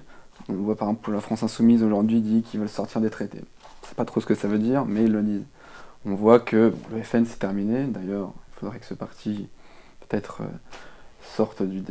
on 0.48 0.54
voit 0.54 0.76
par 0.76 0.88
exemple 0.88 1.04
pour 1.04 1.12
la 1.12 1.20
France 1.20 1.42
Insoumise 1.42 1.82
aujourd'hui 1.82 2.20
dit 2.20 2.42
qu'ils 2.42 2.60
veulent 2.60 2.68
sortir 2.68 3.00
des 3.00 3.10
traités. 3.10 3.38
Je 3.38 3.86
ne 3.86 3.88
sais 3.88 3.94
pas 3.94 4.04
trop 4.04 4.20
ce 4.20 4.26
que 4.26 4.34
ça 4.34 4.48
veut 4.48 4.58
dire, 4.58 4.84
mais 4.84 5.04
ils 5.04 5.12
le 5.12 5.22
disent 5.22 5.44
on 6.06 6.14
voit 6.14 6.40
que 6.40 6.72
le 6.92 7.02
FN 7.02 7.24
c'est 7.24 7.38
terminé. 7.38 7.84
D'ailleurs, 7.84 8.32
il 8.48 8.60
faudrait 8.60 8.78
que 8.78 8.86
ce 8.86 8.94
parti 8.94 9.48
peut-être 10.08 10.42
euh, 10.42 10.46
sorte 11.36 11.62
du, 11.62 11.82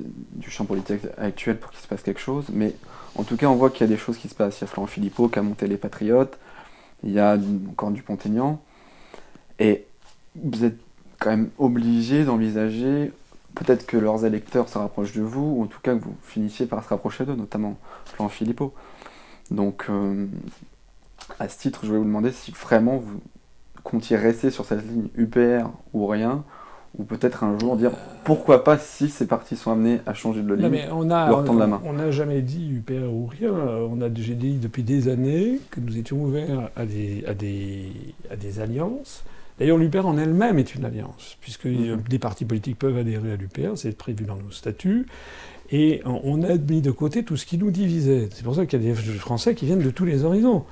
champ 0.49 0.65
politique 0.65 1.01
actuel 1.17 1.57
pour 1.57 1.71
qu'il 1.71 1.79
se 1.79 1.87
passe 1.87 2.01
quelque 2.01 2.19
chose. 2.19 2.45
Mais 2.51 2.75
en 3.15 3.23
tout 3.23 3.37
cas, 3.37 3.47
on 3.47 3.55
voit 3.55 3.69
qu'il 3.69 3.81
y 3.81 3.83
a 3.83 3.87
des 3.87 3.97
choses 3.97 4.17
qui 4.17 4.27
se 4.27 4.35
passent. 4.35 4.59
Il 4.59 4.61
y 4.61 4.63
a 4.65 4.67
Florent 4.67 4.87
Philippot 4.87 5.29
qui 5.29 5.39
a 5.39 5.41
monté 5.41 5.67
les 5.67 5.77
Patriotes. 5.77 6.37
Il 7.03 7.11
y 7.11 7.19
a 7.19 7.37
encore 7.69 7.91
du 7.91 8.01
Pont-Aignan. 8.01 8.61
Et 9.59 9.85
vous 10.35 10.63
êtes 10.63 10.77
quand 11.19 11.29
même 11.29 11.49
obligé 11.57 12.23
d'envisager 12.23 13.11
peut-être 13.55 13.85
que 13.85 13.97
leurs 13.97 14.25
électeurs 14.25 14.69
se 14.69 14.77
rapprochent 14.77 15.13
de 15.13 15.21
vous, 15.21 15.55
ou 15.57 15.63
en 15.63 15.67
tout 15.67 15.79
cas 15.81 15.95
que 15.95 16.03
vous 16.03 16.15
finissiez 16.23 16.65
par 16.65 16.83
se 16.83 16.89
rapprocher 16.89 17.25
d'eux, 17.25 17.35
notamment 17.35 17.77
Florent 18.05 18.29
Philippot. 18.29 18.73
Donc, 19.51 19.85
euh, 19.89 20.27
à 21.39 21.49
ce 21.49 21.59
titre, 21.59 21.81
je 21.83 21.87
voulais 21.87 21.99
vous 21.99 22.05
demander 22.05 22.31
si 22.31 22.51
vraiment 22.51 22.97
vous, 22.97 23.19
comptiez 23.89 24.17
rester 24.17 24.51
sur 24.51 24.65
cette 24.65 24.85
ligne 24.87 25.07
UPR 25.15 25.69
ou 25.93 26.07
rien 26.07 26.43
ou 26.97 27.03
peut-être 27.03 27.43
un 27.43 27.57
jour 27.59 27.75
dire 27.75 27.91
pourquoi 28.23 28.63
pas 28.63 28.77
si 28.77 29.09
ces 29.09 29.27
partis 29.27 29.55
sont 29.55 29.71
amenés 29.71 30.01
à 30.05 30.13
changer 30.13 30.41
de 30.41 30.53
ligne, 30.53 30.87
on 30.91 31.09
a, 31.11 31.29
leur 31.29 31.45
tendre 31.45 31.59
la 31.59 31.67
main. 31.67 31.81
On 31.85 31.93
n'a 31.93 32.11
jamais 32.11 32.41
dit 32.41 32.71
UPR 32.71 33.11
ou 33.11 33.27
rien. 33.27 33.51
On 33.51 34.01
a 34.01 34.09
déjà 34.09 34.33
dit 34.33 34.55
depuis 34.55 34.83
des 34.83 35.07
années 35.07 35.59
que 35.69 35.79
nous 35.79 35.97
étions 35.97 36.21
ouverts 36.21 36.69
à 36.75 36.85
des, 36.85 37.23
à 37.27 37.33
des, 37.33 37.91
à 38.31 38.35
des 38.35 38.59
alliances. 38.59 39.23
D'ailleurs, 39.59 39.77
l'UPR 39.77 40.05
en 40.05 40.17
elle-même 40.17 40.57
est 40.57 40.73
une 40.73 40.85
alliance, 40.85 41.37
puisque 41.41 41.65
mhm. 41.65 42.01
des 42.09 42.19
partis 42.19 42.45
politiques 42.45 42.79
peuvent 42.79 42.97
adhérer 42.97 43.33
à 43.33 43.35
l'UPR, 43.35 43.75
c'est 43.75 43.95
prévu 43.95 44.23
dans 44.23 44.37
nos 44.37 44.51
statuts. 44.51 45.05
Et 45.71 46.01
on 46.05 46.41
a 46.41 46.55
mis 46.55 46.81
de 46.81 46.91
côté 46.91 47.23
tout 47.23 47.37
ce 47.37 47.45
qui 47.45 47.59
nous 47.59 47.69
divisait. 47.69 48.29
C'est 48.31 48.43
pour 48.43 48.55
ça 48.55 48.65
qu'il 48.65 48.81
y 48.81 48.89
a 48.89 48.93
des 48.93 49.01
Français 49.01 49.53
qui 49.53 49.65
viennent 49.67 49.83
de 49.83 49.91
tous 49.91 50.05
les 50.05 50.23
horizons. 50.23 50.65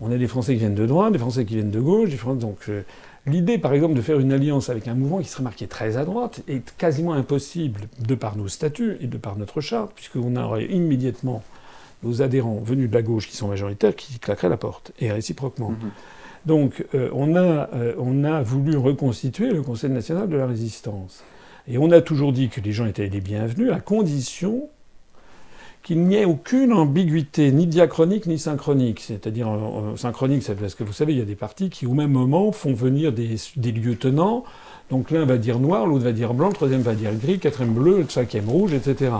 On 0.00 0.10
a 0.10 0.16
des 0.16 0.26
Français 0.26 0.54
qui 0.54 0.60
viennent 0.60 0.74
de 0.74 0.86
droite, 0.86 1.12
des 1.12 1.18
Français 1.18 1.44
qui 1.44 1.54
viennent 1.54 1.70
de 1.70 1.80
gauche. 1.80 2.10
donc 2.36 2.58
euh, 2.68 2.82
l'idée, 3.26 3.58
par 3.58 3.74
exemple, 3.74 3.94
de 3.94 4.00
faire 4.00 4.18
une 4.18 4.32
alliance 4.32 4.70
avec 4.70 4.88
un 4.88 4.94
mouvement 4.94 5.18
qui 5.18 5.28
serait 5.28 5.42
marqué 5.42 5.66
très 5.66 5.96
à 5.96 6.04
droite 6.04 6.42
est 6.48 6.74
quasiment 6.76 7.12
impossible 7.12 7.82
de 7.98 8.14
par 8.14 8.36
nos 8.36 8.48
statuts 8.48 8.96
et 9.00 9.06
de 9.06 9.18
par 9.18 9.36
notre 9.36 9.60
charte, 9.60 9.92
puisqu'on 9.94 10.36
aurait 10.36 10.64
immédiatement 10.66 11.42
nos 12.02 12.22
adhérents 12.22 12.60
venus 12.64 12.88
de 12.88 12.94
la 12.94 13.02
gauche 13.02 13.28
qui 13.28 13.36
sont 13.36 13.48
majoritaires 13.48 13.94
qui 13.94 14.18
claqueraient 14.18 14.48
la 14.48 14.56
porte, 14.56 14.92
et 15.00 15.12
réciproquement. 15.12 15.70
Mhm. 15.70 15.90
Donc 16.46 16.86
euh, 16.94 17.10
on, 17.12 17.36
a, 17.36 17.68
euh, 17.74 17.94
on 17.98 18.24
a 18.24 18.42
voulu 18.42 18.76
reconstituer 18.76 19.50
le 19.50 19.62
Conseil 19.62 19.90
national 19.90 20.28
de 20.28 20.36
la 20.36 20.46
résistance. 20.46 21.22
Et 21.68 21.76
on 21.76 21.90
a 21.90 22.00
toujours 22.00 22.32
dit 22.32 22.48
que 22.48 22.60
les 22.60 22.72
gens 22.72 22.86
étaient 22.86 23.08
les 23.08 23.20
bienvenus 23.20 23.70
à 23.70 23.80
condition 23.80 24.68
qu'il 25.82 26.02
n'y 26.02 26.16
ait 26.16 26.24
aucune 26.24 26.72
ambiguïté, 26.72 27.52
ni 27.52 27.66
diachronique 27.66 28.26
ni 28.26 28.38
synchronique. 28.38 29.00
C'est-à-dire, 29.00 29.48
synchronique, 29.96 30.42
c'est 30.42 30.54
parce 30.54 30.74
que 30.74 30.84
vous 30.84 30.92
savez, 30.92 31.14
il 31.14 31.18
y 31.18 31.22
a 31.22 31.26
des 31.26 31.36
partis 31.36 31.70
qui, 31.70 31.86
au 31.86 31.94
même 31.94 32.12
moment, 32.12 32.52
font 32.52 32.74
venir 32.74 33.12
des, 33.12 33.38
lieutenants. 33.56 34.44
Donc 34.90 35.10
l'un 35.10 35.24
va 35.24 35.38
dire 35.38 35.58
noir, 35.58 35.86
l'autre 35.86 36.04
va 36.04 36.12
dire 36.12 36.34
blanc, 36.34 36.48
le 36.48 36.54
troisième 36.54 36.82
va 36.82 36.94
dire 36.94 37.14
gris, 37.14 37.34
le 37.34 37.38
quatrième 37.38 37.72
bleu, 37.72 37.98
le 37.98 38.08
cinquième 38.08 38.48
rouge, 38.48 38.74
etc. 38.74 39.12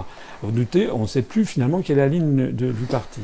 Vous 0.42 0.50
doutez, 0.50 0.90
on 0.90 1.02
ne 1.02 1.06
sait 1.06 1.22
plus 1.22 1.46
finalement 1.46 1.80
quelle 1.80 1.98
est 1.98 2.02
la 2.02 2.08
ligne 2.08 2.50
du 2.50 2.86
parti. 2.90 3.20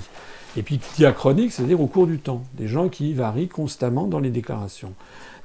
Et 0.57 0.63
puis 0.63 0.81
diachronique, 0.97 1.53
c'est-à-dire 1.53 1.81
au 1.81 1.87
cours 1.87 2.07
du 2.07 2.19
temps. 2.19 2.43
Des 2.55 2.69
gens 2.69 2.89
qui 2.89 3.13
varient 3.13 3.49
constamment 3.49 4.07
dans 4.07 4.21
les 4.21 4.31
déclarations. 4.31 4.95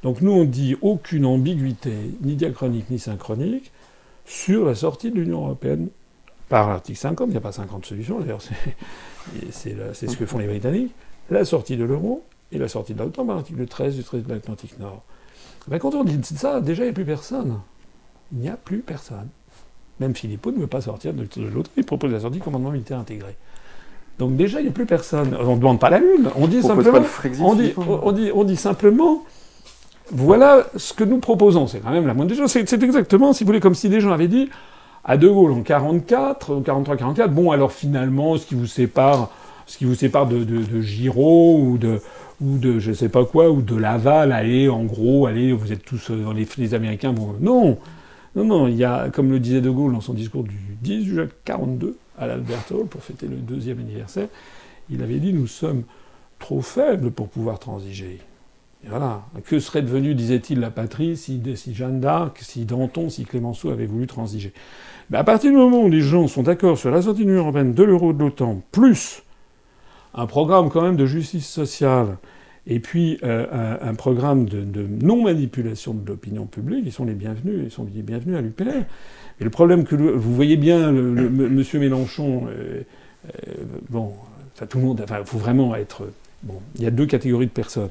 Donc 0.04 0.22
nous, 0.22 0.32
on 0.32 0.46
dit 0.46 0.78
aucune 0.82 1.26
ambiguïté, 1.26 1.92
ni 2.22 2.36
diachronique, 2.36 2.90
ni 2.90 3.00
synchronique, 3.00 3.72
sur 4.26 4.66
la 4.66 4.76
sortie 4.76 5.12
de 5.12 5.16
l'Union 5.16 5.46
européenne 5.46 5.90
par 6.52 6.70
l'article 6.70 7.00
50. 7.00 7.30
Il 7.30 7.32
n'y 7.32 7.38
a 7.38 7.42
pas 7.42 7.54
50 7.54 7.86
solutions, 7.86 8.20
d'ailleurs, 8.20 8.42
c'est 9.52 10.08
ce 10.08 10.18
que 10.18 10.26
font 10.26 10.38
les 10.38 10.48
Britanniques. 10.48 10.92
La 11.32 11.46
sortie 11.46 11.78
de 11.78 11.86
l'euro 11.86 12.24
et 12.52 12.58
la 12.58 12.68
sortie 12.68 12.94
de 12.94 13.00
l'OTAN 13.00 13.26
par 13.26 13.38
l'article 13.38 13.66
13 13.66 13.96
du 13.96 14.04
traité 14.04 14.28
de 14.28 14.34
l'Atlantique 14.34 14.78
Nord. 14.78 15.02
Ben, 15.70 15.80
quand 15.80 15.96
on 15.96 16.04
dit 16.04 16.20
ça, 16.24 16.60
déjà, 16.60 16.84
il 16.84 16.88
n'y 16.88 16.92
a 16.92 16.94
plus 16.94 17.06
personne. 17.06 17.60
Il 18.34 18.40
n'y 18.40 18.50
a 18.50 18.58
plus 18.58 18.80
personne. 18.80 19.30
Même 20.02 20.14
Philippot 20.14 20.52
ne 20.52 20.58
veut 20.58 20.68
pas 20.68 20.82
sortir 20.82 21.14
de, 21.14 21.26
l'autre, 21.54 21.72
il 21.78 21.86
propose 21.86 22.12
la 22.12 22.20
sortie 22.20 22.40
du 22.40 22.44
commandement 22.44 22.72
militaire 22.72 23.00
intégré. 23.00 23.38
Donc 24.20 24.36
déjà, 24.36 24.60
il 24.60 24.64
n'y 24.64 24.70
a 24.70 24.74
plus 24.74 24.86
personne. 24.86 25.38
On 25.40 25.56
ne 25.56 25.60
demande 25.60 25.80
pas 25.80 25.90
la 25.90 26.00
Lune. 26.00 26.30
On 26.36 26.48
dit 26.48 26.62
simplement. 26.62 27.00
on, 27.40 27.56
dit, 27.56 27.74
on, 27.78 28.12
dit, 28.12 28.32
on 28.34 28.44
dit 28.44 28.58
simplement. 28.58 29.24
Voilà 30.12 30.68
ce 30.76 30.94
que 30.94 31.06
nous 31.06 31.20
proposons. 31.20 31.68
C'est 31.68 31.80
quand 31.80 31.92
même 31.92 32.08
la 32.08 32.14
moindre 32.14 32.32
des 32.32 32.38
choses. 32.38 32.52
C'est 32.52 32.84
exactement, 32.84 33.32
si 33.32 33.46
vous 33.46 33.48
voulez, 33.48 33.62
comme 33.62 33.76
si 33.76 33.88
des 33.88 34.02
gens 34.02 34.12
avaient 34.12 34.28
dit 34.28 34.50
à 35.04 35.18
De 35.18 35.28
Gaulle 35.28 35.52
en 35.52 35.62
44, 35.62 36.62
43-44, 36.62 37.28
bon 37.30 37.52
alors 37.52 37.72
finalement, 37.72 38.38
ce 38.38 38.46
qui 38.46 38.56
vous 38.56 38.68
sépare, 38.68 39.30
ce 39.66 39.78
qui 39.78 39.86
vous 39.86 39.96
sépare 39.96 40.28
de, 40.28 40.44
de, 40.44 40.82
Giraud 40.82 41.60
ou 41.60 41.78
de 41.78 42.02
ou 42.42 42.58
de 42.58 42.80
je 42.80 42.92
sais 42.92 43.10
pas 43.10 43.24
quoi 43.26 43.52
ou 43.52 43.62
de 43.62 43.76
Laval, 43.76 44.32
allez 44.32 44.68
en 44.68 44.84
gros, 44.84 45.28
allez, 45.28 45.54
vous 45.54 45.72
êtes 45.72 45.84
tous 45.84 46.10
euh, 46.10 46.24
dans 46.24 46.34
les, 46.34 46.48
les 46.58 46.74
Américains, 46.74 47.14
bon 47.14 47.36
non, 47.40 47.78
non 48.36 48.44
non, 48.44 48.68
il 48.68 48.76
y 48.76 48.84
a 48.84 49.10
comme 49.10 49.32
le 49.32 49.40
disait 49.40 49.62
De 49.62 49.70
Gaulle 49.70 49.94
dans 49.94 50.02
son 50.02 50.14
discours 50.14 50.44
du 50.44 50.58
10 50.82 51.06
juin 51.06 51.28
42 51.46 51.98
à 52.18 52.28
l'Albert 52.28 52.64
Hall 52.72 52.86
pour 52.86 53.04
fêter 53.04 53.28
le 53.28 53.38
deuxième 53.38 53.80
anniversaire, 53.80 54.28
il 54.90 55.02
avait 55.02 55.20
dit 55.20 55.34
nous 55.34 55.48
sommes 55.48 55.84
trop 56.40 56.62
faibles 56.62 57.12
pour 57.12 57.30
pouvoir 57.30 57.60
transiger. 57.60 58.20
Et 58.84 58.90
voilà. 58.90 59.24
Que 59.46 59.60
serait 59.60 59.82
devenue, 59.82 60.16
disait-il, 60.16 60.60
la 60.60 60.72
patrie 60.72 61.16
si, 61.16 61.42
si 61.56 61.74
Jeanne 61.74 62.00
d'Arc, 62.00 62.40
si 62.42 62.66
Danton, 62.66 63.10
si 63.10 63.26
Clémenceau 63.26 63.70
avaient 63.70 63.86
voulu 63.86 64.08
transiger? 64.08 64.54
Mais 65.12 65.18
à 65.18 65.24
partir 65.26 65.52
du 65.52 65.58
moment 65.58 65.84
où 65.84 65.90
les 65.90 66.02
gens 66.02 66.28
sont 66.28 66.44
d'accord 66.44 66.78
sur 66.78 66.90
la 66.90 67.02
sortie 67.02 67.24
de 67.24 67.28
l'Union 67.28 67.42
européenne, 67.42 67.74
de 67.74 67.84
l'euro, 67.84 68.14
de 68.14 68.20
l'OTAN, 68.20 68.62
plus 68.72 69.24
un 70.14 70.26
programme 70.26 70.70
quand 70.70 70.82
même 70.82 70.96
de 70.96 71.06
justice 71.06 71.48
sociale, 71.48 72.18
et 72.68 72.80
puis 72.80 73.20
euh, 73.24 73.78
un, 73.82 73.94
programme 73.96 74.46
de, 74.46 74.64
non-manipulation 75.02 75.94
de 75.94 76.08
l'opinion 76.08 76.46
publique, 76.46 76.84
ils 76.86 76.92
sont 76.92 77.06
les 77.06 77.14
bienvenus, 77.14 77.62
ils 77.66 77.72
sont 77.72 77.84
bienvenus 77.84 78.38
à 78.38 78.42
l'UPR. 78.42 78.86
Et 79.40 79.44
le 79.44 79.50
problème 79.50 79.84
que 79.84 79.96
vous 79.96 80.34
voyez 80.34 80.58
bien, 80.58 80.92
Monsieur 80.92 81.80
Mélenchon, 81.80 82.48
euh, 82.48 82.82
euh, 83.28 83.54
bon, 83.90 84.14
tout 84.70 84.78
le 84.78 84.86
monde, 84.86 85.04
il 85.10 85.26
faut 85.26 85.40
vraiment 85.40 85.76
être, 85.76 86.08
bon, 86.44 86.62
il 86.76 86.84
y 86.84 86.88
a 86.88 86.92
deux 86.92 87.08
catégories 87.08 87.48
de 87.48 87.52
personnes. 87.52 87.90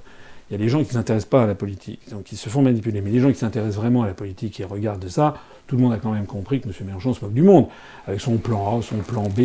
Il 0.50 0.54
y 0.54 0.56
a 0.56 0.58
les 0.58 0.68
gens 0.68 0.80
qui 0.80 0.88
ne 0.88 0.92
s'intéressent 0.94 1.30
pas 1.30 1.44
à 1.44 1.46
la 1.46 1.54
politique, 1.54 2.00
donc 2.10 2.24
qui 2.24 2.36
se 2.36 2.48
font 2.48 2.60
manipuler. 2.60 3.00
Mais 3.00 3.10
les 3.10 3.20
gens 3.20 3.30
qui 3.30 3.38
s'intéressent 3.38 3.76
vraiment 3.76 4.02
à 4.02 4.08
la 4.08 4.14
politique 4.14 4.58
et 4.58 4.64
regardent 4.64 5.08
ça, 5.08 5.34
tout 5.68 5.76
le 5.76 5.82
monde 5.82 5.92
a 5.92 5.98
quand 5.98 6.10
même 6.10 6.26
compris 6.26 6.60
que 6.60 6.66
M. 6.66 6.74
Mélenchon 6.86 7.14
se 7.14 7.24
moque 7.24 7.34
du 7.34 7.42
monde, 7.42 7.66
avec 8.08 8.20
son 8.20 8.36
plan 8.36 8.78
A, 8.78 8.82
son 8.82 8.96
plan 8.96 9.28
B. 9.28 9.42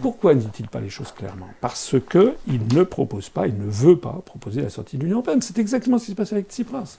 Pourquoi 0.00 0.34
ne 0.34 0.40
dit-il 0.40 0.66
pas 0.66 0.80
les 0.80 0.88
choses 0.88 1.12
clairement? 1.12 1.48
Parce 1.60 1.94
qu'il 2.10 2.60
ne 2.74 2.82
propose 2.82 3.28
pas, 3.28 3.46
il 3.46 3.54
ne 3.54 3.70
veut 3.70 3.98
pas 3.98 4.22
proposer 4.24 4.62
la 4.62 4.70
sortie 4.70 4.96
de 4.96 5.02
l'Union 5.02 5.18
européenne. 5.18 5.42
C'est 5.42 5.58
exactement 5.58 5.98
ce 5.98 6.06
qui 6.06 6.10
se 6.12 6.16
passe 6.16 6.32
avec 6.32 6.48
Tsipras. 6.50 6.96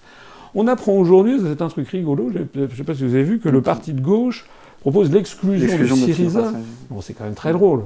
On 0.53 0.67
apprend 0.67 0.93
aujourd'hui, 0.93 1.39
c'est 1.43 1.61
un 1.61 1.67
truc 1.69 1.89
rigolo, 1.89 2.31
je 2.31 2.61
ne 2.61 2.67
sais 2.67 2.83
pas 2.83 2.93
si 2.93 3.03
vous 3.03 3.15
avez 3.15 3.23
vu, 3.23 3.39
que 3.39 3.49
le 3.49 3.61
parti 3.61 3.93
de 3.93 4.01
gauche 4.01 4.45
propose 4.79 5.11
l'exclusion 5.11 5.97
de 5.97 6.13
Syriza. 6.13 6.53
bon, 6.89 7.01
c'est 7.01 7.13
quand 7.13 7.25
même 7.25 7.33
très 7.33 7.51
drôle. 7.51 7.83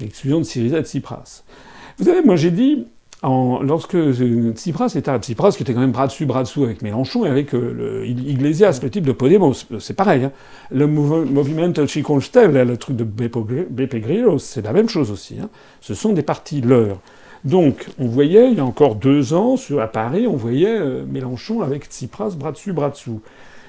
L'exclusion 0.00 0.38
de 0.38 0.44
Syriza 0.44 0.78
et 0.78 0.82
de 0.82 0.86
Tsipras. 0.86 1.42
Vous 1.98 2.04
savez, 2.04 2.22
moi 2.22 2.36
j'ai 2.36 2.50
dit, 2.50 2.86
lorsque 3.24 3.96
Tsipras 4.54 4.92
était 4.96 5.10
à 5.10 5.18
Tsipras, 5.18 5.52
qui 5.52 5.62
était 5.62 5.72
quand 5.72 5.80
même 5.80 5.92
bras 5.92 6.06
dessus, 6.06 6.26
bras 6.26 6.42
dessous 6.42 6.64
avec 6.64 6.82
Mélenchon 6.82 7.24
et 7.24 7.28
avec 7.28 7.54
euh, 7.54 8.04
Iglesias, 8.06 8.80
le 8.82 8.90
type 8.90 9.04
de 9.04 9.12
Podemos, 9.12 9.54
c'est 9.78 9.94
pareil. 9.94 10.24
Hein. 10.24 10.32
Le 10.70 10.86
Movimento 10.86 11.86
Chico 11.86 12.18
le 12.18 12.74
truc 12.76 12.96
de 12.96 13.04
Beppe 13.04 13.96
Grillo, 13.96 14.38
c'est 14.38 14.62
la 14.62 14.72
même 14.72 14.88
chose 14.88 15.10
aussi. 15.10 15.36
Hein. 15.40 15.48
Ce 15.80 15.94
sont 15.94 16.12
des 16.12 16.22
partis 16.22 16.60
leurs. 16.60 17.00
Donc, 17.44 17.86
on 17.98 18.06
voyait, 18.06 18.50
il 18.50 18.56
y 18.56 18.60
a 18.60 18.64
encore 18.64 18.94
deux 18.94 19.34
ans, 19.34 19.56
à 19.78 19.86
Paris, 19.86 20.26
on 20.26 20.36
voyait 20.36 20.78
euh, 20.78 21.04
Mélenchon 21.06 21.62
avec 21.62 21.84
Tsipras, 21.86 22.30
bras 22.30 22.52
dessus, 22.52 22.72
bras 22.72 22.90
dessous. 22.90 23.20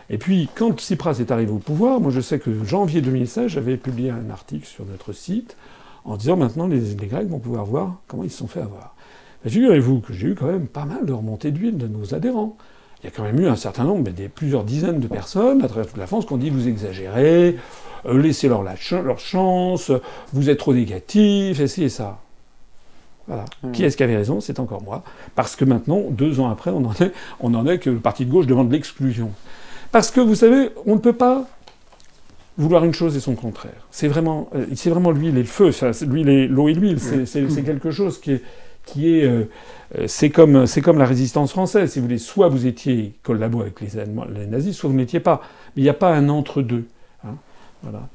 Et 0.10 0.18
puis, 0.18 0.50
quand 0.56 0.80
Tsipras 0.80 1.18
est 1.20 1.32
arrivé 1.32 1.52
au 1.52 1.58
pouvoir, 1.58 2.00
moi 2.00 2.12
je 2.12 2.22
sais 2.22 2.40
que 2.40 2.64
janvier 2.64 3.02
2016, 3.02 3.48
j'avais 3.48 3.76
publié 3.76 4.12
un 4.12 4.30
article 4.30 4.66
sur 4.66 4.86
notre 4.86 5.14
site 5.14 5.58
en 6.06 6.18
disant 6.18 6.38
maintenant 6.38 6.68
les 6.68 6.96
Grecs 6.96 7.28
vont 7.28 7.40
pouvoir 7.40 7.66
voir 7.66 7.96
comment 8.08 8.24
ils 8.24 8.30
se 8.30 8.38
sont 8.38 8.48
fait 8.48 8.62
avoir. 8.62 8.95
Figurez-vous 9.48 10.00
que 10.00 10.14
j'ai 10.14 10.30
eu 10.30 10.36
quand 10.36 10.48
même 10.48 10.68
pas 10.68 10.86
mal 10.86 11.06
de 11.06 11.14
remontées 11.14 11.52
d'huile 11.52 11.78
de 11.78 11.88
nos 11.88 12.14
adhérents. 12.14 12.58
Il 13.02 13.06
y 13.06 13.08
a 13.08 13.12
quand 13.16 13.24
même 13.24 13.40
eu 13.40 13.48
un 13.48 13.56
certain 13.56 13.84
nombre, 13.84 14.10
des, 14.10 14.28
plusieurs 14.28 14.64
dizaines 14.64 15.00
de 15.00 15.08
personnes 15.08 15.64
à 15.64 15.68
travers 15.68 15.86
toute 15.86 15.98
la 15.98 16.08
France 16.08 16.26
qui 16.26 16.34
ont 16.34 16.38
dit 16.38 16.50
vous 16.50 16.68
exagérez, 16.68 17.58
euh, 18.08 18.20
laissez-leur 18.20 18.64
leur 18.64 19.20
chance, 19.20 19.92
vous 20.34 20.50
êtes 20.50 20.58
trop 20.58 20.74
négatif, 20.74 21.60
et 21.60 21.90
ça. 21.90 22.20
Voilà. 23.28 23.46
Mmh. 23.64 23.72
Qui 23.72 23.84
est-ce 23.84 23.98
qui 23.98 24.04
avait 24.04 24.16
raison? 24.16 24.40
C'est 24.42 24.60
encore 24.60 24.82
moi. 24.82 25.04
Parce 25.36 25.56
que 25.56 25.66
maintenant, 25.66 26.02
deux 26.10 26.40
ans 26.40 26.50
après, 26.50 26.72
on 26.72 26.84
en 26.86 26.94
est, 26.94 27.12
on 27.40 27.54
en 27.54 27.68
est 27.68 27.80
que 27.80 27.90
le 27.90 28.00
parti 28.00 28.26
de 28.26 28.32
gauche 28.32 28.48
demande 28.48 28.72
l'exclusion. 28.72 29.32
Parce 29.92 30.12
que 30.12 30.22
vous 30.22 30.36
savez, 30.36 30.70
on 30.86 30.96
ne 30.96 31.00
peut 31.00 31.14
pas 31.14 31.46
vouloir 32.58 32.86
une 32.86 32.94
chose 32.94 33.16
et 33.16 33.20
son 33.20 33.36
contraire. 33.36 33.86
C'est 33.92 34.08
vraiment, 34.08 34.50
euh, 34.56 34.66
c'est 34.76 34.90
vraiment 34.90 35.12
l'huile 35.12 35.38
et 35.38 35.42
le 35.42 35.46
feu. 35.46 35.72
L'huile 36.08 36.48
l'eau 36.48 36.70
et 36.70 36.74
l'huile. 36.74 37.00
C'est 37.00 37.64
quelque 37.64 37.92
chose 37.92 38.20
qui 38.20 38.34
est 38.34 38.44
qui 38.86 39.18
est, 39.18 39.26
euh, 39.26 39.50
euh, 39.98 40.08
c'est 40.08 40.30
comme, 40.30 40.66
c'est 40.66 40.82
comme 40.82 40.98
la 40.98 41.06
résistance 41.06 41.52
française. 41.52 41.92
Si 41.92 42.00
vous 42.00 42.06
voulez, 42.06 42.18
soit 42.18 42.48
vous 42.48 42.68
étiez 42.68 43.14
collabo 43.24 43.62
avec 43.62 43.82
les, 43.82 43.98
Allemands, 43.98 44.26
les 44.26 44.48
nazis, 44.48 44.76
soit 44.76 44.90
vous 44.90 44.96
n'étiez 44.96 45.20
pas. 45.20 45.42
Mais 45.76 45.82
il 45.82 45.84
n'y 45.84 45.90
a 45.90 45.94
pas 45.94 46.14
un 46.14 46.30
entre-deux. 46.30 46.86
Hein. 47.26 47.36
Voilà. 47.84 48.08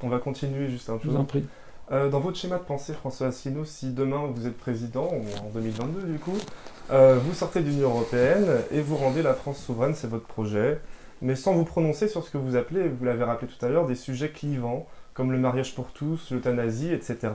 On 0.00 0.08
va, 0.08 0.18
continuer 0.18 0.68
juste 0.68 0.88
un 0.90 0.96
peu. 0.96 1.08
Je 1.08 1.10
vous 1.10 1.16
en 1.16 1.24
prie. 1.24 1.44
Euh, 1.90 2.10
dans 2.10 2.20
votre 2.20 2.36
schéma 2.36 2.58
de 2.58 2.64
pensée, 2.64 2.92
François 2.92 3.28
Asselineau, 3.28 3.64
si 3.64 3.92
demain 3.92 4.30
vous 4.32 4.46
êtes 4.46 4.56
président, 4.58 5.08
ou 5.10 5.46
en 5.46 5.50
2022 5.54 6.02
du 6.02 6.18
coup, 6.18 6.36
vous 6.90 7.34
sortez 7.34 7.60
de 7.60 7.66
l'Union 7.66 7.88
Européenne 7.88 8.46
et 8.70 8.80
vous 8.80 8.96
rendez 8.96 9.22
la 9.22 9.34
France 9.34 9.58
souveraine, 9.58 9.94
c'est 9.94 10.08
votre 10.08 10.26
projet, 10.26 10.80
mais 11.22 11.34
sans 11.34 11.54
vous 11.54 11.64
prononcer 11.64 12.06
sur 12.06 12.22
ce 12.24 12.30
que 12.30 12.38
vous 12.38 12.56
appelez, 12.56 12.88
vous 12.88 13.04
l'avez 13.06 13.24
rappelé 13.24 13.50
tout 13.50 13.64
à 13.64 13.70
l'heure, 13.70 13.86
des 13.86 13.94
sujets 13.94 14.28
clivants, 14.28 14.86
comme 15.18 15.32
le 15.32 15.38
mariage 15.38 15.74
pour 15.74 15.88
tous, 15.88 16.30
l'euthanasie, 16.30 16.92
etc. 16.92 17.32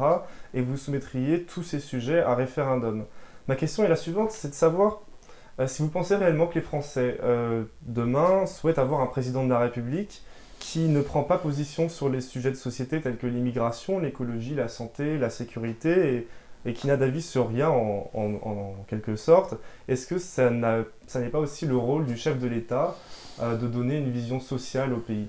Et 0.53 0.61
vous 0.61 0.77
soumettriez 0.77 1.43
tous 1.43 1.63
ces 1.63 1.81
sujets 1.81 2.21
à 2.21 2.33
référendum. 2.33 3.03
Ma 3.49 3.57
question 3.57 3.83
est 3.83 3.89
la 3.89 3.97
suivante, 3.97 4.31
c'est 4.31 4.47
de 4.47 4.53
savoir 4.53 5.01
euh, 5.59 5.67
si 5.67 5.81
vous 5.81 5.89
pensez 5.89 6.15
réellement 6.15 6.47
que 6.47 6.55
les 6.55 6.61
Français, 6.61 7.17
euh, 7.23 7.65
demain, 7.81 8.45
souhaitent 8.45 8.79
avoir 8.79 9.01
un 9.01 9.07
président 9.07 9.43
de 9.43 9.49
la 9.49 9.59
République 9.59 10.23
qui 10.59 10.87
ne 10.87 11.01
prend 11.01 11.23
pas 11.23 11.37
position 11.37 11.89
sur 11.89 12.07
les 12.07 12.21
sujets 12.21 12.51
de 12.51 12.55
société 12.55 13.01
tels 13.01 13.17
que 13.17 13.27
l'immigration, 13.27 13.99
l'écologie, 13.99 14.55
la 14.55 14.69
santé, 14.69 15.17
la 15.17 15.29
sécurité, 15.29 16.29
et, 16.65 16.71
qui 16.71 16.87
n'a 16.87 16.95
d'avis 16.95 17.21
sur 17.21 17.49
rien 17.49 17.67
en, 17.67 18.75
quelque 18.87 19.17
sorte. 19.17 19.55
Est-ce 19.89 20.07
que 20.07 20.17
ça 20.19 20.49
n'est 20.49 21.29
pas 21.29 21.39
aussi 21.39 21.65
le 21.65 21.75
rôle 21.75 22.05
du 22.05 22.15
chef 22.15 22.39
de 22.39 22.47
l'État 22.47 22.95
euh, 23.41 23.57
de 23.57 23.67
donner 23.67 23.97
une 23.97 24.09
vision 24.09 24.39
sociale 24.39 24.93
au 24.93 24.99
pays? 24.99 25.27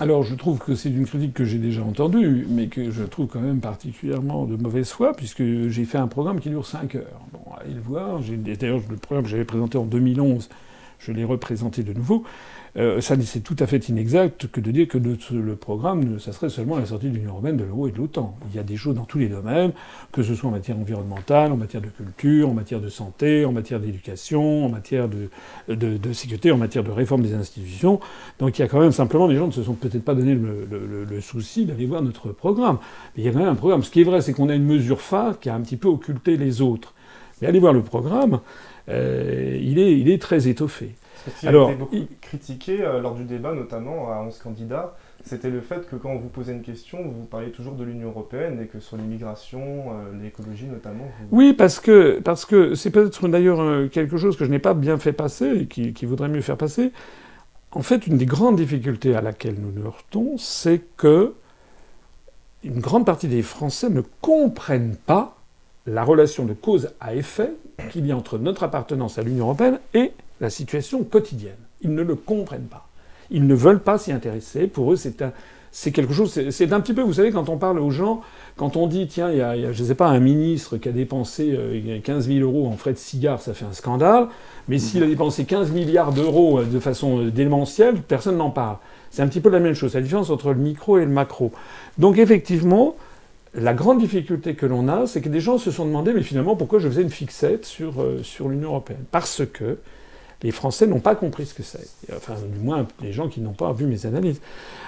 Alors 0.00 0.22
je 0.22 0.34
trouve 0.34 0.58
que 0.58 0.74
c'est 0.74 0.90
une 0.90 1.06
critique 1.06 1.34
que 1.34 1.44
j'ai 1.44 1.58
déjà 1.58 1.82
entendue, 1.82 2.46
mais 2.48 2.68
que 2.68 2.90
je 2.90 3.02
trouve 3.02 3.26
quand 3.26 3.40
même 3.40 3.60
particulièrement 3.60 4.44
de 4.44 4.56
mauvaise 4.56 4.90
foi, 4.90 5.12
puisque 5.12 5.42
j'ai 5.42 5.84
fait 5.84 5.98
un 5.98 6.06
programme 6.06 6.38
qui 6.40 6.50
dure 6.50 6.66
5 6.66 6.94
heures. 6.94 7.20
Bon, 7.32 7.40
allez 7.60 7.74
le 7.74 7.80
voir. 7.80 8.20
D'ailleurs, 8.20 8.80
le 8.88 8.96
programme 8.96 9.24
que 9.24 9.30
j'avais 9.30 9.44
présenté 9.44 9.76
en 9.76 9.84
2011, 9.84 10.48
je 10.98 11.12
l'ai 11.12 11.24
représenté 11.24 11.82
de 11.82 11.92
nouveau. 11.92 12.24
Euh, 12.76 13.00
c'est 13.00 13.40
tout 13.40 13.56
à 13.58 13.66
fait 13.66 13.88
inexact 13.88 14.46
que 14.48 14.60
de 14.60 14.70
dire 14.70 14.86
que 14.86 14.98
le 14.98 15.56
programme, 15.56 16.20
ça 16.20 16.32
serait 16.32 16.50
seulement 16.50 16.78
la 16.78 16.86
sortie 16.86 17.08
de 17.08 17.14
l'Union 17.14 17.32
européenne, 17.32 17.56
de 17.56 17.64
l'euro 17.64 17.88
et 17.88 17.92
de 17.92 17.96
l'OTAN. 17.96 18.36
Il 18.50 18.56
y 18.56 18.58
a 18.60 18.62
des 18.62 18.76
choses 18.76 18.94
dans 18.94 19.04
tous 19.04 19.18
les 19.18 19.28
domaines, 19.28 19.72
que 20.12 20.22
ce 20.22 20.34
soit 20.34 20.48
en 20.48 20.52
matière 20.52 20.78
environnementale, 20.78 21.50
en 21.50 21.56
matière 21.56 21.82
de 21.82 21.88
culture, 21.88 22.48
en 22.48 22.54
matière 22.54 22.80
de 22.80 22.88
santé, 22.88 23.44
en 23.44 23.52
matière 23.52 23.80
d'éducation, 23.80 24.66
en 24.66 24.68
matière 24.68 25.08
de, 25.08 26.12
sécurité, 26.12 26.52
en 26.52 26.58
matière 26.58 26.84
de 26.84 26.90
réforme 26.90 27.22
des 27.22 27.34
institutions. 27.34 28.00
Donc 28.38 28.58
il 28.58 28.62
y 28.62 28.64
a 28.64 28.68
quand 28.68 28.80
même 28.80 28.92
simplement 28.92 29.28
des 29.28 29.36
gens 29.36 29.46
ne 29.46 29.52
se 29.52 29.62
sont 29.62 29.74
peut-être 29.74 30.04
pas 30.04 30.14
donné 30.14 30.34
le, 30.34 31.20
souci 31.20 31.64
d'aller 31.64 31.86
voir 31.86 32.02
notre 32.02 32.28
programme. 32.28 32.78
Mais 33.16 33.22
il 33.22 33.26
y 33.26 33.28
a 33.28 33.32
quand 33.32 33.40
même 33.40 33.48
un 33.48 33.54
programme. 33.54 33.82
Ce 33.82 33.90
qui 33.90 34.02
est 34.02 34.04
vrai, 34.04 34.20
c'est 34.20 34.32
qu'on 34.32 34.48
a 34.48 34.54
une 34.54 34.64
mesure 34.64 35.00
phare 35.00 35.40
qui 35.40 35.48
a 35.48 35.54
un 35.54 35.60
petit 35.60 35.76
peu 35.76 35.88
occulté 35.88 36.36
les 36.36 36.62
autres. 36.62 36.94
Mais 37.40 37.48
allez 37.48 37.60
voir 37.60 37.72
le 37.72 37.82
programme, 37.82 38.40
euh, 38.88 39.58
il, 39.60 39.78
est, 39.78 39.98
il 39.98 40.10
est 40.10 40.20
très 40.20 40.48
étoffé. 40.48 40.94
Ce 41.26 41.40
qui 41.40 41.48
a 41.48 41.50
été 41.50 41.74
beaucoup 41.74 41.96
critiqué 42.20 42.78
lors 43.02 43.14
du 43.14 43.24
débat, 43.24 43.52
notamment 43.52 44.10
à 44.10 44.22
11 44.22 44.38
candidats, 44.38 44.94
c'était 45.24 45.50
le 45.50 45.60
fait 45.60 45.88
que 45.88 45.96
quand 45.96 46.10
on 46.10 46.18
vous 46.18 46.28
posait 46.28 46.52
une 46.52 46.62
question, 46.62 47.02
vous 47.02 47.24
parliez 47.24 47.50
toujours 47.50 47.74
de 47.74 47.84
l'Union 47.84 48.08
européenne 48.08 48.60
et 48.62 48.66
que 48.66 48.80
sur 48.80 48.96
l'immigration, 48.96 49.60
euh, 49.60 50.22
l'écologie 50.22 50.66
notamment. 50.66 51.04
Oui, 51.32 51.52
parce 51.52 51.80
que 51.80 52.20
parce 52.20 52.44
que 52.44 52.74
c'est 52.74 52.90
peut-être 52.90 53.28
d'ailleurs 53.28 53.60
euh, 53.60 53.88
quelque 53.88 54.16
chose 54.16 54.36
que 54.36 54.44
je 54.44 54.50
n'ai 54.50 54.58
pas 54.58 54.74
bien 54.74 54.96
fait 54.96 55.12
passer 55.12 55.48
et 55.48 55.66
qui, 55.66 55.92
qui, 55.92 56.06
voudrait 56.06 56.28
mieux 56.28 56.40
faire 56.40 56.56
passer. 56.56 56.92
En 57.72 57.82
fait, 57.82 58.06
une 58.06 58.16
des 58.16 58.26
grandes 58.26 58.56
difficultés 58.56 59.14
à 59.14 59.20
laquelle 59.20 59.56
nous 59.58 59.72
nous 59.72 59.86
heurtons, 59.86 60.38
c'est 60.38 60.82
que 60.96 61.34
une 62.64 62.80
grande 62.80 63.04
partie 63.04 63.28
des 63.28 63.42
Français 63.42 63.90
ne 63.90 64.02
comprennent 64.20 64.96
pas 64.96 65.36
la 65.86 66.04
relation 66.04 66.44
de 66.44 66.54
cause 66.54 66.94
à 67.00 67.14
effet 67.14 67.52
qu'il 67.90 68.06
y 68.06 68.12
a 68.12 68.16
entre 68.16 68.38
notre 68.38 68.64
appartenance 68.64 69.18
à 69.18 69.22
l'Union 69.22 69.46
européenne 69.46 69.78
et 69.94 70.12
la 70.40 70.50
situation 70.50 71.04
quotidienne. 71.04 71.56
Ils 71.82 71.94
ne 71.94 72.02
le 72.02 72.14
comprennent 72.14 72.66
pas. 72.66 72.88
Ils 73.30 73.46
ne 73.46 73.54
veulent 73.54 73.82
pas 73.82 73.98
s'y 73.98 74.12
intéresser. 74.12 74.66
Pour 74.66 74.92
eux, 74.92 74.96
c'est 74.96 75.92
quelque 75.92 76.12
chose. 76.12 76.50
C'est 76.50 76.72
un 76.72 76.80
petit 76.80 76.94
peu, 76.94 77.02
vous 77.02 77.14
savez, 77.14 77.30
quand 77.30 77.48
on 77.48 77.58
parle 77.58 77.78
aux 77.78 77.90
gens, 77.90 78.22
quand 78.56 78.76
on 78.76 78.86
dit, 78.86 79.06
tiens, 79.06 79.30
il 79.30 79.38
y 79.38 79.42
a, 79.42 79.72
je 79.72 79.82
ne 79.82 79.88
sais 79.88 79.94
pas, 79.94 80.08
un 80.08 80.20
ministre 80.20 80.76
qui 80.78 80.88
a 80.88 80.92
dépensé 80.92 81.56
15 82.02 82.28
euh, 82.28 82.32
000 82.32 82.40
euros 82.40 82.66
en 82.66 82.76
frais 82.76 82.92
de 82.92 82.98
cigares, 82.98 83.40
ça 83.40 83.54
fait 83.54 83.66
un 83.66 83.72
scandale. 83.72 84.28
Mais 84.68 84.78
s'il 84.78 85.02
a 85.02 85.06
dépensé 85.06 85.44
15 85.44 85.70
milliards 85.72 86.12
d'euros 86.12 86.60
euh, 86.60 86.64
de 86.64 86.80
façon 86.80 87.20
euh, 87.20 87.30
démentielle, 87.30 87.96
personne 87.96 88.36
n'en 88.36 88.50
parle. 88.50 88.78
C'est 89.10 89.22
un 89.22 89.28
petit 89.28 89.40
peu 89.40 89.50
la 89.50 89.60
même 89.60 89.74
chose, 89.74 89.94
la 89.94 90.00
différence 90.00 90.30
entre 90.30 90.48
le 90.48 90.58
micro 90.58 90.98
et 90.98 91.04
le 91.04 91.10
macro. 91.10 91.52
Donc 91.96 92.18
effectivement, 92.18 92.96
la 93.54 93.74
grande 93.74 93.98
difficulté 93.98 94.54
que 94.54 94.66
l'on 94.66 94.88
a, 94.88 95.06
c'est 95.06 95.20
que 95.20 95.28
des 95.28 95.40
gens 95.40 95.58
se 95.58 95.70
sont 95.70 95.86
demandé, 95.86 96.12
mais 96.12 96.22
finalement, 96.22 96.56
pourquoi 96.56 96.78
je 96.78 96.88
faisais 96.88 97.02
une 97.02 97.10
fixette 97.10 97.64
sur, 97.64 97.94
sur 98.22 98.48
l'Union 98.48 98.70
européenne? 98.70 99.04
Parce 99.10 99.42
que 99.46 99.78
les 100.42 100.52
Français 100.52 100.86
n'ont 100.86 101.00
pas 101.00 101.16
compris 101.16 101.46
ce 101.46 101.54
que 101.54 101.62
c'est. 101.62 101.88
Enfin, 102.14 102.34
du 102.52 102.60
moins, 102.60 102.86
les 103.02 103.12
gens 103.12 103.28
qui 103.28 103.40
n'ont 103.40 103.52
pas 103.52 103.72
vu 103.72 103.86
mes 103.86 104.06
analyses. 104.06 104.40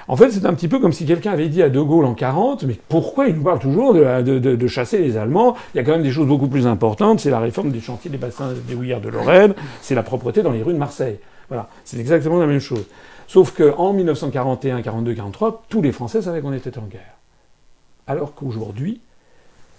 En 0.07 0.17
fait, 0.17 0.31
c'est 0.31 0.47
un 0.47 0.55
petit 0.55 0.69
peu 0.69 0.79
comme 0.79 0.93
si 0.93 1.07
quelqu'un 1.07 1.33
avait 1.33 1.49
dit 1.49 1.63
à 1.63 1.69
De 1.69 1.81
Gaulle 1.81 2.05
en 2.05 2.15
40, 2.15 2.65
mais 2.65 2.77
pourquoi 2.89 3.27
il 3.27 3.35
nous 3.35 3.43
parle 3.43 3.59
toujours 3.59 3.95
de, 3.95 4.67
chasser 4.69 4.99
les 4.99 5.17
Allemands? 5.17 5.57
Il 5.75 5.79
y 5.79 5.81
a 5.81 5.85
quand 5.85 5.93
même 5.93 6.03
des 6.03 6.13
choses 6.13 6.29
beaucoup 6.29 6.49
plus 6.49 6.67
importantes. 6.67 7.21
C'est 7.21 7.31
la 7.31 7.41
réforme 7.41 7.71
des 7.71 7.81
chantiers 7.81 8.11
des 8.11 8.19
bassins 8.19 8.53
des 8.69 8.75
houillères 8.75 9.01
de 9.01 9.09
Lorraine, 9.09 9.55
c'est 9.83 9.95
la 9.95 10.03
propreté 10.03 10.43
dans 10.43 10.53
les 10.53 10.63
rues 10.63 10.75
de 10.75 10.79
Marseille. 10.79 11.19
Voilà, 11.49 11.69
c'est 11.85 11.99
exactement 11.99 12.39
la 12.39 12.47
même 12.47 12.61
chose. 12.61 12.85
Sauf 13.27 13.53
qu'en 13.53 13.93
1941, 13.93 14.83
42, 14.83 15.15
43, 15.15 15.65
tous 15.69 15.83
les 15.83 15.93
Français 15.93 16.23
savaient 16.23 16.41
qu'on 16.41 16.53
était 16.53 16.79
en 16.79 16.83
guerre. 16.83 17.20
Alors 18.07 18.35
qu'aujourd'hui, 18.35 19.01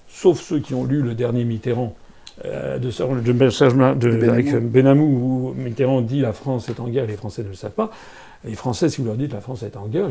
sauf 0.09 0.39
ceux 0.41 0.59
qui 0.59 0.73
ont 0.73 0.85
lu 0.85 1.01
le 1.01 1.15
dernier 1.15 1.43
Mitterrand, 1.43 1.95
euh, 2.45 2.79
de, 2.79 2.89
de, 2.89 4.17
de, 4.17 4.29
avec 4.29 4.55
Benamou 4.55 5.03
où 5.05 5.53
Mitterrand 5.53 6.01
dit 6.01 6.21
la 6.21 6.33
France 6.33 6.69
est 6.69 6.79
en 6.79 6.87
guerre, 6.87 7.05
les 7.05 7.17
Français 7.17 7.43
ne 7.43 7.49
le 7.49 7.53
savent 7.53 7.71
pas. 7.71 7.91
Les 8.43 8.55
Français, 8.55 8.89
si 8.89 9.01
vous 9.01 9.07
leur 9.07 9.17
dites 9.17 9.33
la 9.33 9.41
France 9.41 9.61
est 9.61 9.77
en 9.77 9.85
guerre, 9.85 10.07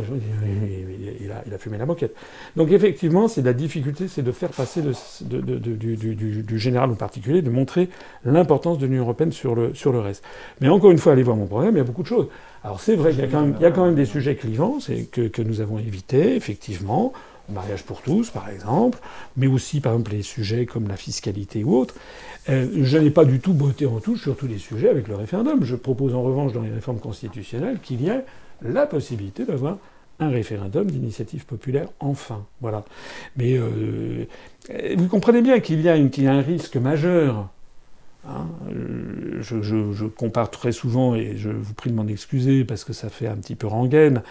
il, 1.20 1.32
a, 1.32 1.42
il, 1.44 1.52
a, 1.52 1.58
fumé 1.58 1.78
la 1.78 1.86
moquette. 1.86 2.14
Donc 2.54 2.70
effectivement, 2.70 3.26
c'est 3.26 3.42
la 3.42 3.52
difficulté, 3.52 4.06
c'est 4.06 4.22
de 4.22 4.30
faire 4.30 4.50
passer 4.50 4.82
du, 5.22 6.58
général 6.58 6.92
au 6.92 6.94
particulier, 6.94 7.42
de 7.42 7.50
montrer 7.50 7.88
l'importance 8.24 8.78
de 8.78 8.86
l'Union 8.86 9.02
européenne 9.02 9.32
sur 9.32 9.56
le, 9.56 9.74
sur 9.74 9.90
le 9.90 9.98
reste. 9.98 10.22
Mais 10.60 10.68
encore 10.68 10.92
une 10.92 10.98
fois, 10.98 11.14
allez 11.14 11.24
voir 11.24 11.36
mon 11.36 11.46
programme, 11.46 11.74
il 11.74 11.78
y 11.78 11.80
a 11.80 11.84
beaucoup 11.84 12.02
de 12.02 12.08
choses. 12.08 12.28
Alors 12.62 12.80
c'est 12.80 12.94
vrai 12.94 13.10
qu'il 13.12 13.24
y, 13.24 13.62
y, 13.62 13.66
a 13.66 13.70
quand 13.72 13.84
même 13.86 13.96
des 13.96 14.06
sujets 14.06 14.36
clivants 14.36 14.78
que, 15.10 15.26
que 15.26 15.42
nous 15.42 15.60
avons 15.60 15.80
évités, 15.80 16.36
effectivement 16.36 17.12
mariage 17.52 17.82
pour 17.84 18.02
tous, 18.02 18.30
par 18.30 18.48
exemple, 18.48 18.98
mais 19.36 19.46
aussi, 19.46 19.80
par 19.80 19.92
exemple, 19.92 20.12
les 20.12 20.22
sujets 20.22 20.66
comme 20.66 20.88
la 20.88 20.96
fiscalité 20.96 21.64
ou 21.64 21.76
autres. 21.76 21.94
Euh, 22.48 22.68
je 22.82 22.98
n'ai 22.98 23.10
pas 23.10 23.24
du 23.24 23.40
tout 23.40 23.52
botté 23.52 23.86
en 23.86 24.00
touche 24.00 24.22
sur 24.22 24.36
tous 24.36 24.46
les 24.46 24.58
sujets 24.58 24.88
avec 24.88 25.08
le 25.08 25.14
référendum. 25.14 25.64
Je 25.64 25.76
propose 25.76 26.14
en 26.14 26.22
revanche 26.22 26.52
dans 26.52 26.62
les 26.62 26.70
réformes 26.70 26.98
constitutionnelles 26.98 27.78
qu'il 27.80 28.02
y 28.02 28.08
ait 28.08 28.24
la 28.62 28.86
possibilité 28.86 29.44
d'avoir 29.44 29.78
un 30.20 30.28
référendum 30.28 30.90
d'initiative 30.90 31.46
populaire, 31.46 31.88
enfin. 31.98 32.44
Voilà. 32.60 32.84
Mais 33.36 33.56
euh, 33.56 34.26
vous 34.96 35.08
comprenez 35.08 35.42
bien 35.42 35.60
qu'il 35.60 35.80
y, 35.80 35.88
a 35.88 35.94
un 35.94 36.42
risque 36.42 36.76
majeur. 36.76 37.48
Hein. 38.28 38.46
Je, 39.40 39.62
je, 39.62 40.04
compare 40.04 40.50
très 40.50 40.72
souvent, 40.72 41.14
et 41.14 41.36
je 41.36 41.50
vous 41.50 41.74
prie 41.74 41.90
de 41.90 41.94
m'en 41.94 42.06
excuser 42.06 42.64
parce 42.64 42.84
que 42.84 42.92
ça 42.92 43.08
fait 43.08 43.26
un 43.26 43.36
petit 43.36 43.54
peu 43.54 43.66
rengaine, 43.66 44.22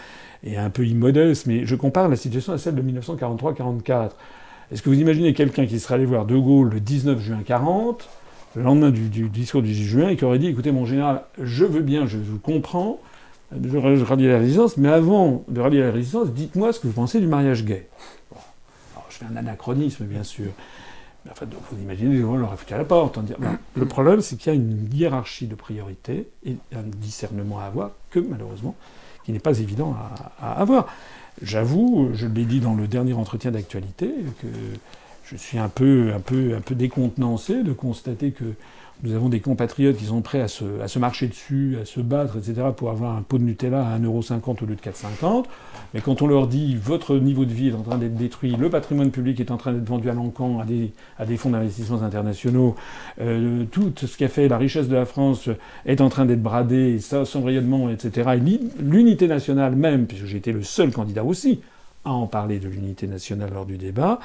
et 0.42 0.56
un 0.56 0.70
peu 0.70 0.86
immodeste, 0.86 1.46
mais 1.46 1.66
je 1.66 1.74
compare 1.74 2.08
la 2.08 2.16
situation 2.16 2.52
à 2.52 2.58
celle 2.58 2.74
de 2.74 2.82
1943-44. 2.82 4.10
Est-ce 4.72 4.82
que 4.82 4.88
vous 4.88 5.00
imaginez 5.00 5.34
quelqu'un 5.34 5.66
qui 5.66 5.80
serait 5.80 5.96
allé 5.96 6.04
voir 6.04 6.26
De 6.26 6.36
Gaulle 6.36 6.70
le 6.70 6.80
19 6.80 7.20
juin 7.20 7.40
40, 7.44 8.08
le 8.56 8.62
lendemain 8.62 8.90
du, 8.90 9.28
discours 9.28 9.62
du 9.62 9.72
10 9.72 9.84
juin, 9.84 10.08
et 10.08 10.16
qui 10.16 10.24
aurait 10.24 10.38
dit 10.38 10.46
écoutez, 10.46 10.72
mon 10.72 10.86
général, 10.86 11.22
je 11.40 11.64
veux 11.64 11.82
bien, 11.82 12.06
je 12.06 12.18
vous 12.18 12.38
comprends, 12.38 13.00
je 13.52 14.04
rallier 14.04 14.28
la 14.28 14.38
résistance, 14.38 14.76
mais 14.76 14.88
avant 14.88 15.44
de 15.48 15.60
rallier 15.60 15.80
la 15.80 15.90
résistance, 15.90 16.30
dites-moi 16.30 16.72
ce 16.72 16.80
que 16.80 16.86
vous 16.86 16.92
pensez 16.92 17.20
du 17.20 17.26
mariage 17.26 17.64
gay. 17.64 17.88
Alors, 18.94 19.06
je 19.10 19.16
fais 19.16 19.24
un 19.24 19.36
anachronisme, 19.36 20.04
bien 20.04 20.22
sûr. 20.22 20.50
Donc, 21.26 21.60
vous 21.70 21.80
imaginez, 21.80 22.18
Gaulle 22.20 22.42
aurait 22.42 22.56
foutu 22.56 22.74
à 22.74 22.78
la 22.78 22.84
porte. 22.84 23.18
En 23.18 23.24
le 23.76 23.86
problème, 23.86 24.20
c'est 24.20 24.36
qu'il 24.36 24.52
y 24.52 24.56
a 24.56 24.58
une 24.58 24.88
hiérarchie 24.92 25.46
de 25.46 25.54
priorités 25.54 26.28
et 26.44 26.56
un 26.74 26.82
discernement 26.82 27.60
à 27.60 27.64
avoir 27.64 27.90
que, 28.10 28.20
malheureusement, 28.20 28.74
qui 29.24 29.32
n'est 29.32 29.38
pas 29.38 29.58
évident 29.58 29.94
à, 30.40 30.52
avoir. 30.60 30.86
J'avoue, 31.42 32.10
je 32.14 32.26
l'ai 32.26 32.44
dit 32.44 32.60
dans 32.60 32.74
le 32.74 32.86
dernier 32.86 33.12
entretien 33.12 33.50
d'actualité, 33.50 34.10
que 34.40 34.48
je 35.24 35.36
suis 35.36 35.58
un 35.58 35.68
peu, 35.68 36.12
un 36.14 36.20
peu 36.20 36.74
décontenancé 36.74 37.62
de 37.62 37.72
constater 37.72 38.32
que 38.32 38.44
nous 39.02 39.14
avons 39.14 39.28
des 39.28 39.40
compatriotes 39.40 39.96
qui 39.96 40.04
sont 40.04 40.20
prêts 40.20 40.40
à 40.40 40.48
se, 40.48 40.98
marcher 40.98 41.26
dessus, 41.26 41.78
à 41.80 41.84
se 41.84 42.00
battre, 42.00 42.36
etc., 42.36 42.68
pour 42.76 42.90
avoir 42.90 43.16
un 43.16 43.22
pot 43.22 43.38
de 43.38 43.44
Nutella 43.44 43.86
à 43.86 43.98
1,50€ 43.98 44.62
au 44.62 44.66
lieu 44.66 44.74
de 44.74 44.80
4,50€. 44.80 45.44
Mais 45.94 46.00
quand 46.00 46.22
on 46.22 46.26
leur 46.26 46.46
dit 46.46 46.76
votre 46.76 47.16
niveau 47.16 47.44
de 47.44 47.52
vie 47.52 47.68
est 47.68 47.74
en 47.74 47.82
train 47.82 47.98
d'être 47.98 48.14
détruit, 48.14 48.54
le 48.56 48.70
patrimoine 48.70 49.10
public 49.10 49.40
est 49.40 49.50
en 49.50 49.56
train 49.56 49.72
d'être 49.72 49.88
vendu 49.88 50.10
à 50.10 50.14
l'encan, 50.14 50.60
à 50.60 51.24
des, 51.26 51.36
fonds 51.36 51.50
d'investissement 51.50 52.02
internationaux, 52.02 52.76
euh, 53.20 53.64
tout 53.70 53.92
ce 53.96 54.16
qui 54.16 54.24
a 54.24 54.28
fait 54.28 54.48
la 54.48 54.58
richesse 54.58 54.88
de 54.88 54.96
la 54.96 55.06
France 55.06 55.48
est 55.86 56.00
en 56.00 56.08
train 56.08 56.26
d'être 56.26 56.42
bradé, 56.42 56.98
ça, 57.00 57.24
son 57.24 57.42
rayonnement, 57.42 57.90
etc. 57.90 58.30
Et 58.36 58.60
l'unité 58.82 59.26
nationale 59.26 59.74
même, 59.74 60.06
puisque 60.06 60.26
j'ai 60.26 60.38
été 60.38 60.52
le 60.52 60.62
seul 60.62 60.92
candidat 60.92 61.24
aussi 61.24 61.60
à 62.04 62.12
en 62.12 62.26
parler 62.26 62.58
de 62.58 62.68
l'unité 62.68 63.06
nationale 63.06 63.50
lors 63.52 63.66
du 63.66 63.76
débat, 63.76 64.20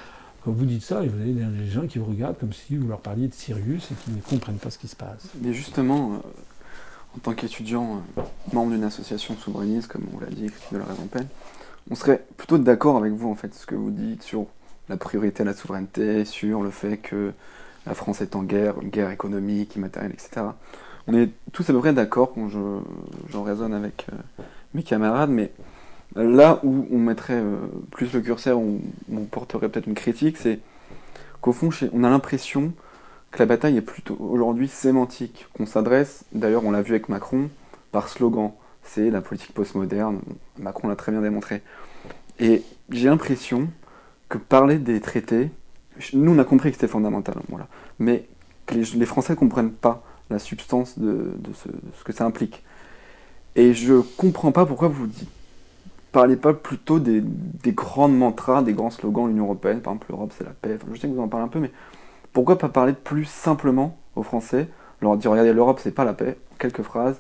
vous 0.52 0.66
dites 0.66 0.84
ça, 0.84 1.02
vous 1.02 1.22
avez 1.22 1.34
des 1.34 1.68
gens 1.68 1.88
qui 1.88 2.00
vous 2.00 2.06
regardent 2.06 2.38
comme 2.38 2.54
si 2.54 2.78
vous 2.78 2.88
leur 2.88 3.00
parliez 3.00 3.28
de 3.28 3.34
Sirius 3.34 3.92
et 3.92 3.96
qui 3.96 4.12
ne 4.12 4.22
comprennent 4.22 4.58
pas 4.58 4.70
ce 4.70 4.78
qui 4.78 4.88
se 4.88 4.96
passe. 4.96 5.30
Mais 5.42 5.54
justement, 5.54 6.14
euh, 6.14 6.18
en 7.16 7.20
tant 7.20 7.34
qu'étudiant, 7.34 8.04
euh, 8.18 8.22
membre 8.54 8.72
d'une 8.72 8.84
association 8.84 9.36
souverainiste, 9.36 9.88
comme 9.88 10.06
on 10.14 10.20
l'a 10.20 10.28
dit, 10.28 10.48
critique 10.48 10.74
de 10.74 10.78
la 10.78 10.86
raison 10.86 11.08
peine, 11.08 11.28
on 11.90 11.96
serait 11.96 12.26
plutôt 12.38 12.58
d'accord 12.58 12.98
avec 12.98 13.14
vous, 13.14 13.30
en 13.30 13.36
fait, 13.36 13.54
ce 13.54 13.66
que 13.66 13.76
vous 13.76 13.92
dites 13.92 14.24
sur 14.24 14.48
la 14.90 14.98
priorité 14.98 15.44
à 15.44 15.46
la 15.46 15.54
souveraineté, 15.54 16.26
sur 16.26 16.62
le 16.62 16.70
fait 16.70 16.98
que 16.98 17.34
la 17.86 17.94
France 17.94 18.22
est 18.22 18.36
en 18.36 18.44
guerre, 18.44 18.82
une 18.82 18.90
guerre 18.90 19.12
économique, 19.12 19.76
immatérielle, 19.76 20.14
etc. 20.14 20.48
On 21.08 21.14
est 21.14 21.30
tous 21.52 21.70
à 21.70 21.74
peu 21.74 21.80
près 21.80 21.94
d'accord 21.94 22.34
quand 22.34 22.50
j'en 22.50 23.44
raisonne 23.44 23.74
avec 23.74 24.08
euh, 24.12 24.44
mes 24.74 24.84
camarades, 24.84 25.30
mais 25.30 25.52
Là 26.16 26.60
où 26.64 26.88
on 26.92 26.98
mettrait 26.98 27.34
euh, 27.34 27.58
plus 27.92 28.14
le 28.14 28.22
curseur, 28.22 28.58
où 28.58 28.82
on 29.12 29.26
porterait 29.26 29.68
peut-être 29.70 29.88
une 29.88 29.96
critique, 29.96 30.38
c'est 30.38 30.60
qu'au 31.42 31.52
fond, 31.52 31.70
on 31.92 32.04
a 32.04 32.10
l'impression 32.10 32.74
que 33.32 33.40
la 33.40 33.46
bataille 33.46 33.76
est 33.78 33.82
plutôt 33.82 34.18
aujourd'hui 34.20 34.70
sémantique, 34.70 35.48
qu'on 35.54 35.66
s'adresse, 35.66 36.24
d'ailleurs 36.32 36.64
on 36.64 36.72
l'a 36.72 36.82
vu 36.82 36.92
avec 36.92 37.10
Macron, 37.10 37.50
par 37.92 38.08
slogan. 38.08 38.52
C'est 38.84 39.10
la 39.10 39.20
politique 39.20 39.54
postmoderne, 39.54 40.20
Macron 40.58 40.88
l'a 40.88 40.96
très 40.96 41.12
bien 41.12 41.22
démontré. 41.22 41.64
Et 42.40 42.62
j'ai 42.90 43.10
l'impression 43.10 43.68
que 44.30 44.38
parler 44.38 44.78
des 44.78 45.02
traités, 45.02 45.50
nous 46.14 46.34
on 46.34 46.40
a 46.40 46.46
compris 46.46 46.70
que 46.70 46.76
c'était 46.76 46.88
fondamental, 46.88 47.36
mais 48.00 48.26
que 48.66 48.76
les, 48.76 49.06
Français 49.06 49.34
ne 49.34 49.38
comprennent 49.38 49.72
pas 49.72 50.04
la 50.30 50.40
substance 50.40 50.98
de, 50.98 51.34
ce, 51.54 51.68
de, 51.68 51.74
ce, 51.98 52.04
que 52.04 52.14
ça 52.14 52.26
implique. 52.26 52.64
Et 53.56 53.74
je 53.74 54.02
comprends 54.18 54.52
pas 54.52 54.66
pourquoi 54.66 54.88
vous 54.88 55.08
dites 55.08 55.30
parlez 56.16 56.38
pas 56.38 56.54
plutôt 56.54 57.00
des, 57.00 57.22
des 57.22 57.74
grands 57.74 58.08
mantras, 58.08 58.62
des 58.62 58.72
grands 58.72 58.90
slogans 58.90 59.26
de 59.26 59.32
l'Union 59.32 59.44
Européenne, 59.44 59.82
par 59.82 59.92
exemple 59.94 60.08
l'Europe 60.10 60.32
c'est 60.38 60.46
la 60.46 60.52
paix, 60.52 60.78
je 60.94 61.00
sais 61.00 61.10
que 61.10 61.14
vous 61.14 61.22
en 61.22 61.28
parlez 61.28 61.46
un 61.46 61.50
peu, 61.50 61.60
mais 61.60 61.72
pourquoi 62.32 62.58
pas 62.58 62.70
parler 62.70 62.94
plus 62.94 63.26
simplement 63.26 63.98
aux 64.16 64.24
Français, 64.24 64.70
leur 65.02 65.18
dire 65.18 65.32
regardez 65.32 65.52
l'Europe 65.52 65.82
c'est 65.84 65.92
pas 65.92 66.06
la 66.06 66.14
paix, 66.14 66.38
quelques 66.58 66.84
phrases, 66.84 67.20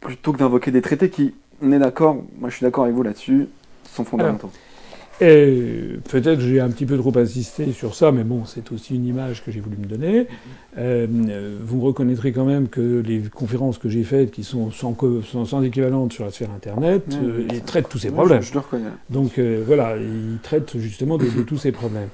plutôt 0.00 0.32
que 0.32 0.38
d'invoquer 0.38 0.72
des 0.72 0.82
traités 0.82 1.08
qui, 1.08 1.34
on 1.62 1.70
est 1.70 1.78
d'accord, 1.78 2.16
moi 2.40 2.50
je 2.50 2.56
suis 2.56 2.64
d'accord 2.64 2.82
avec 2.82 2.96
vous 2.96 3.04
là-dessus, 3.04 3.48
sont 3.84 4.04
fondamentaux. 4.04 4.50
Et 5.20 5.98
peut-être 6.10 6.40
j'ai 6.40 6.60
un 6.60 6.68
petit 6.68 6.84
peu 6.84 6.98
trop 6.98 7.16
insisté 7.16 7.72
sur 7.72 7.94
ça, 7.94 8.12
mais 8.12 8.22
bon, 8.22 8.44
c'est 8.44 8.70
aussi 8.70 8.96
une 8.96 9.06
image 9.06 9.42
que 9.42 9.50
j'ai 9.50 9.60
voulu 9.60 9.78
me 9.78 9.86
donner. 9.86 10.26
Euh, 10.76 11.56
vous 11.62 11.80
reconnaîtrez 11.80 12.32
quand 12.32 12.44
même 12.44 12.68
que 12.68 13.02
les 13.04 13.22
conférences 13.22 13.78
que 13.78 13.88
j'ai 13.88 14.04
faites, 14.04 14.30
qui 14.30 14.44
sont 14.44 14.70
sans, 14.70 14.94
sans, 15.46 15.62
équivalente 15.62 16.12
sur 16.12 16.24
la 16.24 16.30
sphère 16.30 16.50
Internet, 16.50 17.04
euh, 17.14 17.46
ils 17.50 17.62
traitent 17.62 17.88
tous 17.88 17.98
ces 17.98 18.10
problèmes. 18.10 18.42
Je, 18.42 18.52
le 18.52 18.60
reconnais. 18.60 18.90
Donc 19.08 19.38
euh, 19.38 19.62
voilà, 19.66 19.96
ils 19.96 20.38
traitent 20.42 20.76
justement 20.76 21.16
de, 21.16 21.26
tous 21.46 21.56
ces 21.56 21.72
problèmes. 21.72 22.10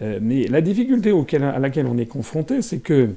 mais 0.00 0.48
la 0.48 0.60
difficulté 0.60 1.12
auquel, 1.12 1.44
à 1.44 1.60
laquelle 1.60 1.86
on 1.86 1.98
est 1.98 2.06
confronté, 2.06 2.62
c'est 2.62 2.80
que 2.80 3.10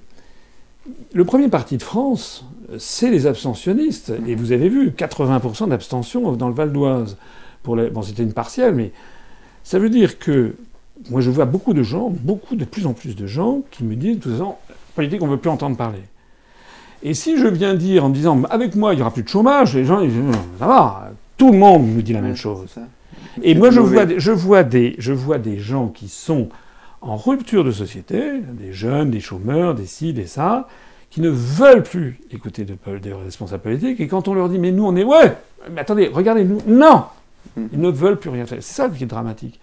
le 1.13 1.26
premier 1.26 1.48
parti 1.48 1.78
de 1.78 1.84
France, 1.84 2.46
c'est 2.78 3.10
les 3.10 3.26
abstentionnistes. 3.26 4.13
Et 4.28 4.36
vous 4.36 4.52
avez 4.52 4.69
vu, 4.69 4.91
80% 4.91 5.69
d'abstention 5.69 6.34
dans 6.34 6.50
le 6.50 6.54
Val 6.54 6.72
d'Oise. 6.72 7.17
Pour 7.63 7.78
Bon, 7.78 8.02
c'était 8.02 8.24
une 8.24 8.34
partielle, 8.34 8.76
mais 8.76 8.91
ça 9.63 9.80
veut 9.80 9.89
dire 9.89 10.19
que 10.19 10.56
moi, 11.10 11.21
je 11.21 11.30
vois 11.30 11.45
beaucoup 11.45 11.73
de 11.73 11.84
gens, 11.84 12.10
beaucoup 12.10 12.56
de 12.56 12.65
plus 12.65 12.86
en 12.86 12.93
plus 12.93 13.15
de 13.15 13.28
gens 13.28 13.62
qui 13.71 13.84
me 13.84 13.95
disent, 13.95 14.17
de 14.17 14.21
toute 14.21 14.32
façon, 14.34 14.56
politique, 14.95 15.21
on 15.21 15.28
ne 15.28 15.32
veut 15.32 15.38
plus 15.38 15.49
entendre 15.49 15.76
parler. 15.76 16.02
Et 17.02 17.13
si 17.13 17.38
je 17.38 17.47
viens 17.47 17.73
dire 17.73 18.06
en 18.06 18.10
disant, 18.10 18.41
avec 18.49 18.76
moi, 18.76 18.93
il 18.93 18.97
n'y 18.97 19.02
aura 19.02 19.12
plus 19.12 19.23
de 19.23 19.28
chômage, 19.28 19.76
les 19.76 19.84
gens 19.84 19.99
ils 19.99 20.12
disent, 20.12 20.39
ça 20.60 20.67
va, 20.67 21.12
tout 21.38 21.52
le 21.52 21.58
monde 21.58 21.86
nous 21.88 22.02
dit 22.02 22.13
la 22.13 22.21
même 22.21 22.36
chose. 22.36 22.69
Et 23.41 23.56
moi, 23.56 23.71
je 23.71 23.80
vois, 23.80 24.06
je, 24.17 24.32
vois 24.32 24.63
des, 24.63 24.95
je 24.99 25.12
vois 25.12 25.39
des 25.39 25.58
gens 25.58 25.88
qui 25.88 26.08
sont 26.08 26.49
en 27.02 27.17
rupture 27.17 27.63
de 27.63 27.71
société, 27.71 28.39
des 28.54 28.71
jeunes, 28.71 29.12
des 29.12 29.19
chômeurs, 29.19 29.76
des 29.76 29.86
ci, 29.86 30.13
des 30.13 30.28
ça, 30.28 30.67
qui 31.10 31.19
ne 31.19 31.30
veulent 31.30 31.84
plus 31.84 32.19
écouter 32.32 32.63
de, 32.63 32.78
des 32.99 33.13
responsables 33.13 33.63
politiques. 33.63 33.99
Et 33.99 34.08
quand 34.08 34.28
on 34.28 34.34
leur 34.34 34.47
dit, 34.47 34.60
mais 34.60 34.71
nous, 34.71 34.86
on 34.86 34.95
est. 34.95 35.04
Ouais, 35.04 35.36
mais 35.71 35.82
attendez, 35.82 36.08
regardez-nous. 36.08 36.60
Non 36.67 37.04
Ils 37.58 37.79
ne 37.79 37.89
veulent 37.89 38.19
plus 38.19 38.29
rien 38.29 38.45
faire. 38.45 38.60
C'est 38.62 38.73
ça 38.73 38.89
qui 38.89 39.03
est 39.03 39.08
dramatique. 39.08 39.60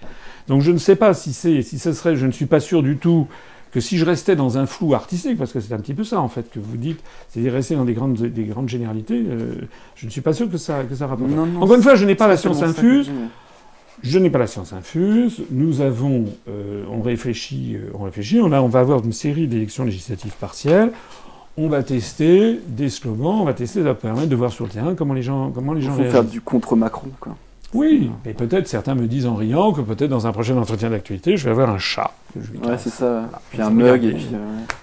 Donc 0.48 0.62
je 0.62 0.70
ne 0.70 0.78
sais 0.78 0.96
pas 0.96 1.14
si 1.14 1.32
c'est, 1.32 1.62
si 1.62 1.78
ce 1.78 1.92
serait, 1.92 2.16
je 2.16 2.26
ne 2.26 2.32
suis 2.32 2.46
pas 2.46 2.60
sûr 2.60 2.82
du 2.82 2.96
tout 2.96 3.26
que 3.72 3.80
si 3.80 3.98
je 3.98 4.04
restais 4.04 4.36
dans 4.36 4.58
un 4.58 4.66
flou 4.66 4.94
artistique, 4.94 5.38
parce 5.38 5.52
que 5.52 5.60
c'est 5.60 5.72
un 5.72 5.78
petit 5.78 5.94
peu 5.94 6.04
ça 6.04 6.20
en 6.20 6.28
fait 6.28 6.50
que 6.50 6.58
vous 6.58 6.76
dites, 6.76 7.00
c'est-à-dire 7.28 7.52
rester 7.52 7.76
dans 7.76 7.84
des 7.84 7.94
grandes, 7.94 8.16
des 8.16 8.44
grandes 8.44 8.68
généralités, 8.68 9.22
euh, 9.28 9.54
je 9.94 10.06
ne 10.06 10.10
suis 10.10 10.20
pas 10.20 10.32
sûr 10.32 10.50
que 10.50 10.58
ça, 10.58 10.82
que 10.84 10.94
ça 10.94 11.06
rapporte. 11.06 11.30
Encore 11.56 11.74
une 11.76 11.82
fois, 11.82 11.94
je 11.94 12.04
n'ai 12.04 12.16
pas 12.16 12.28
la 12.28 12.36
science 12.36 12.62
infuse. 12.62 13.10
Je 14.02 14.18
n'ai 14.18 14.30
pas 14.30 14.38
la 14.38 14.46
science 14.46 14.72
infuse. 14.72 15.42
Nous 15.50 15.82
avons, 15.82 16.24
euh, 16.48 16.84
on 16.90 17.02
réfléchit, 17.02 17.76
euh, 17.76 17.90
on 17.92 18.04
réfléchit. 18.04 18.40
On, 18.40 18.50
a, 18.50 18.60
on 18.62 18.68
va 18.68 18.80
avoir 18.80 19.04
une 19.04 19.12
série 19.12 19.46
d'élections 19.46 19.84
législatives 19.84 20.32
partielles. 20.40 20.90
On 21.58 21.68
va 21.68 21.82
tester 21.82 22.58
des 22.66 22.88
slogans, 22.88 23.40
on 23.40 23.44
va 23.44 23.52
tester, 23.52 23.80
ça 23.80 23.86
va 23.86 23.94
permettre 23.94 24.28
de 24.28 24.36
voir 24.36 24.52
sur 24.52 24.64
le 24.64 24.70
terrain 24.70 24.94
comment 24.94 25.12
les 25.12 25.22
gens, 25.22 25.50
comment 25.50 25.74
les 25.74 25.82
gens 25.82 25.94
Il 25.98 26.06
faut 26.06 26.10
faire 26.10 26.24
du 26.24 26.40
contre 26.40 26.76
Macron, 26.76 27.10
quoi. 27.20 27.36
Oui, 27.72 28.10
mais 28.24 28.34
peut-être 28.34 28.66
certains 28.66 28.96
me 28.96 29.06
disent 29.06 29.26
en 29.26 29.36
riant 29.36 29.72
que 29.72 29.80
peut-être 29.80 30.10
dans 30.10 30.26
un 30.26 30.32
prochain 30.32 30.56
entretien 30.56 30.90
d'actualité, 30.90 31.36
je 31.36 31.44
vais 31.44 31.52
avoir 31.52 31.70
un 31.70 31.78
chat. 31.78 32.10
ouais, 32.36 32.76
c'est 32.78 32.90
ça. 32.90 33.28
Puis 33.50 33.62
un 33.62 33.70
mug 33.70 34.04
et 34.04 34.12
puis. 34.12 34.28
Euh, 34.34 34.38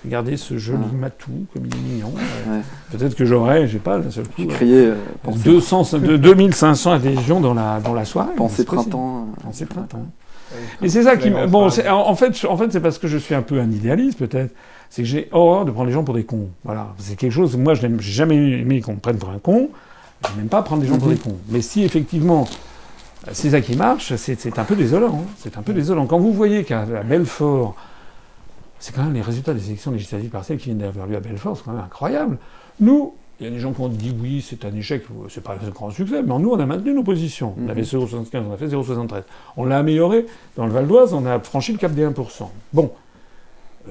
regardez 0.06 0.38
ce 0.38 0.58
joli 0.58 0.86
matou, 0.94 1.32
comme 1.54 1.66
il 1.66 1.76
est 1.76 1.94
mignon. 1.94 2.14
Peut-être 2.92 3.16
que 3.16 3.26
j'aurai, 3.26 3.68
j'ai 3.68 3.80
pas, 3.80 4.00
d'un 4.00 4.10
seul 4.10 4.28
coup. 4.28 4.46
Crié, 4.46 4.92
200, 5.26 5.98
2500 6.18 6.92
adhésions 6.92 7.42
dans 7.42 7.54
la, 7.54 7.82
dans 7.82 7.94
la 7.94 8.06
soirée. 8.06 8.32
Pensez 8.38 8.64
printemps. 8.64 9.28
Euh, 9.38 9.44
Pensez 9.44 9.66
printemps. 9.66 10.06
Et 10.82 10.88
c'est 10.88 11.04
ça 11.04 11.18
qui. 11.18 11.30
Bon, 11.30 11.68
en 11.68 12.16
fait, 12.16 12.46
en 12.46 12.58
fait 12.58 12.72
c'est 12.72 12.80
parce 12.80 13.00
que 13.00 13.10
je 13.10 13.18
suis 13.18 13.36
un 13.36 13.42
peu 13.42 13.60
un 13.60 13.70
idéaliste, 13.70 14.18
peut-être. 14.18 14.54
C'est 14.90 15.02
que 15.02 15.08
j'ai 15.10 15.28
horreur 15.34 15.66
de 15.66 15.72
prendre 15.72 15.88
les 15.88 15.94
gens 15.94 16.06
pour 16.06 16.16
des 16.16 16.24
cons. 16.24 16.48
Voilà. 16.64 16.94
C'est 16.98 17.18
quelque 17.18 17.34
chose. 17.34 17.58
Moi, 17.58 17.74
je 17.74 17.86
n'ai 17.86 18.00
jamais 18.00 18.38
aimé 18.62 18.80
qu'on 18.80 18.94
me 18.94 19.00
prenne 19.00 19.18
pour 19.18 19.30
un 19.30 19.40
con. 19.40 19.70
Je 20.24 20.38
n'aime 20.38 20.48
pas 20.48 20.62
prendre 20.62 20.82
les 20.82 20.88
gens 20.88 20.98
pour 20.98 21.10
mhm. 21.10 21.16
des 21.16 21.20
cons. 21.20 21.38
Mais 21.50 21.62
si 21.62 21.84
effectivement 21.84 22.48
c'est 23.32 23.52
ça 23.52 23.62
qui 23.62 23.76
marche, 23.76 24.16
c'est 24.16 24.60
un 24.60 24.64
peu 24.64 24.76
désolant. 24.76 25.22
Hein. 25.22 25.28
C'est 25.38 25.58
un 25.58 25.62
peu 25.62 25.74
désolant. 25.74 26.06
Quand 26.06 26.20
vous 26.20 26.34
voyez 26.34 26.64
qu'à 26.64 26.86
Belfort, 27.04 27.76
c'est 28.80 28.94
quand 28.96 29.04
même 29.04 29.14
les 29.14 29.22
résultats 29.22 29.54
des 29.54 29.68
élections 29.68 29.92
législatives 29.92 30.30
partielles 30.30 30.58
qui 30.58 30.66
viennent 30.66 30.78
d'avoir 30.80 31.08
lieu 31.08 31.16
à 31.16 31.20
Belfort, 31.20 31.58
c'est 31.58 31.64
quand 31.64 31.72
même 31.72 31.84
incroyable. 31.84 32.38
Nous, 32.80 33.14
il 33.40 33.46
y 33.46 33.50
a 33.50 33.52
des 33.52 33.60
gens 33.60 33.72
qui 33.72 33.82
ont 33.82 33.90
dit 33.90 34.16
oui, 34.20 34.46
c'est 34.48 34.66
un 34.66 34.76
échec, 34.76 35.04
c'est 35.30 35.44
pas 35.44 35.54
un 35.54 35.70
grand 35.70 35.92
succès, 35.92 36.24
mais 36.24 36.40
nous, 36.40 36.52
on 36.52 36.60
a 36.60 36.66
maintenu 36.66 36.94
nos 36.94 37.04
positions. 37.04 37.54
On 37.64 37.70
avait 37.70 37.84
0,75, 37.84 38.38
mhm. 38.40 38.48
on 38.50 38.54
a 38.54 38.58
fait 38.58 38.68
0,73. 38.68 39.24
On 39.58 39.66
l'a 39.66 39.78
amélioré. 39.78 40.26
Dans 40.56 40.66
le 40.66 40.72
Val 40.72 40.88
d'Oise, 40.88 41.14
on 41.14 41.26
a 41.26 41.40
franchi 41.40 41.72
le 41.72 41.78
cap 41.78 41.94
des 41.94 42.06
1%. 42.06 42.14
Bon, 42.74 42.92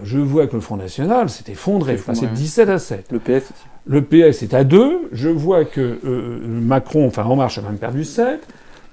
je 0.02 0.18
vois 0.18 0.46
que 0.46 0.54
le 0.54 0.60
Front 0.60 0.76
National 0.76 1.28
s'est 1.30 1.50
effondré, 1.50 1.96
passé 1.96 2.26
de 2.26 2.34
17 2.34 2.68
à 2.68 2.78
7. 2.78 3.12
Le 3.12 3.18
PS 3.18 3.50
aussi. 3.50 3.64
Le 3.88 4.02
PS 4.02 4.42
est 4.42 4.52
à 4.52 4.64
2. 4.64 5.10
Je 5.12 5.28
vois 5.28 5.64
que 5.64 6.00
euh, 6.04 6.40
Macron, 6.44 7.06
enfin 7.06 7.24
En 7.24 7.36
Marche, 7.36 7.58
a 7.58 7.62
même 7.62 7.78
perdu 7.78 8.04
7. 8.04 8.46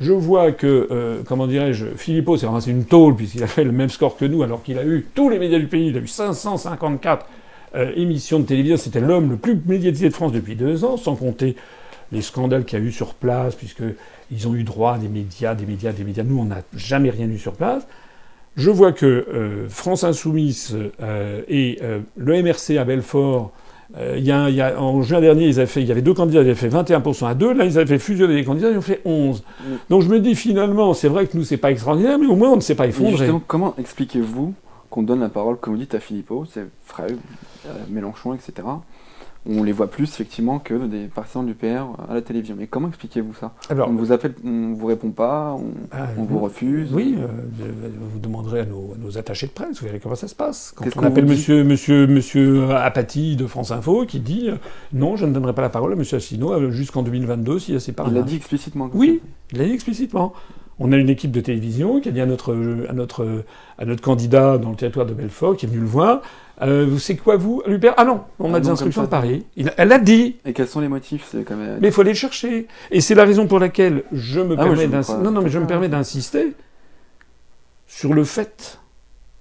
Je 0.04 0.12
vois 0.12 0.52
que, 0.52 0.90
euh, 0.92 1.22
comment 1.26 1.48
dirais-je, 1.48 1.86
Philippot 1.96 2.36
s'est 2.36 2.46
ramassé 2.46 2.72
une 2.72 2.84
tôle 2.84 3.16
puisqu'il 3.16 3.42
a 3.42 3.48
fait 3.48 3.64
le 3.64 3.72
même 3.72 3.88
score 3.88 4.18
que 4.18 4.26
nous 4.26 4.44
alors 4.44 4.62
qu'il 4.62 4.78
a 4.78 4.84
eu 4.84 5.06
tous 5.16 5.30
les 5.30 5.40
médias 5.40 5.60
du 5.60 5.68
pays, 5.68 5.88
il 5.88 5.96
a 5.96 6.02
eu 6.02 6.08
554 6.08 7.26
euh, 7.76 7.94
émissions 7.96 8.42
de 8.42 8.46
télévision, 8.46 8.76
c'était 8.76 9.00
l'homme 9.00 9.30
le 9.30 9.38
plus 9.38 9.58
médiatisé 9.66 10.10
de 10.10 10.14
France 10.14 10.34
depuis 10.34 10.58
deux 10.58 10.84
ans, 10.84 10.98
sans 10.98 11.16
compter 11.16 11.56
les 12.12 12.22
scandales 12.22 12.66
qu'il 12.66 12.80
y 12.80 12.82
a 12.82 12.86
eu 12.86 12.92
sur 12.92 13.14
place, 13.14 13.56
puisqu'ils 13.56 14.46
ont 14.46 14.56
eu 14.56 14.64
droit 14.66 14.96
à 14.96 14.98
des 14.98 15.08
médias, 15.08 15.56
des 15.56 15.66
médias, 15.66 15.94
des 15.94 16.04
médias. 16.04 16.24
Nous, 16.24 16.38
on 16.38 16.46
n'a 16.46 16.64
jamais 16.76 17.10
rien 17.10 17.30
eu 17.30 17.38
sur 17.38 17.54
place. 17.54 17.88
Je 18.58 18.70
vois 18.70 18.92
que 18.92 19.06
euh, 19.06 19.70
France 19.70 20.04
Insoumise 20.04 20.78
et 21.48 21.80
le 22.18 22.44
MRC 22.44 22.78
à 22.78 22.84
Belfort 22.84 23.54
euh, 23.98 24.18
y, 24.18 24.32
a, 24.32 24.82
en 24.82 25.02
juin 25.04 25.22
dernier, 25.22 25.46
ils 25.46 25.60
avaient 25.60 25.68
fait, 25.68 25.82
il 25.82 25.88
y 25.88 25.92
avait 25.92 26.02
deux 26.02 26.14
candidats, 26.14 26.42
ils 26.42 26.50
avaient 26.50 26.56
fait 26.56 26.70
21% 26.70 27.28
à 27.28 27.36
deux. 27.36 27.54
Là, 27.54 27.66
ils 27.66 27.78
avaient 27.78 27.88
fait 27.88 28.00
fusionner 28.00 28.36
les 28.36 28.44
candidats, 28.44 28.72
ils 28.72 28.78
ont 28.78 28.82
fait 28.82 29.02
11. 29.06 29.44
Donc 29.90 30.02
je 30.02 30.10
me 30.10 30.20
dis 30.20 30.36
finalement, 30.36 30.94
c'est 30.94 31.08
vrai 31.08 31.28
que 31.28 31.38
nous, 31.38 31.44
c'est 31.44 31.58
pas 31.58 31.72
extraordinaire, 31.72 32.18
mais 32.18 32.26
au 32.26 32.36
moins 32.36 32.52
on 32.52 32.56
ne 32.56 32.62
s'est 32.62 32.76
pas 32.76 32.88
effondré. 32.88 33.30
comment 33.48 33.76
expliquez-vous 33.78 34.54
qu'on 34.90 35.04
donne 35.04 35.22
la 35.22 35.30
parole, 35.30 35.58
comme 35.58 35.74
vous 35.74 35.80
dites, 35.80 35.96
à 35.96 36.00
Philippot, 36.00 36.46
c'est 36.52 36.68
Freud, 36.86 37.18
euh, 37.66 37.70
Mélenchon, 37.90 38.34
etc 38.34 38.64
on 39.46 39.64
les 39.64 39.72
voit 39.72 39.90
plus 39.90 40.06
effectivement 40.06 40.60
que 40.60 40.86
des 40.86 41.08
partisans 41.08 41.46
du 41.46 41.54
PR 41.54 41.88
à 42.10 42.14
la 42.14 42.22
télévision. 42.22 42.56
Mais 42.58 42.68
comment 42.68 42.88
expliquez-vous 42.88 43.34
ça? 43.34 43.54
Alors, 43.70 43.90
On 43.90 43.94
vous 43.94 44.12
appelle, 44.12 44.36
on 44.46 44.74
vous 44.74 44.88
répond 44.88 45.12
pas, 45.12 45.56
on, 45.58 45.72
ah, 45.92 46.08
vous 46.18 46.40
refuse 46.40 46.94
Oui, 46.94 47.16
euh, 47.18 47.28
vous 48.14 48.20
demanderez 48.20 48.62
à 48.62 48.66
nos, 48.66 49.18
attachés 49.18 49.48
de 49.48 49.52
presse, 49.52 49.80
vous 49.80 49.86
verrez 49.86 50.00
comment 50.00 50.16
ça 50.16 50.28
se 50.28 50.36
passe. 50.36 50.74
Quand 50.76 50.86
on 50.96 51.04
appelle 51.04 51.26
monsieur, 51.26 51.64
monsieur, 51.64 52.08
monsieur 52.08 52.72
Apathy 52.74 53.36
de 53.36 53.46
France 53.46 53.72
Info 53.72 54.06
qui 54.06 54.20
dit 54.20 54.50
euh, 54.50 54.56
non, 54.94 55.16
je 55.18 55.26
ne 55.26 55.34
donnerai 55.34 55.54
pas 55.54 55.62
la 55.62 55.70
parole 55.70 55.92
à 55.94 55.96
monsieur 55.96 56.18
euh, 56.18 56.72
jusqu'en 56.72 57.04
2022 57.04 57.60
s'il 57.60 57.76
a 57.76 57.80
ses 57.80 57.94
Il 58.08 58.14
l'a 58.14 58.22
dit 58.22 58.36
explicitement. 58.36 58.90
Oui, 58.94 59.22
il 59.52 59.60
l'a 59.60 59.66
dit 59.66 59.74
explicitement. 59.74 60.34
On 60.80 60.92
a 60.92 60.98
une 60.98 61.10
équipe 61.10 61.32
de 61.32 61.42
télévision 61.42 62.00
qui 62.00 62.10
a 62.10 62.12
dit 62.12 62.22
à 62.22 62.26
notre, 62.26 62.56
à 62.90 62.94
notre, 62.94 63.44
à 63.78 63.86
notre 63.86 64.02
candidat 64.02 64.58
dans 64.58 64.72
le 64.72 64.76
territoire 64.76 65.06
de 65.06 65.14
Belfort, 65.14 65.56
qui 65.56 65.66
est 65.66 65.70
venu 65.70 65.82
le 65.82 65.88
voir, 65.88 66.22
euh, 66.62 66.86
vous 66.88 67.00
savez 67.00 67.18
quoi, 67.18 67.36
vous, 67.36 67.64
Ah 67.98 68.06
non, 68.06 68.22
on 68.40 68.54
a 68.54 68.58
ah 68.58 68.60
des 68.60 68.70
instructions 68.70 69.04
de 69.04 69.08
Paris. 69.08 69.46
elle 69.78 69.88
l'a 69.88 70.00
dit. 70.00 70.38
Et 70.46 70.54
quels 70.54 70.68
sont 70.68 70.82
les 70.82 70.88
motifs 70.88 71.36
quand 71.48 71.56
même... 71.56 71.80
Mais 71.82 71.88
il 71.88 71.94
faut 71.94 72.02
aller 72.02 72.14
chercher. 72.14 72.68
Et 72.92 73.02
c'est 73.02 73.16
la 73.16 73.26
raison 73.26 73.48
pour 73.48 73.60
laquelle 73.60 74.04
je 74.12 74.40
me 74.40 74.56
ah 74.58 74.64
permets 74.64 74.88
d'insister. 74.88 75.22
Non, 75.22 75.32
non, 75.32 75.42
mais 75.42 75.50
je 75.50 75.60
me 75.60 75.68
permets 75.68 75.90
d'insister 75.90 76.54
sur 77.88 78.14
le 78.14 78.24
fait 78.24 78.80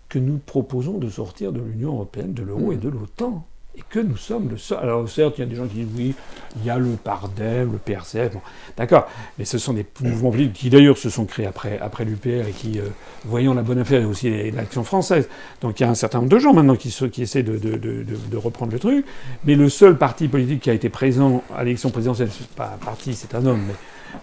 que 0.08 0.18
nous 0.18 0.38
proposons 0.38 0.98
de 0.98 1.08
sortir 1.08 1.52
de 1.52 1.60
l'Union 1.60 1.94
européenne, 1.94 2.34
de 2.34 2.42
l'euro 2.42 2.72
et 2.72 2.76
de 2.76 2.88
l'OTAN 2.88 3.46
que 3.88 4.00
nous 4.00 4.16
sommes 4.16 4.48
le 4.50 4.56
seul. 4.56 4.78
Alors 4.78 5.08
certes, 5.08 5.34
il 5.38 5.40
y 5.42 5.44
a 5.44 5.46
des 5.46 5.56
gens 5.56 5.66
qui 5.66 5.84
disent 5.84 5.94
oui, 5.96 6.14
il 6.56 6.64
y 6.64 6.70
a 6.70 6.78
le 6.78 6.90
PARDEM, 7.02 7.72
le 7.72 7.78
PRCF, 7.78 8.32
bon, 8.32 8.40
d'accord, 8.76 9.08
mais 9.38 9.44
ce 9.44 9.58
sont 9.58 9.72
des 9.72 9.86
mouvements 10.00 10.30
politiques 10.30 10.54
qui 10.54 10.70
d'ailleurs 10.70 10.98
se 10.98 11.10
sont 11.10 11.24
créés 11.24 11.46
après, 11.46 11.78
après 11.80 12.04
l'UPR 12.04 12.48
et 12.48 12.52
qui, 12.52 12.78
euh, 12.78 12.84
voyant 13.24 13.54
la 13.54 13.62
bonne 13.62 13.78
affaire 13.78 14.02
et 14.02 14.04
aussi 14.04 14.50
l'action 14.50 14.84
française, 14.84 15.28
donc 15.60 15.80
il 15.80 15.84
y 15.84 15.86
a 15.86 15.90
un 15.90 15.94
certain 15.94 16.18
nombre 16.18 16.30
de 16.30 16.38
gens 16.38 16.52
maintenant 16.52 16.76
qui, 16.76 16.94
qui 17.10 17.22
essaient 17.22 17.42
de, 17.42 17.56
de, 17.56 17.76
de, 17.76 18.36
reprendre 18.36 18.72
le 18.72 18.78
truc, 18.78 19.06
mais 19.44 19.54
le 19.54 19.68
seul 19.68 19.96
parti 19.96 20.28
politique 20.28 20.62
qui 20.62 20.70
a 20.70 20.74
été 20.74 20.88
présent 20.88 21.42
à 21.56 21.64
l'élection 21.64 21.90
présidentielle, 21.90 22.30
pas 22.56 22.72
un 22.74 22.84
parti, 22.84 23.14
c'est 23.14 23.34
un 23.34 23.46
homme, 23.46 23.68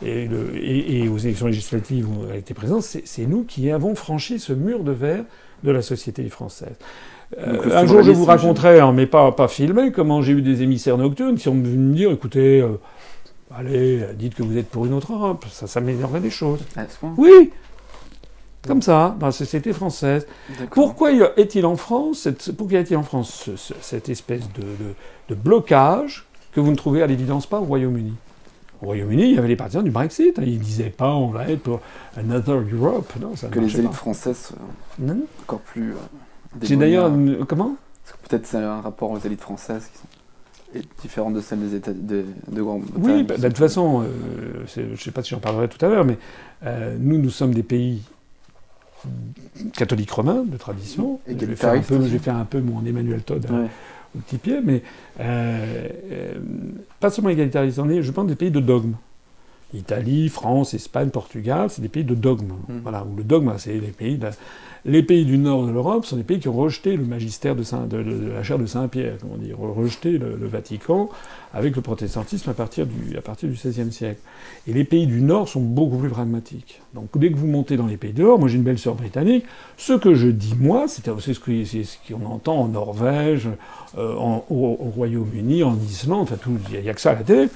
et, 0.04 1.08
aux 1.08 1.17
élections 1.17 1.48
législatives 1.48 2.08
où 2.10 2.26
elle 2.26 2.36
a 2.36 2.38
été 2.38 2.54
présente, 2.54 2.84
c'est 2.84 3.26
nous 3.26 3.43
qui 3.43 3.72
avons 3.72 3.95
franchi 3.95 4.39
ce 4.39 4.54
mur 4.54 4.84
de 4.84 4.91
verre 4.91 5.24
de 5.63 5.72
la 5.72 5.82
société 5.82 6.28
française. 6.30 6.76
Euh, 7.37 7.75
un 7.75 7.85
jour, 7.85 8.01
je 8.01 8.11
vous 8.11 8.25
raconterai, 8.25 8.79
hein, 8.79 8.91
mais 8.91 9.05
pas, 9.05 9.31
pas 9.31 9.47
filmé, 9.47 9.91
comment 9.91 10.21
j'ai 10.21 10.33
eu 10.33 10.41
des 10.41 10.63
émissaires 10.63 10.97
nocturnes 10.97 11.35
qui 11.35 11.43
sont 11.43 11.53
venus 11.53 11.77
me 11.77 11.93
dire 11.93 12.11
écoutez, 12.11 12.61
euh, 12.61 12.79
allez, 13.55 14.03
dites 14.15 14.33
que 14.33 14.41
vous 14.41 14.57
êtes 14.57 14.69
pour 14.69 14.85
une 14.85 14.93
autre 14.93 15.13
Europe. 15.13 15.45
Ça, 15.51 15.67
ça 15.67 15.79
m'énervait 15.79 16.21
des 16.21 16.31
choses. 16.31 16.59
oui 17.17 17.51
comme 18.67 18.81
ça, 18.81 19.15
dans 19.19 19.27
la 19.27 19.31
société 19.31 19.73
française. 19.73 20.27
Pourquoi 20.71 21.11
est-il 21.37 21.65
en 21.65 21.77
France, 21.77 22.27
pourquoi 22.57 22.79
est-il 22.79 22.97
en 22.97 23.03
France 23.03 23.49
cette 23.81 24.09
espèce 24.09 24.43
de, 24.53 24.63
de, 25.29 25.35
blocage 25.35 26.25
que 26.51 26.59
vous 26.59 26.71
ne 26.71 26.75
trouvez 26.75 27.01
à 27.01 27.07
l'évidence 27.07 27.45
pas 27.45 27.59
au 27.59 27.63
Royaume-Uni? 27.63 28.13
Au 28.81 28.87
Royaume-Uni, 28.87 29.23
il 29.23 29.35
y 29.35 29.37
avait 29.37 29.47
les 29.47 29.55
partisans 29.55 29.83
du 29.83 29.91
Brexit. 29.91 30.37
Hein. 30.39 30.43
Ils 30.45 30.57
ne 30.57 30.63
disaient 30.63 30.89
pas 30.89 31.13
on 31.13 31.29
va 31.29 31.49
être 31.49 31.61
pour 31.61 31.79
Another 32.17 32.61
Europe. 32.73 33.11
Non, 33.19 33.35
ça 33.35 33.47
que 33.47 33.59
les 33.59 33.79
élites 33.79 33.93
françaises, 33.93 34.51
euh, 35.01 35.13
encore 35.43 35.61
plus. 35.61 35.93
J'ai 36.62 36.75
d'ailleurs. 36.75 37.12
Comment 37.47 37.75
Peut-être 38.27 38.47
c'est 38.47 38.57
un 38.57 38.81
rapport 38.81 39.12
aux 39.12 39.19
élites 39.19 39.41
françaises 39.41 39.89
qui 39.91 39.99
sont 39.99 40.07
différentes 41.01 41.33
de 41.33 41.41
celles 41.41 41.59
des 41.59 41.75
États 41.75 41.93
de, 41.93 42.25
de 42.47 42.62
Grande-Bretagne. 42.62 43.01
Oui, 43.03 43.23
bah, 43.23 43.35
bah, 43.38 43.43
de 43.43 43.47
toute 43.47 43.57
façon, 43.57 44.01
euh, 44.01 44.65
je 44.75 44.81
ne 44.81 44.95
sais 44.95 45.12
pas 45.12 45.23
si 45.23 45.31
j'en 45.31 45.39
parlerai 45.39 45.67
tout 45.67 45.83
à 45.83 45.89
l'heure, 45.89 46.05
mais 46.05 46.17
euh, 46.65 46.95
nous, 46.99 47.17
nous 47.17 47.29
sommes 47.29 47.53
des 47.53 47.63
pays 47.63 48.01
catholiques 49.73 50.12
romains 50.12 50.43
de 50.43 50.57
tradition. 50.57 51.19
J'ai 51.27 51.55
fait, 51.55 51.67
un 51.67 51.81
peu, 51.81 52.01
fait 52.01 52.31
un 52.31 52.45
peu 52.45 52.59
mon 52.62 52.85
Emmanuel 52.85 53.21
Todd 53.21 53.45
euh, 53.49 53.65
au 54.15 54.19
petit 54.19 54.38
pied, 54.38 54.59
mais 54.63 54.83
pas 56.99 57.09
seulement 57.09 57.29
égalitaristes, 57.29 57.79
on 57.79 57.89
est, 57.89 58.01
je 58.01 58.12
pense, 58.12 58.27
des 58.27 58.35
pays 58.35 58.51
de 58.51 58.59
dogme. 58.59 58.93
Italie, 59.73 60.29
France, 60.29 60.73
Espagne, 60.73 61.09
Portugal, 61.09 61.69
c'est 61.69 61.81
des 61.81 61.89
pays 61.89 62.03
de 62.03 62.15
dogme. 62.15 62.53
Mmh. 62.67 62.79
Voilà, 62.81 63.05
où 63.05 63.15
le 63.15 63.23
dogme, 63.23 63.53
c'est 63.57 63.73
les 63.73 63.91
pays 63.91 64.17
de 64.17 64.27
les 64.85 65.03
pays 65.03 65.25
du 65.25 65.37
nord 65.37 65.65
de 65.65 65.71
l'Europe 65.71 66.05
sont 66.05 66.15
des 66.15 66.23
pays 66.23 66.39
qui 66.39 66.47
ont 66.47 66.53
rejeté 66.53 66.95
le 66.95 67.03
magistère 67.03 67.55
de, 67.55 67.63
la 68.33 68.43
chaire 68.43 68.57
de 68.57 68.65
Saint-Pierre, 68.65 69.17
comment 69.19 69.37
dire, 69.37 69.57
rejeté 69.59 70.17
le, 70.17 70.47
Vatican 70.47 71.09
avec 71.53 71.75
le 71.75 71.81
protestantisme 71.81 72.49
à 72.49 72.53
partir, 72.53 72.85
du, 72.85 73.17
XVIe 73.43 73.91
siècle. 73.91 74.19
Et 74.67 74.73
les 74.73 74.83
pays 74.83 75.05
du 75.05 75.21
nord 75.21 75.49
sont 75.49 75.61
beaucoup 75.61 75.97
plus 75.97 76.09
pragmatiques. 76.09 76.81
Donc 76.93 77.09
dès 77.15 77.31
que 77.31 77.37
vous 77.37 77.47
montez 77.47 77.77
dans 77.77 77.87
les 77.87 77.97
pays 77.97 78.13
du 78.13 78.21
nord, 78.21 78.39
moi 78.39 78.47
j'ai 78.47 78.57
une 78.57 78.63
belle 78.63 78.79
sœur 78.79 78.95
britannique, 78.95 79.45
ce 79.77 79.93
que 79.93 80.13
je 80.13 80.27
dis 80.27 80.55
moi, 80.57 80.85
c'est 80.87 81.05
ce 81.05 82.13
qu'on 82.13 82.25
entend 82.25 82.61
en 82.61 82.67
Norvège, 82.69 83.49
euh, 83.97 84.13
au, 84.15 84.77
Royaume-Uni, 84.95 85.63
en 85.63 85.77
Islande, 85.77 86.29
il 86.71 86.81
n'y 86.81 86.89
a, 86.89 86.93
que 86.93 87.01
ça 87.01 87.11
à 87.11 87.15
la 87.15 87.23
télé. 87.23 87.49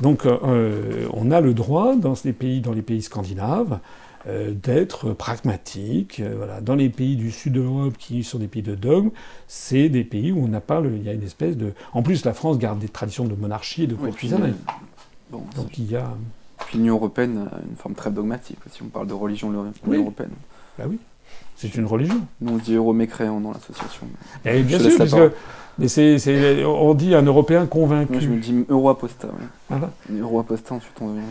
Donc 0.00 0.26
euh, 0.26 1.06
on 1.12 1.30
a 1.30 1.40
le 1.40 1.54
droit 1.54 1.96
dans 1.96 2.14
les 2.24 2.32
pays, 2.32 2.60
dans 2.60 2.72
les 2.72 2.82
pays 2.82 3.02
scandinaves, 3.02 3.78
euh, 4.28 4.52
d'être 4.52 5.12
pragmatique. 5.12 6.20
Euh, 6.20 6.34
voilà. 6.36 6.60
Dans 6.60 6.74
les 6.74 6.90
pays 6.90 7.16
du 7.16 7.30
sud 7.30 7.54
de 7.54 7.60
l'Europe 7.60 7.94
qui 7.98 8.24
sont 8.24 8.38
des 8.38 8.48
pays 8.48 8.62
de 8.62 8.74
dogme, 8.74 9.10
c'est 9.46 9.88
des 9.88 10.04
pays 10.04 10.32
où 10.32 10.44
on 10.44 10.48
n'a 10.48 10.60
pas, 10.60 10.80
le, 10.80 10.94
il 10.94 11.02
y 11.02 11.08
a 11.08 11.12
une 11.12 11.22
espèce 11.22 11.56
de. 11.56 11.72
En 11.94 12.02
plus, 12.02 12.24
la 12.24 12.34
France 12.34 12.58
garde 12.58 12.78
des 12.78 12.88
traditions 12.88 13.24
de 13.24 13.34
monarchie 13.34 13.84
et 13.84 13.86
de 13.86 13.94
oui, 13.94 14.10
bon, 15.30 15.42
Donc 15.56 15.78
il 15.78 15.90
y 15.90 15.96
a. 15.96 16.12
L'Union 16.74 16.96
européenne 16.96 17.48
a 17.50 17.58
une 17.68 17.76
forme 17.76 17.94
très 17.94 18.10
dogmatique. 18.10 18.58
Si 18.70 18.82
on 18.82 18.88
parle 18.88 19.06
de 19.06 19.14
religion 19.14 19.50
européenne. 19.50 20.30
Bah 20.78 20.84
oui. 20.88 20.98
C'est 21.58 21.74
une 21.74 21.86
religion. 21.86 22.20
Nous, 22.40 22.54
on 22.54 22.56
dit 22.56 22.74
euromécréant 22.74 23.40
dans 23.40 23.52
l'association. 23.52 24.06
Et 24.44 24.62
bien 24.62 24.78
sûr, 24.78 24.96
parce 24.96 25.12
que 25.12 25.32
mais 25.78 25.86
c'est, 25.86 26.64
on 26.64 26.92
dit 26.94 27.14
un 27.14 27.22
Européen 27.22 27.66
convaincu. 27.66 28.12
Moi, 28.12 28.20
je 28.20 28.28
me 28.28 28.38
dis 28.38 28.64
euro-apostat. 28.68 29.28
Voilà. 29.68 29.90
Euro-apostat, 30.12 30.74
ensuite 30.74 30.94
on 31.00 31.10
devient 31.10 31.22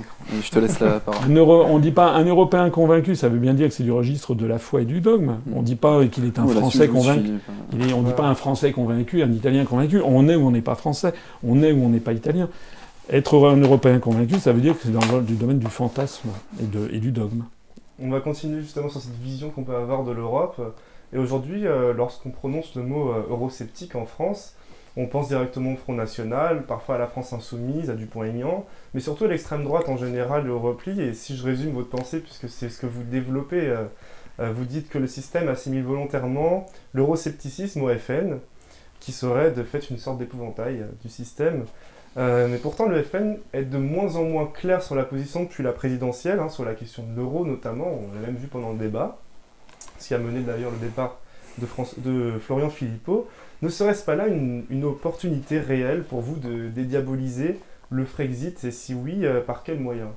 Je 0.42 0.50
te 0.50 0.60
laisse 0.60 0.80
la 0.80 1.00
parole. 1.06 1.38
on 1.38 1.78
ne 1.78 1.82
dit 1.82 1.92
pas 1.92 2.12
un 2.12 2.24
Européen 2.24 2.70
convaincu, 2.70 3.16
ça 3.16 3.28
veut 3.28 3.40
bien 3.40 3.54
dire 3.54 3.68
que 3.68 3.74
c'est 3.74 3.84
du 3.84 3.92
registre 3.92 4.36
de 4.36 4.46
la 4.46 4.58
foi 4.58 4.84
et 4.84 4.86
du 4.86 5.02
dogme. 5.02 5.38
Mm. 5.46 5.54
On 5.54 5.60
ne 5.60 5.66
dit 5.66 5.76
pas 5.76 6.06
qu'il 6.06 6.24
est 6.26 6.40
un 6.40 6.48
Français 6.48 6.88
convaincu. 6.88 7.32
on 7.74 8.02
ne 8.02 8.08
dit 8.08 8.14
pas 8.14 8.28
un 8.28 8.36
Français 8.36 8.72
convaincu, 8.72 9.22
un 9.22 9.32
Italien 9.32 9.66
convaincu. 9.66 10.02
On 10.04 10.30
est 10.30 10.36
ou 10.36 10.48
on 10.48 10.52
n'est 10.52 10.62
pas 10.62 10.76
Français. 10.76 11.14
On 11.46 11.62
est 11.62 11.74
ou 11.74 11.84
on 11.84 11.90
n'est 11.90 12.00
pas 12.00 12.14
Italien. 12.14 12.48
Être 13.10 13.50
un 13.50 13.58
Européen 13.58 14.00
convaincu, 14.00 14.40
ça 14.40 14.54
veut 14.54 14.62
dire 14.62 14.76
que 14.76 14.84
c'est 14.84 14.92
dans 14.92 15.18
le 15.18 15.22
domaine 15.24 15.60
du 15.60 15.68
fantasme 15.68 16.30
et, 16.62 16.66
de, 16.66 16.90
et 16.94 17.00
du 17.00 17.12
dogme. 17.12 17.44
On 18.00 18.10
va 18.10 18.20
continuer 18.20 18.62
justement 18.62 18.90
sur 18.90 19.02
cette 19.02 19.18
vision 19.18 19.50
qu'on 19.50 19.64
peut 19.64 19.76
avoir 19.76 20.04
de 20.04 20.12
l'Europe. 20.12 20.62
Et 21.14 21.18
aujourd'hui, 21.18 21.66
euh, 21.66 21.94
lorsqu'on 21.94 22.30
prononce 22.30 22.76
le 22.76 22.84
mot 22.84 23.12
euh, 23.12 23.26
eurosceptique 23.30 23.96
en 23.96 24.06
France, 24.06 24.56
on 24.98 25.08
pense 25.08 25.30
directement 25.30 25.74
au 25.74 25.76
Front 25.76 25.94
National, 25.94 26.66
parfois 26.66 26.96
à 26.96 26.98
la 26.98 27.08
France 27.08 27.34
insoumise, 27.34 27.90
à 27.90 27.96
Dupont-Aignan, 27.96 28.66
mais 28.94 29.00
surtout 29.00 29.26
à 29.26 29.28
l'extrême 29.28 29.64
droite 29.64 29.90
en 29.90 29.98
général, 29.98 30.50
au 30.50 30.60
repli. 30.60 31.02
Et 31.02 31.14
si 31.14 31.36
je 31.36 31.44
résume 31.44 31.72
votre 31.74 31.90
pensée, 31.90 32.20
puisque 32.20 32.50
c'est 32.50 32.70
ce 32.70 32.80
que 32.80 32.88
vous 32.88 33.04
développez, 33.04 33.76
euh, 34.40 34.52
vous 34.52 34.66
dites 34.66 34.90
que 34.90 34.98
le 34.98 35.08
système 35.08 35.48
assimile 35.48 35.84
volontairement 35.84 36.66
l'euroscepticisme 36.94 37.82
au 37.82 37.90
FN, 37.96 38.40
qui 39.00 39.12
serait 39.12 39.52
de 39.52 39.64
fait 39.64 39.90
une 39.90 39.98
sorte 39.98 40.18
d'épouvantail 40.18 40.86
du 41.02 41.10
système. 41.10 41.66
Mais 42.18 42.58
pourtant, 42.58 42.88
le 42.88 43.04
FN 43.04 43.38
est 43.54 43.64
de 43.64 43.78
moins 43.78 44.16
en 44.16 44.24
moins 44.24 44.48
clair 44.48 44.82
sur 44.82 44.96
la 44.96 45.04
position 45.04 45.44
depuis 45.44 45.64
la 45.64 45.72
présidentielle, 45.72 46.40
hein, 46.40 46.50
sur 46.50 46.66
la 46.66 46.74
question 46.74 47.04
de 47.04 47.16
l'euro 47.16 47.46
notamment, 47.46 47.88
on 47.88 48.14
l'a 48.16 48.26
même 48.26 48.38
vu 48.38 48.48
pendant 48.48 48.72
le 48.72 48.80
débat. 48.80 49.20
Ce 50.00 50.08
qui 50.08 50.14
a 50.14 50.18
mené 50.18 50.42
d'ailleurs 50.42 50.72
le 50.72 50.78
départ 50.78 51.20
de, 51.58 52.34
Florian 52.40 52.70
Philippot, 52.70 53.28
ne 53.62 53.70
serait-ce 53.70 54.06
pas 54.06 54.16
là 54.16 54.28
une, 54.28 54.84
opportunité 54.84 55.60
réelle 55.60 56.04
pour 56.04 56.22
vous 56.22 56.36
de 56.36 56.70
dédiaboliser 56.70 57.60
le 57.90 58.06
Frexit? 58.06 58.64
Et 58.64 58.72
si 58.72 58.94
oui, 58.94 59.26
euh, 59.26 59.42
par 59.42 59.64
quels 59.64 59.80
moyens 59.80 60.10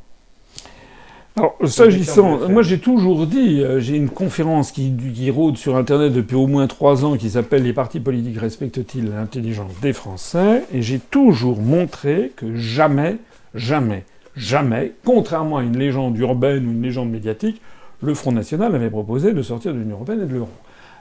alors, 1.37 1.57
s'agissant, 1.65 2.49
moi 2.49 2.63
j'ai 2.63 2.79
toujours 2.79 3.27
dit, 3.27 3.63
euh, 3.63 3.79
j'ai 3.79 3.97
une 3.97 4.09
conférence 4.09 4.73
qui, 4.73 4.93
qui, 5.15 5.31
rôde 5.31 5.57
sur 5.57 5.77
Internet 5.77 6.13
depuis 6.13 6.35
au 6.35 6.47
moins 6.47 6.67
trois 6.67 7.05
ans 7.05 7.17
qui 7.17 7.31
s'appelle 7.31 7.63
Les 7.63 7.73
partis 7.73 8.01
politiques 8.01 8.39
respectent-ils 8.39 9.09
l'intelligence 9.09 9.73
des 9.81 9.93
Français? 9.93 10.65
Et 10.75 10.83
j'ai 10.83 10.99
toujours 10.99 11.61
montré 11.61 12.33
que 12.35 12.57
jamais, 12.57 13.17
jamais, 13.55 14.05
jamais, 14.37 14.93
contrairement 15.05 15.59
à 15.59 15.63
une 15.63 15.79
légende 15.79 16.19
urbaine 16.19 16.67
ou 16.67 16.73
une 16.73 16.83
légende 16.83 17.11
médiatique, 17.11 17.61
le 18.03 18.15
Front 18.15 18.33
National 18.33 18.75
avait 18.75 18.91
proposé 18.91 19.33
de 19.33 19.43
sortir 19.43 19.73
de 19.73 19.79
l'Union 19.79 19.97
européenne 19.97 20.23
et 20.23 20.27
de 20.27 20.35
l'euro. 20.35 20.49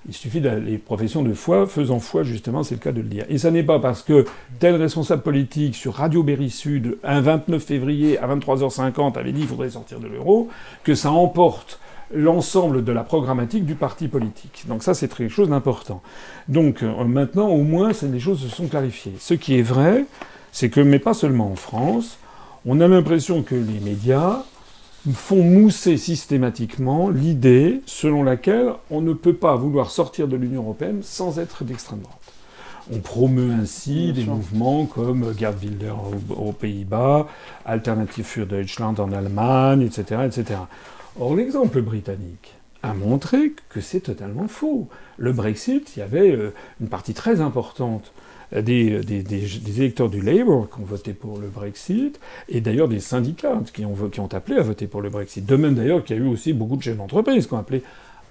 Il 0.08 0.14
suffit 0.14 0.42
de 0.42 0.50
les 0.50 0.78
professions 0.78 1.24
de 1.24 1.34
foi, 1.34 1.68
faisant 1.68 2.00
foi 2.00 2.24
justement, 2.24 2.64
c'est 2.64 2.76
le 2.76 2.80
cas 2.80 2.92
de 2.92 3.02
le 3.02 3.08
dire. 3.08 3.26
Et 3.30 3.38
ça 3.38 3.52
n'est 3.52 3.64
pas 3.64 3.80
parce 3.80 4.02
que 4.02 4.26
tel 4.60 4.76
responsable 4.76 5.22
politique 5.22 5.76
sur 5.76 5.96
Radio 5.96 6.24
Berry 6.24 6.50
Sud, 6.50 6.98
un 7.04 7.22
29 7.22 7.62
février 7.62 8.18
à 8.18 8.28
23h50, 8.28 9.18
avait 9.18 9.32
dit 9.32 9.42
qu'il 9.42 9.50
faudrait 9.50 9.72
sortir 9.72 10.00
de 10.00 10.08
l'euro, 10.08 10.50
que 10.84 10.96
ça 10.96 11.12
emporte 11.12 11.80
l'ensemble 12.14 12.84
de 12.84 12.92
la 12.92 13.04
programmatique 13.04 13.66
du 13.66 13.76
parti 13.76 14.08
politique. 14.08 14.66
Donc 14.68 14.84
ça, 14.84 14.94
c'est 14.94 15.14
quelque 15.14 15.34
chose 15.34 15.50
d'important. 15.50 16.02
Donc 16.48 16.82
euh, 16.82 17.04
maintenant, 17.04 17.50
au 17.50 17.64
moins, 17.64 17.92
les 18.02 18.20
choses 18.20 18.42
se 18.42 18.50
sont 18.50 18.68
clarifiées. 18.68 19.14
Ce 19.20 19.34
qui 19.34 19.60
est 19.60 19.64
vrai, 19.64 20.06
c'est 20.52 20.70
que, 20.70 20.82
mais 20.82 21.00
pas 21.00 21.14
seulement 21.14 21.52
en 21.52 21.56
France, 21.56 22.18
on 22.66 22.82
a 22.82 22.88
l'impression 22.88 23.44
que 23.44 23.56
les 23.56 23.80
médias 23.80 24.44
font 25.14 25.44
mousser 25.44 25.98
systématiquement 25.98 27.10
l'idée 27.10 27.82
selon 27.86 28.24
laquelle 28.24 28.74
on 28.90 29.02
ne 29.02 29.14
peut 29.14 29.34
pas 29.34 29.56
vouloir 29.56 29.92
sortir 29.92 30.28
de 30.28 30.36
l'Union 30.36 30.64
européenne 30.64 31.02
sans 31.04 31.40
être 31.40 31.64
d'extrême 31.64 32.00
droite. 32.00 32.18
On 32.92 33.00
promeut 33.00 33.52
ainsi 33.52 34.14
des 34.14 34.26
mouvements 34.26 34.86
comme 34.86 35.38
Gerd 35.38 35.64
Wilder 35.64 35.94
aux, 36.36 36.52
Pays-Bas, 36.52 37.28
Alternative 37.66 38.26
für 38.26 38.46
Deutschland 38.48 39.00
en 39.00 39.12
Allemagne, 39.12 39.84
etc. 39.84 40.22
etc. 40.26 40.62
Or, 41.20 41.36
l'exemple 41.36 41.82
britannique 41.82 42.56
a 42.82 42.94
montré 42.94 43.54
que 43.70 43.82
c'est 43.82 44.00
totalement 44.00 44.48
faux. 44.48 44.88
Le 45.18 45.34
Brexit, 45.34 45.96
il 45.96 46.00
y 46.00 46.02
avait 46.02 46.32
euh, 46.32 46.54
une 46.82 46.88
partie 46.88 47.14
très 47.14 47.42
importante 47.42 48.12
des, 48.52 49.02
des, 49.02 49.82
électeurs 49.82 50.10
du 50.10 50.22
Labour 50.22 50.70
qui 50.70 50.82
ont 50.82 50.86
voté 50.86 51.14
pour 51.14 51.38
le 51.38 51.48
Brexit, 51.48 52.20
et 52.48 52.62
d'ailleurs 52.62 52.88
des 52.88 53.00
syndicats 53.00 53.62
qui 53.74 53.86
ont, 53.86 53.96
qui 54.10 54.20
ont 54.20 54.34
appelé 54.34 54.58
à 54.58 54.62
voter 54.62 54.88
pour 54.88 55.02
le 55.02 55.10
Brexit. 55.10 55.46
De 55.46 55.56
même 55.56 55.76
d'ailleurs 55.76 56.04
qu'il 56.04 56.18
y 56.18 56.20
a 56.20 56.24
eu 56.24 56.28
aussi 56.28 56.54
beaucoup 56.54 56.76
de 56.76 56.82
chefs 56.82 56.98
d'entreprise 56.98 57.48
qui 57.48 57.54
ont 57.54 57.60
appelé 57.60 57.84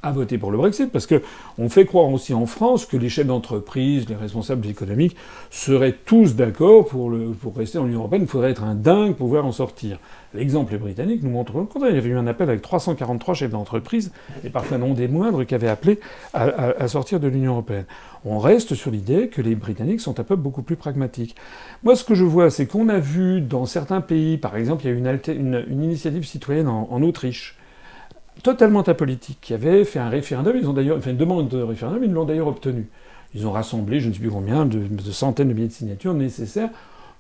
à 0.02 0.12
voter 0.12 0.38
pour 0.38 0.50
le 0.50 0.58
Brexit, 0.58 0.90
parce 0.90 1.06
que 1.06 1.22
on 1.58 1.68
fait 1.68 1.84
croire 1.84 2.08
aussi 2.08 2.34
en 2.34 2.46
France 2.46 2.86
que 2.86 2.96
les 2.96 3.08
chefs 3.08 3.26
d'entreprise, 3.26 4.08
les 4.08 4.14
responsables 4.14 4.66
économiques 4.66 5.16
seraient 5.50 5.96
tous 6.04 6.36
d'accord 6.36 6.86
pour, 6.86 7.10
rester 7.56 7.78
en 7.78 7.86
Union 7.86 8.00
européenne. 8.00 8.22
Il 8.22 8.28
faudrait 8.28 8.50
être 8.50 8.64
un 8.64 8.74
dingue 8.74 9.14
pour 9.14 9.28
pouvoir 9.28 9.46
en 9.46 9.52
sortir. 9.52 9.98
L'exemple 10.34 10.76
britannique 10.76 11.22
nous 11.22 11.30
montre 11.30 11.56
le 11.56 11.64
contraire. 11.64 11.90
Il 11.90 11.96
y 11.96 11.98
avait 11.98 12.10
eu 12.10 12.16
un 12.16 12.26
appel 12.26 12.48
avec 12.48 12.62
343 12.62 13.34
chefs 13.34 13.50
d'entreprise, 13.50 14.12
et 14.44 14.50
parfois 14.50 14.78
non 14.78 14.92
des 14.92 15.08
moindres, 15.08 15.46
qui 15.46 15.54
avaient 15.54 15.68
appelé 15.68 15.98
à, 16.34 16.86
sortir 16.88 17.18
de 17.18 17.28
l'Union 17.28 17.52
européenne. 17.52 17.86
On 18.24 18.38
reste 18.38 18.74
sur 18.74 18.90
l'idée 18.90 19.28
que 19.28 19.40
les 19.40 19.54
Britanniques 19.54 20.00
sont 20.00 20.20
un 20.20 20.24
peuple 20.24 20.42
beaucoup 20.42 20.62
plus 20.62 20.76
pragmatique. 20.76 21.34
Moi, 21.82 21.96
ce 21.96 22.04
que 22.04 22.14
je 22.14 22.24
vois, 22.24 22.50
c'est 22.50 22.66
qu'on 22.66 22.88
a 22.88 22.98
vu 22.98 23.40
dans 23.40 23.64
certains 23.66 24.00
pays, 24.00 24.36
par 24.36 24.56
exemple, 24.56 24.84
il 24.84 24.90
y 24.90 24.92
a 24.92 24.96
une, 24.96 25.64
une, 25.68 25.82
initiative 25.82 26.26
citoyenne 26.26 26.68
en, 26.68 27.02
Autriche, 27.02 27.56
totalement 28.42 28.82
apolitique, 28.82 29.38
qui 29.40 29.54
avait 29.54 29.84
fait 29.84 29.98
un 29.98 30.08
référendum, 30.08 30.56
ils 30.56 30.68
ont 30.68 30.72
d'ailleurs 30.72 31.00
fait 31.02 31.10
une 31.10 31.16
demande 31.16 31.48
de 31.48 31.60
référendum, 31.60 32.02
ils 32.04 32.12
l'ont 32.12 32.24
d'ailleurs 32.24 32.48
obtenu. 32.48 32.88
Ils 33.34 33.46
ont 33.46 33.52
rassemblé, 33.52 34.00
je 34.00 34.08
ne 34.08 34.14
sais 34.14 34.20
plus 34.20 34.30
combien, 34.30 34.64
de, 34.64 34.80
centaines 35.10 35.48
de 35.48 35.54
milliers 35.54 35.68
de 35.68 35.72
signatures 35.72 36.14
nécessaires 36.14 36.70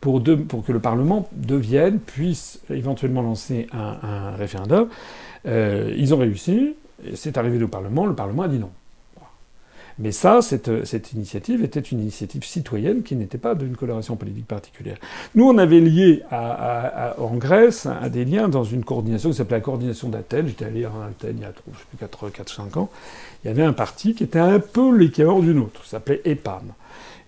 pour, 0.00 0.22
pour, 0.22 0.64
que 0.64 0.72
le 0.72 0.80
Parlement 0.80 1.28
devienne, 1.32 1.98
puisse 1.98 2.60
éventuellement 2.70 3.22
lancer 3.22 3.66
un, 3.72 4.30
référendum. 4.36 4.88
Euh, 5.46 5.92
ils 5.96 6.14
ont 6.14 6.18
réussi, 6.18 6.74
c'est 7.14 7.36
arrivé 7.36 7.62
au 7.62 7.68
Parlement, 7.68 8.06
le 8.06 8.14
Parlement 8.14 8.42
a 8.42 8.48
dit 8.48 8.58
non. 8.58 8.70
Mais 9.98 10.12
ça, 10.12 10.40
cette, 10.42 11.12
initiative 11.12 11.64
était 11.64 11.80
une 11.80 12.00
initiative 12.00 12.44
citoyenne 12.44 13.02
qui 13.02 13.16
n'était 13.16 13.38
pas 13.38 13.56
d'une 13.56 13.76
coloration 13.76 14.14
politique 14.14 14.46
particulière. 14.46 14.96
Nous, 15.34 15.44
on 15.44 15.58
avait 15.58 15.80
lié 15.80 16.22
en 16.30 17.34
Grèce 17.34 17.86
à 17.86 18.08
des 18.08 18.24
liens 18.24 18.48
dans 18.48 18.64
une 18.64 18.84
coordination 18.84 19.30
qui 19.30 19.36
s'appelait 19.36 19.56
la 19.56 19.62
coordination 19.62 20.08
d'Athènes. 20.08 20.46
J'étais 20.46 20.66
allé 20.66 20.84
à 20.84 20.90
Athènes 21.08 21.36
il 21.38 21.42
y 21.42 21.44
a 21.44 21.52
je 21.72 21.78
sais 21.78 22.08
plus, 22.08 22.30
4, 22.30 22.54
5 22.54 22.76
ans. 22.76 22.90
Il 23.42 23.48
y 23.48 23.50
avait 23.50 23.64
un 23.64 23.72
parti 23.72 24.14
qui 24.14 24.24
était 24.24 24.38
un 24.38 24.60
peu 24.60 24.96
l'équivalent 24.96 25.40
du 25.40 25.52
nôtre, 25.52 25.82
qui 25.82 25.88
s'appelait 25.88 26.20
EPAM. 26.24 26.72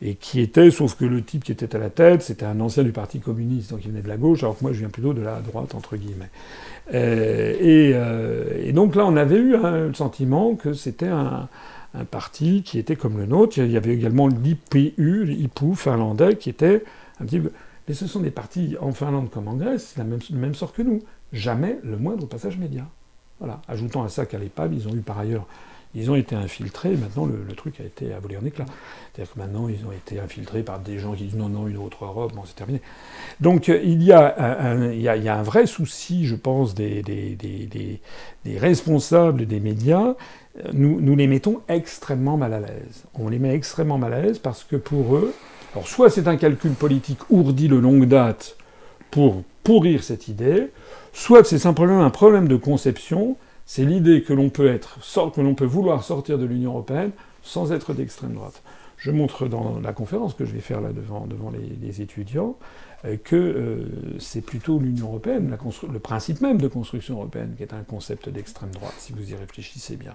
Et 0.03 0.14
qui 0.14 0.41
était, 0.41 0.71
sauf 0.71 0.95
que 0.95 1.05
le 1.05 1.23
type 1.23 1.45
qui 1.45 1.53
était 1.53 1.77
à 1.77 1.79
la 1.79 1.91
tête, 1.91 2.23
c'était 2.23 2.47
un 2.47 2.59
ancien 2.61 2.85
du 2.85 2.93
Parti 2.93 3.21
communiste, 3.21 3.71
donc 3.71 3.81
il 3.85 3.91
venait 3.91 4.01
de 4.01 4.09
la 4.09 4.16
gauche, 4.16 4.43
alors 4.43 4.57
que 4.57 4.64
moi 4.64 4.73
je 4.73 4.79
viens 4.79 4.89
plutôt 4.89 5.12
de 5.12 5.21
la 5.21 5.41
droite, 5.41 5.75
entre 5.75 5.97
guillemets. 5.97 6.31
Euh, 6.95 7.53
et, 7.61 7.93
euh, 7.95 8.66
et, 8.66 8.73
donc 8.73 8.97
là, 8.97 9.05
on 9.05 9.14
avait 9.16 9.37
eu 9.37 9.57
le 9.59 9.93
sentiment 9.93 10.55
que 10.55 10.73
c'était 10.73 11.09
un, 11.09 11.49
un 11.95 12.05
parti 12.05 12.62
qui 12.62 12.78
était 12.78 12.97
comme 12.97 13.18
le 13.18 13.26
nôtre. 13.26 13.59
Il 13.59 13.70
y 13.70 13.76
avait 13.76 13.95
également 13.95 14.28
l'IPU, 14.28 15.24
l'IPU 15.24 15.74
finlandais, 15.74 16.36
qui 16.36 16.51
était 16.51 16.84
un 17.20 17.24
petit 17.24 17.41
peu... 17.41 17.53
Mais 17.88 17.95
ce 17.95 18.07
sont 18.07 18.20
des 18.20 18.30
partis 18.30 18.76
en 18.80 18.93
Finlande 18.93 19.30
comme 19.30 19.49
en 19.49 19.55
Grèce, 19.55 19.95
la 19.97 20.05
même, 20.05 20.20
le 20.30 20.38
même 20.38 20.55
sort 20.55 20.72
que 20.72 20.82
nous. 20.82 21.03
Jamais 21.32 21.78
le 21.82 21.97
moindre 21.97 22.26
passage 22.26 22.57
média. 22.57 22.86
Voilà. 23.41 23.61
Ajoutant 23.68 24.05
à 24.05 24.09
ça 24.09 24.26
qu'à 24.26 24.38
l'EPAM, 24.38 24.72
ils 24.72 24.86
ont 24.86 24.95
eu 24.95 25.01
par 25.01 25.18
ailleurs 25.18 25.47
Ils 25.95 26.11
ont 26.11 26.14
été 26.14 26.36
infiltrés, 26.36 26.95
maintenant 26.95 27.26
le, 27.26 27.55
truc 27.55 27.80
a 27.80 27.84
été 27.84 28.12
abolé 28.12 28.36
en 28.36 28.45
éclats. 28.45 28.66
C'est-à-dire 29.12 29.34
que 29.34 29.38
maintenant 29.41 29.68
ils 29.68 29.84
ont 29.86 29.93
été 29.93 30.20
infiltrés 30.20 30.62
par 30.62 30.78
des 30.78 30.99
gens 30.99 31.14
qui 31.14 31.24
disent 31.24 31.36
non, 31.36 31.49
non, 31.49 31.66
une 31.66 31.78
autre 31.78 32.05
Europe, 32.05 32.32
bon, 32.34 32.43
c'est 32.45 32.55
terminé. 32.55 32.80
Donc 33.41 33.68
il 33.68 34.03
y, 34.03 34.12
a 34.12 34.34
un, 34.38 34.93
il, 34.93 35.01
y 35.01 35.09
a, 35.09 35.36
un 35.36 35.43
vrai 35.43 35.66
souci, 35.66 36.26
je 36.26 36.36
pense, 36.36 36.74
des 36.74 38.01
responsables 38.47 39.47
des 39.47 39.59
médias. 39.59 40.14
Nous, 40.72 41.16
les 41.16 41.26
mettons 41.26 41.61
extrêmement 41.68 42.36
mal 42.36 42.53
à 42.53 42.61
l'aise. 42.61 43.05
On 43.14 43.28
les 43.28 43.38
met 43.38 43.55
extrêmement 43.55 43.98
mal 43.98 44.12
à 44.12 44.20
l'aise 44.20 44.38
parce 44.38 44.64
que 44.64 44.76
pour 44.76 45.16
eux, 45.16 45.32
alors 45.72 45.86
soit 45.86 46.11
c'est 46.11 46.26
un 46.28 46.36
calcul 46.36 46.72
politique 46.72 47.30
ourdi 47.30 47.68
de 47.68 47.76
longue 47.76 48.07
date 48.07 48.57
pour 49.11 49.42
pourrir 49.62 50.03
cette 50.03 50.28
idée, 50.28 50.70
soit 51.12 51.44
c'est 51.44 51.59
simplement 51.59 52.05
un 52.05 52.11
problème 52.11 52.48
de 52.48 52.57
conception 52.57 53.36
c'est 53.72 53.84
l'idée 53.84 54.22
que 54.22 54.32
l'on 54.32 54.51
peut 54.51 54.66
être, 54.66 54.98
que 55.32 55.40
l'on 55.40 55.55
peut 55.55 55.64
vouloir 55.64 56.03
sortir 56.03 56.38
de 56.38 56.44
l'Union 56.44 56.72
européenne 56.72 57.12
sans 57.44 57.70
être 57.70 57.94
d'extrême 57.94 58.32
droite. 58.32 58.64
Je 58.96 59.12
montre 59.12 59.46
dans 59.46 59.78
la 59.80 59.92
conférence 59.92 60.34
que 60.34 60.44
je 60.44 60.51
vais 60.51 60.61
faire 60.61 60.80
là 60.80 60.92
devant, 60.92 61.28
devant 61.28 61.53
les, 61.53 62.03
étudiants 62.03 62.57
que 63.03 63.36
euh, 63.36 64.18
c'est 64.18 64.42
plutôt 64.42 64.78
l'Union 64.78 65.07
européenne, 65.07 65.57
le 65.90 65.98
principe 65.98 66.40
même 66.40 66.61
de 66.61 66.68
construction 66.68 67.14
européenne, 67.14 67.55
qui 67.57 67.62
est 67.62 67.72
un 67.72 67.82
concept 67.82 68.28
d'extrême 68.28 68.70
droite, 68.70 68.94
si 68.98 69.12
vous 69.12 69.30
y 69.30 69.34
réfléchissez 69.34 69.96
bien. 69.96 70.14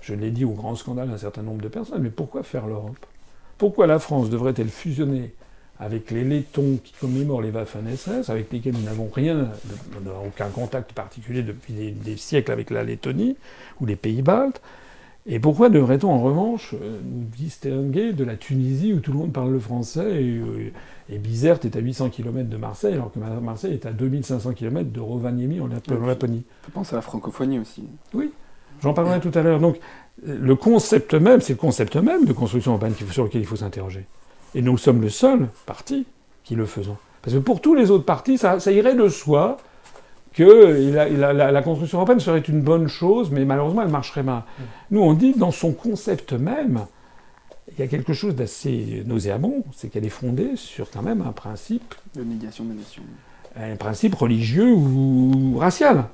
Je 0.00 0.14
l'ai 0.14 0.30
dit 0.30 0.44
au 0.44 0.50
grand 0.50 0.74
scandale 0.74 1.08
d'un 1.08 1.18
certain 1.18 1.42
nombre 1.42 1.62
de 1.62 1.68
personnes, 1.68 2.02
mais 2.02 2.10
pourquoi 2.10 2.42
faire 2.42 2.66
l'Europe? 2.66 3.06
Pourquoi 3.56 3.86
la 3.86 3.98
France 3.98 4.30
devrait-elle 4.30 4.68
fusionner 4.68 5.32
avec 5.78 6.10
les 6.10 6.24
Lettons 6.24 6.78
qui 6.82 6.92
commémorent 7.00 7.42
les 7.42 7.50
Waffen-SS, 7.50 8.28
avec 8.30 8.52
lesquels 8.52 8.74
nous 8.74 8.82
n'avons 8.82 9.08
rien, 9.08 9.50
aucun 10.26 10.48
contact 10.48 10.92
particulier 10.92 11.42
depuis 11.42 11.72
des, 11.72 12.16
siècles 12.16 12.52
avec 12.52 12.70
la 12.70 12.84
Lettonie 12.84 13.36
ou 13.80 13.86
les 13.86 13.96
Pays-Baltes? 13.96 14.60
Et 15.26 15.38
pourquoi 15.38 15.70
devrait-on 15.70 16.10
en 16.10 16.20
revanche 16.20 16.74
euh, 16.74 16.98
nous 17.02 17.24
distinguer 17.36 18.12
de 18.12 18.24
la 18.24 18.36
Tunisie 18.36 18.92
où 18.92 19.00
tout 19.00 19.10
le 19.10 19.18
monde 19.18 19.32
parle 19.32 19.52
le 19.52 19.58
français 19.58 20.22
et, 20.22 20.36
euh, 20.36 20.70
et 21.08 21.18
Bizerte 21.18 21.64
est 21.64 21.76
à 21.76 21.80
800 21.80 22.10
km 22.10 22.48
de 22.48 22.56
Marseille 22.58 22.94
alors 22.94 23.10
que 23.10 23.18
Marseille 23.18 23.72
est 23.72 23.86
à 23.86 23.92
2500 23.92 24.52
km 24.52 24.90
de 24.90 25.00
Rovaniemi 25.00 25.60
en 25.60 25.68
Laponie 25.68 26.44
Je 26.66 26.72
pense 26.72 26.92
à 26.92 26.96
la 26.96 27.02
francophonie 27.02 27.58
aussi. 27.58 27.84
Oui, 28.12 28.32
j'en 28.82 28.92
parlerai 28.92 29.20
tout 29.20 29.32
à 29.34 29.42
l'heure. 29.42 29.60
Donc 29.60 29.78
le 30.22 30.54
concept 30.56 31.14
même, 31.14 31.40
c'est 31.40 31.54
le 31.54 31.58
concept 31.58 31.96
même 31.96 32.26
de 32.26 32.32
construction 32.32 32.72
urbaine 32.72 32.94
sur 33.10 33.24
lequel 33.24 33.40
il 33.40 33.46
faut 33.46 33.56
s'interroger. 33.56 34.06
Et 34.54 34.62
nous 34.62 34.78
sommes 34.78 35.00
le 35.00 35.08
seul 35.08 35.48
parti 35.66 36.06
qui 36.44 36.54
le 36.54 36.66
faisons. 36.66 36.96
Parce 37.22 37.34
que 37.34 37.40
pour 37.40 37.60
tous 37.60 37.74
les 37.74 37.90
autres 37.90 38.04
partis, 38.04 38.38
ça, 38.38 38.58
irait 38.70 38.94
de 38.94 39.08
soi 39.08 39.56
que 40.34 40.90
la, 40.92 41.62
construction 41.62 41.98
européenne 41.98 42.20
serait 42.20 42.40
une 42.40 42.60
bonne 42.60 42.88
chose, 42.88 43.30
mais 43.30 43.44
malheureusement, 43.44 43.82
elle 43.82 43.88
marcherait 43.88 44.22
mal. 44.22 44.42
Nous, 44.90 45.00
on 45.00 45.14
dit, 45.14 45.32
dans 45.34 45.52
son 45.52 45.72
concept 45.72 46.32
même, 46.32 46.86
il 47.72 47.80
y 47.80 47.82
a 47.82 47.86
quelque 47.86 48.12
chose 48.12 48.34
d'assez 48.34 49.02
nauséabond, 49.06 49.64
c'est 49.72 49.88
qu'elle 49.88 50.04
est 50.04 50.10
fondée 50.10 50.56
sur 50.56 50.90
quand 50.90 51.02
même 51.02 51.22
un 51.22 51.32
principe... 51.32 51.94
De 52.14 52.22
négation. 52.22 52.64
Un 53.56 53.76
principe 53.76 54.14
religieux 54.16 54.72
ou 54.72 55.56
racial. 55.58 56.04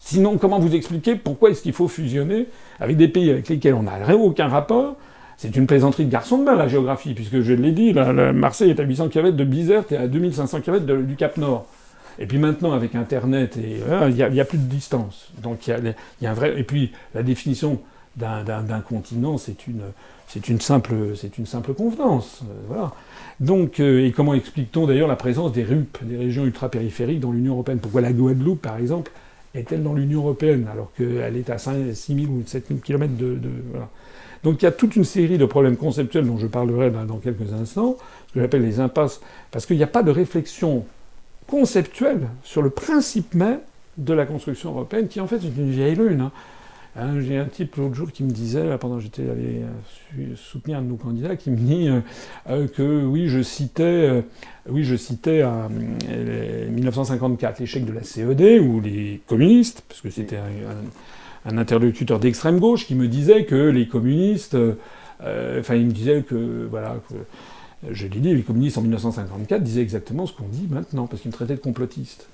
Sinon, 0.00 0.38
comment 0.38 0.58
vous 0.58 0.74
expliquer 0.74 1.16
pourquoi 1.16 1.50
est-ce 1.50 1.62
qu'il 1.62 1.72
faut 1.72 1.88
fusionner 1.88 2.46
avec 2.80 2.96
des 2.96 3.08
pays 3.08 3.30
avec 3.30 3.48
lesquels 3.48 3.74
on 3.74 3.82
n'a 3.82 4.14
aucun 4.16 4.48
rapport? 4.48 4.96
C'est 5.36 5.54
une 5.54 5.66
plaisanterie 5.66 6.06
de 6.06 6.10
garçon 6.10 6.38
de 6.38 6.44
bain, 6.44 6.54
la 6.54 6.68
géographie, 6.68 7.12
puisque 7.12 7.42
je 7.42 7.52
l'ai 7.52 7.72
dit, 7.72 7.92
Marseille 7.92 8.70
est 8.70 8.80
à 8.80 8.84
800 8.84 9.08
km 9.08 9.36
de 9.36 9.44
Bizerte 9.44 9.92
et 9.92 9.98
à 9.98 10.06
2500 10.06 10.60
km 10.62 10.86
du 10.86 11.16
Cap 11.16 11.36
Nord. 11.36 11.66
Et 12.18 12.26
puis 12.26 12.38
maintenant, 12.38 12.72
avec 12.72 12.94
Internet, 12.94 13.56
il 13.56 14.14
n'y 14.14 14.40
a, 14.40 14.44
plus 14.44 14.58
de 14.58 14.64
distance. 14.64 15.30
Donc 15.42 15.66
il 15.66 15.94
y, 16.20 16.26
a, 16.26 16.30
un 16.30 16.34
vrai. 16.34 16.58
Et 16.58 16.64
puis 16.64 16.92
la 17.14 17.22
définition 17.22 17.80
d'un 18.16 18.80
continent, 18.80 19.36
c'est 19.38 19.66
une, 19.66 20.60
simple, 20.60 20.94
convenance. 21.76 22.40
Euh, 22.42 22.54
voilà. 22.68 22.92
Donc, 23.40 23.80
euh, 23.80 24.06
et 24.06 24.12
comment 24.12 24.32
explique-t-on 24.32 24.86
d'ailleurs 24.86 25.08
la 25.08 25.16
présence 25.16 25.52
des 25.52 25.64
RUP, 25.64 25.98
des 26.02 26.16
régions 26.16 26.46
ultra-périphériques 26.46 27.20
dans 27.20 27.32
l'Union 27.32 27.52
européenne? 27.52 27.78
Pourquoi 27.78 28.00
la 28.00 28.12
Guadeloupe, 28.12 28.62
par 28.62 28.78
exemple, 28.78 29.12
est-elle 29.54 29.82
dans 29.82 29.92
l'Union 29.92 30.20
européenne 30.20 30.66
alors 30.72 30.90
qu'elle 30.96 31.36
est 31.36 31.50
à 31.50 31.58
5, 31.58 31.94
6 31.94 32.14
000 32.14 32.32
ou 32.32 32.42
7 32.46 32.68
000 32.68 32.80
km 32.80 33.12
de. 33.16 33.38
Donc 34.42 34.62
il 34.62 34.64
y 34.64 34.68
a 34.68 34.72
toute 34.72 34.96
une 34.96 35.04
série 35.04 35.38
de 35.38 35.44
problèmes 35.44 35.76
conceptuels 35.76 36.26
dont 36.26 36.38
je 36.38 36.46
parlerai 36.46 36.90
dans 36.90 37.16
quelques 37.16 37.52
instants, 37.52 37.96
ce 38.28 38.34
que 38.34 38.40
j'appelle 38.40 38.62
les 38.62 38.80
impasses, 38.80 39.20
parce 39.50 39.66
qu'il 39.66 39.76
n'y 39.76 39.82
a 39.82 39.88
pas 39.88 40.02
de 40.02 40.10
réflexion 40.10 40.84
conceptuelle 41.46 42.28
sur 42.42 42.62
le 42.62 42.70
principe 42.70 43.34
même 43.34 43.60
de 43.98 44.12
la 44.12 44.26
construction 44.26 44.70
européenne, 44.70 45.08
qui 45.08 45.20
en 45.20 45.26
fait 45.26 45.36
est 45.36 45.52
une 45.56 45.70
vieille 45.70 45.94
lune. 45.94 46.20
Hein. 46.20 46.32
Hein, 46.98 47.20
j'ai 47.20 47.36
un 47.36 47.44
type 47.44 47.76
l'autre 47.76 47.94
jour 47.94 48.10
qui 48.10 48.24
me 48.24 48.30
disait, 48.30 48.78
pendant 48.78 48.96
que 48.96 49.02
j'étais 49.02 49.28
allé 49.28 49.60
euh, 50.18 50.34
soutenir 50.34 50.78
un 50.78 50.82
de 50.82 50.88
nos 50.88 50.96
candidats, 50.96 51.36
qui 51.36 51.50
me 51.50 51.56
dit 51.56 51.88
euh, 51.88 52.00
euh, 52.48 52.68
que 52.68 53.04
oui, 53.04 53.28
je 53.28 53.42
citais, 53.42 54.24
oui, 54.68 54.82
je 54.82 54.96
citais 54.96 55.44
1954 56.70 57.60
l'échec 57.60 57.84
de 57.84 57.92
la 57.92 58.02
CED 58.02 58.62
ou 58.62 58.80
les 58.80 59.20
communistes, 59.26 59.82
parce 59.86 60.00
que 60.00 60.08
c'était 60.08 60.38
un 61.44 61.58
interlocuteur 61.58 62.18
d'extrême 62.18 62.60
gauche 62.60 62.86
qui 62.86 62.94
me 62.94 63.08
disait 63.08 63.44
que 63.44 63.68
les 63.68 63.86
communistes, 63.88 64.56
enfin 65.20 65.74
il 65.74 65.86
me 65.86 65.92
disait 65.92 66.22
que 66.22 66.66
voilà, 66.70 66.96
je 67.88 68.06
l'ai 68.06 68.20
dit, 68.20 68.34
les 68.34 68.42
communistes 68.42 68.78
en 68.78 68.82
1954 68.82 69.62
disaient 69.62 69.82
exactement 69.82 70.26
ce 70.26 70.32
qu'on 70.32 70.48
dit 70.48 70.66
maintenant 70.70 71.06
parce 71.06 71.22
qu'ils 71.22 71.30
me 71.30 71.34
traitaient 71.34 71.56
de 71.56 71.60
complotiste. 71.60 72.28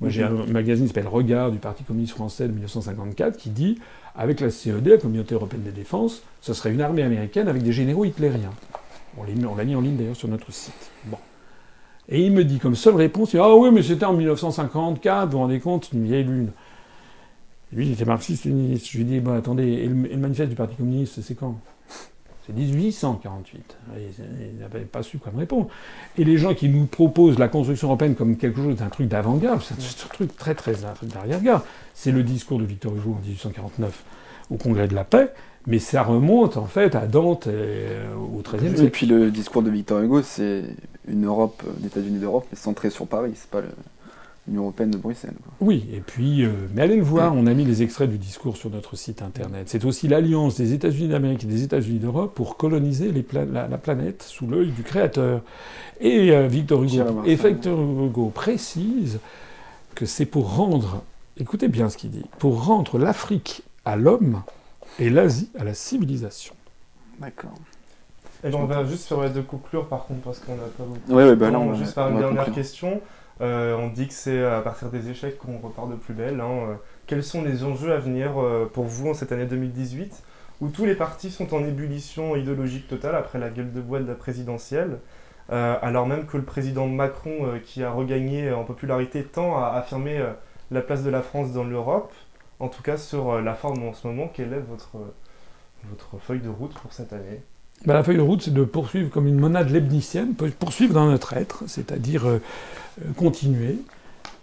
Moi 0.00 0.10
j'ai 0.10 0.22
un 0.22 0.46
magazine 0.46 0.86
qui 0.86 0.94
s'appelle 0.94 1.08
Regard 1.08 1.50
du 1.50 1.58
Parti 1.58 1.82
communiste 1.82 2.14
français 2.14 2.46
de 2.46 2.52
1954 2.52 3.36
qui 3.36 3.50
dit 3.50 3.78
avec 4.14 4.40
la 4.40 4.50
CED, 4.50 4.86
la 4.86 4.96
Communauté 4.96 5.34
européenne 5.34 5.64
de 5.64 5.70
défense, 5.70 6.22
ce 6.40 6.54
serait 6.54 6.72
une 6.72 6.80
armée 6.80 7.02
américaine 7.02 7.48
avec 7.48 7.62
des 7.62 7.72
généraux 7.72 8.04
hitlériens. 8.04 8.52
On 9.16 9.24
l'a 9.24 9.64
mis 9.64 9.74
en 9.74 9.80
ligne 9.80 9.96
d'ailleurs 9.96 10.16
sur 10.16 10.28
notre 10.28 10.52
site. 10.52 10.90
Et 12.08 12.24
il 12.24 12.32
me 12.32 12.44
dit 12.44 12.58
comme 12.58 12.74
seule 12.74 12.94
réponse, 12.94 13.34
ah 13.34 13.54
oui, 13.54 13.70
mais 13.72 13.82
c'était 13.82 14.06
en 14.06 14.14
1954, 14.14 15.26
vous 15.26 15.32
vous 15.32 15.38
rendez 15.38 15.60
compte, 15.60 15.90
une 15.92 16.04
vieille 16.04 16.24
lune. 16.24 16.50
Lui, 17.72 17.86
il 17.86 17.92
était 17.92 18.06
marxiste-léniniste. 18.06 18.88
Je 18.88 18.98
lui 18.98 19.04
dis, 19.04 19.20
bon, 19.20 19.36
attendez, 19.36 19.64
et 19.64 19.86
le, 19.88 20.16
manifeste 20.16 20.48
du 20.48 20.56
Parti 20.56 20.74
communiste, 20.74 21.20
c'est 21.20 21.34
quand? 21.34 21.60
C'est 22.48 22.54
1848. 22.54 23.76
Il 23.96 24.58
n'avait 24.58 24.80
pas 24.80 25.02
su 25.02 25.18
quoi 25.18 25.30
me 25.32 25.38
répondre. 25.38 25.68
Et 26.16 26.24
les 26.24 26.38
gens 26.38 26.54
qui 26.54 26.70
nous 26.70 26.86
proposent 26.86 27.38
la 27.38 27.48
construction 27.48 27.88
européenne 27.88 28.14
comme 28.14 28.38
quelque 28.38 28.62
chose 28.62 28.76
d'un 28.76 28.88
truc 28.88 29.08
d'avant-garde, 29.08 29.60
c'est 29.62 29.74
un 29.74 30.08
truc 30.08 30.34
très, 30.34 30.54
très 30.54 30.72
d'arrière-garde. 31.02 31.62
C'est 31.92 32.10
le 32.10 32.22
discours 32.22 32.58
de 32.58 32.64
Victor 32.64 32.94
Hugo 32.96 33.16
en 33.18 33.20
1849 33.20 34.02
au 34.50 34.56
Congrès 34.56 34.88
de 34.88 34.94
la 34.94 35.04
paix, 35.04 35.30
mais 35.66 35.78
ça 35.78 36.02
remonte 36.02 36.56
en 36.56 36.64
fait 36.64 36.94
à 36.94 37.06
Dante 37.06 37.48
euh, 37.48 38.14
au 38.14 38.40
XIIIe 38.40 38.70
siècle. 38.70 38.84
Et 38.84 38.90
puis 38.90 39.04
le 39.04 39.30
discours 39.30 39.62
de 39.62 39.68
Victor 39.68 40.00
Hugo, 40.00 40.22
c'est 40.22 40.62
une 41.06 41.26
Europe, 41.26 41.62
l'États-Unis 41.82 42.18
d'Europe, 42.18 42.46
mais 42.50 42.56
centrée 42.56 42.88
sur 42.88 43.06
Paris. 43.06 43.32
C'est 43.34 43.50
pas 43.50 43.60
le 43.60 43.68
l'Union 44.48 44.62
européenne 44.62 44.90
de 44.90 44.98
Bruxelles. 44.98 45.34
Oui, 45.60 45.86
et 45.92 46.00
puis, 46.00 46.44
euh, 46.44 46.50
mais 46.74 46.82
allez 46.82 46.96
le 46.96 47.02
voir, 47.02 47.34
on 47.34 47.46
a 47.46 47.54
mis 47.54 47.64
les 47.64 47.82
extraits 47.82 48.10
du 48.10 48.18
discours 48.18 48.56
sur 48.56 48.70
notre 48.70 48.96
site 48.96 49.22
internet. 49.22 49.68
C'est 49.68 49.84
aussi 49.84 50.08
l'alliance 50.08 50.56
des 50.56 50.72
États-Unis 50.72 51.08
d'Amérique 51.08 51.44
et 51.44 51.46
des 51.46 51.62
États-Unis 51.62 51.98
d'Europe 51.98 52.34
pour 52.34 52.56
coloniser 52.56 53.12
les 53.12 53.24
la, 53.52 53.78
planète 53.78 54.22
sous 54.22 54.46
l'œil 54.46 54.70
du 54.70 54.82
Créateur. 54.82 55.42
Et 56.00 56.32
euh, 56.32 56.48
Victor 56.48 56.82
Hugo, 56.82 57.22
et 57.24 57.34
Victor 57.34 57.78
Hugo 57.78 58.30
précise 58.34 59.20
que 59.94 60.06
c'est 60.06 60.26
pour 60.26 60.56
rendre, 60.56 61.02
écoutez 61.38 61.68
bien 61.68 61.88
ce 61.88 61.96
qu'il 61.96 62.10
dit, 62.10 62.24
pour 62.38 62.64
rendre 62.64 62.98
l'Afrique 62.98 63.62
à 63.84 63.96
l'homme 63.96 64.42
et 64.98 65.10
l'Asie 65.10 65.50
à 65.58 65.64
la 65.64 65.74
civilisation. 65.74 66.54
D'accord. 67.18 67.54
Et 68.44 68.50
ben, 68.50 68.58
on 68.58 68.66
va 68.66 68.84
juste 68.84 69.08
faire 69.08 69.32
de 69.32 69.40
conclure 69.40 69.86
par 69.88 70.06
contre 70.06 70.20
parce 70.20 70.38
qu'on 70.38 70.54
n'a 70.54 70.62
pas 70.62 70.84
beaucoup. 70.84 71.12
Ouais, 71.12 71.24
ouais, 71.24 71.36
bah 71.36 71.50
on 71.52 71.72
va 71.72 71.76
juste 71.76 71.94
faire 71.94 72.08
une 72.08 72.18
dernière 72.18 72.52
question. 72.52 73.00
Euh, 73.40 73.76
on 73.76 73.88
dit 73.88 74.08
que 74.08 74.14
c'est 74.14 74.44
à 74.44 74.60
partir 74.60 74.90
des 74.90 75.10
échecs 75.10 75.38
qu'on 75.38 75.58
repart 75.58 75.88
de 75.88 75.94
plus 75.94 76.14
belle. 76.14 76.40
Hein. 76.40 76.70
Euh, 76.70 76.74
quels 77.06 77.22
sont 77.22 77.42
les 77.42 77.64
enjeux 77.64 77.92
à 77.92 77.98
venir 77.98 78.40
euh, 78.40 78.70
pour 78.72 78.84
vous 78.84 79.10
en 79.10 79.14
cette 79.14 79.32
année 79.32 79.46
2018 79.46 80.24
où 80.60 80.68
tous 80.70 80.84
les 80.84 80.96
partis 80.96 81.30
sont 81.30 81.54
en 81.54 81.64
ébullition 81.64 82.34
idéologique 82.34 82.88
totale 82.88 83.14
après 83.14 83.38
la 83.38 83.48
gueule 83.48 83.72
de 83.72 83.80
bois 83.80 84.00
de 84.00 84.08
la 84.08 84.16
présidentielle, 84.16 84.98
alors 85.50 86.08
même 86.08 86.26
que 86.26 86.36
le 86.36 86.42
président 86.42 86.88
Macron, 86.88 87.60
qui 87.64 87.84
a 87.84 87.92
regagné 87.92 88.50
en 88.50 88.64
popularité, 88.64 89.22
tend 89.22 89.56
à 89.56 89.68
affirmer 89.68 90.20
la 90.72 90.80
place 90.80 91.04
de 91.04 91.10
la 91.10 91.22
France 91.22 91.52
dans 91.52 91.62
l'Europe, 91.62 92.12
en 92.58 92.66
tout 92.66 92.82
cas 92.82 92.96
sur 92.96 93.40
la 93.40 93.54
forme 93.54 93.84
en 93.84 93.92
ce 93.92 94.08
moment, 94.08 94.26
quelle 94.34 94.52
est 94.52 94.58
votre 94.58 96.18
feuille 96.18 96.40
de 96.40 96.48
route 96.48 96.74
pour 96.74 96.92
cette 96.92 97.12
année? 97.12 97.40
Ben, 97.86 97.94
La 97.94 98.02
feuille 98.02 98.16
de 98.16 98.22
route, 98.22 98.42
c'est 98.42 98.54
de 98.54 98.64
poursuivre 98.64 99.10
comme 99.10 99.26
une 99.26 99.38
monade 99.38 99.70
leibnizienne, 99.70 100.34
poursuivre 100.34 100.94
dans 100.94 101.06
notre 101.06 101.34
être, 101.34 101.64
c'est-à-dire 101.66 102.26
euh, 102.26 102.40
continuer, 103.16 103.76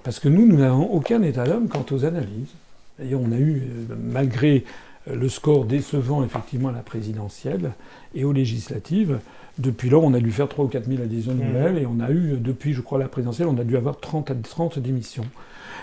parce 0.03 0.19
que 0.19 0.29
nous, 0.29 0.45
nous 0.45 0.57
n'avons 0.57 0.85
aucun 0.85 1.21
état 1.23 1.45
d'homme 1.45 1.67
quant 1.67 1.85
aux 1.91 2.05
analyses. 2.05 2.53
D'ailleurs, 2.99 3.21
on 3.21 3.31
a 3.31 3.37
eu, 3.37 3.63
euh, 3.91 3.95
malgré 3.97 4.63
euh, 5.09 5.15
le 5.15 5.29
score 5.29 5.65
décevant 5.65 6.23
effectivement 6.23 6.69
à 6.69 6.73
la 6.73 6.79
présidentielle 6.79 7.71
et 8.13 8.23
aux 8.23 8.33
législatives, 8.33 9.19
depuis 9.57 9.89
lors, 9.89 10.03
on 10.03 10.13
a 10.13 10.19
dû 10.19 10.31
faire 10.31 10.47
3 10.49 10.65
ou 10.65 10.67
4 10.67 10.85
000 10.85 11.01
adhésions 11.01 11.33
mmh. 11.33 11.37
nouvelles, 11.37 11.77
et 11.77 11.85
on 11.85 11.99
a 11.99 12.11
eu, 12.11 12.37
depuis, 12.37 12.73
je 12.73 12.81
crois, 12.81 12.99
la 12.99 13.07
présidentielle, 13.07 13.47
on 13.47 13.57
a 13.57 13.63
dû 13.63 13.77
avoir 13.77 13.99
30 13.99 14.31
à 14.31 14.35
30 14.35 14.79
démissions. 14.79 15.25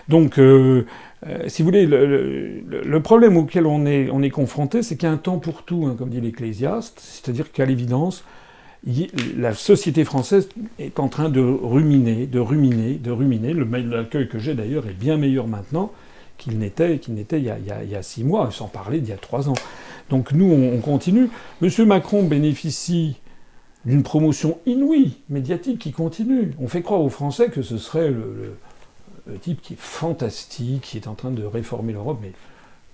Donc, 0.08 0.38
euh, 0.38 0.84
si 1.46 1.62
vous 1.62 1.66
voulez, 1.66 1.86
le, 1.86 3.00
problème 3.00 3.36
auquel 3.36 3.66
on 3.66 3.86
est, 3.86 4.10
on 4.10 4.22
est 4.22 4.30
confronté, 4.30 4.82
c'est 4.82 4.96
qu'il 4.96 5.08
y 5.08 5.10
a 5.10 5.14
un 5.14 5.18
temps 5.18 5.38
pour 5.38 5.62
tout, 5.62 5.86
hein, 5.86 5.94
comme 5.96 6.10
dit 6.10 6.20
l'Ecclésiaste, 6.20 7.00
c'est-à-dire 7.00 7.52
qu'à 7.52 7.64
l'évidence, 7.64 8.24
la 9.36 9.54
société 9.54 10.04
française 10.04 10.48
est 10.78 10.98
en 10.98 11.08
train 11.08 11.28
de 11.28 11.40
ruminer, 11.40 12.26
de 12.26 12.40
ruminer, 12.40 12.94
de 12.94 13.10
ruminer. 13.12 13.54
L'accueil 13.54 14.28
que 14.28 14.38
j'ai 14.38 14.54
d'ailleurs 14.54 14.88
est 14.88 14.98
bien 14.98 15.16
meilleur 15.16 15.46
maintenant 15.46 15.92
qu'il 16.38 16.58
n'était 16.58 16.98
qu'il 16.98 17.14
n'était 17.14 17.38
il, 17.38 17.44
y 17.44 17.94
a 17.94 18.02
six 18.02 18.24
mois, 18.24 18.50
sans 18.50 18.66
parler 18.66 18.98
d'il 18.98 19.10
y 19.10 19.12
a 19.12 19.18
trois 19.18 19.48
ans. 19.48 19.54
Donc 20.10 20.32
nous, 20.32 20.50
on, 20.52 20.78
continue. 20.80 21.28
Monsieur 21.60 21.84
Macron 21.86 22.24
bénéficie 22.24 23.16
d'une 23.84 24.02
promotion 24.02 24.58
inouïe, 24.66 25.18
médiatique, 25.28 25.78
qui 25.78 25.92
continue. 25.92 26.52
On 26.60 26.66
fait 26.66 26.82
croire 26.82 27.00
aux 27.00 27.08
Français 27.08 27.48
que 27.48 27.62
ce 27.62 27.78
serait 27.78 28.10
le 28.10 28.56
type 29.40 29.60
qui 29.62 29.74
est 29.74 29.80
fantastique, 29.80 30.82
qui 30.82 30.96
est 30.96 31.06
en 31.06 31.14
train 31.14 31.30
de 31.30 31.44
réformer 31.44 31.92
l'Europe, 31.92 32.18
mais 32.22 32.32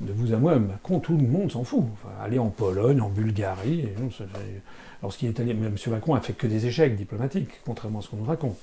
de 0.01 0.13
vous 0.13 0.33
à 0.33 0.37
moi, 0.37 0.57
Macron, 0.59 1.01
tout 1.01 1.17
le 1.17 1.27
monde 1.27 1.51
s'en 1.51 1.65
fout. 1.65 1.85
aller 2.23 2.39
en 2.39 2.51
Pologne, 2.51 3.01
en 3.01 3.09
Bulgarie, 3.09 3.89
lorsqu'il 5.03 5.29
est 5.29 5.41
allé, 5.41 5.51
M. 5.51 5.75
Macron 5.89 6.15
a 6.15 6.21
fait 6.21 6.35
que 6.35 6.47
des 6.47 6.67
échecs 6.67 6.97
diplomatiques, 6.97 7.51
contrairement 7.65 7.99
à 7.99 8.03
ce 8.03 8.09
qu'on 8.09 8.19
nous 8.19 8.25
raconte. 8.25 8.57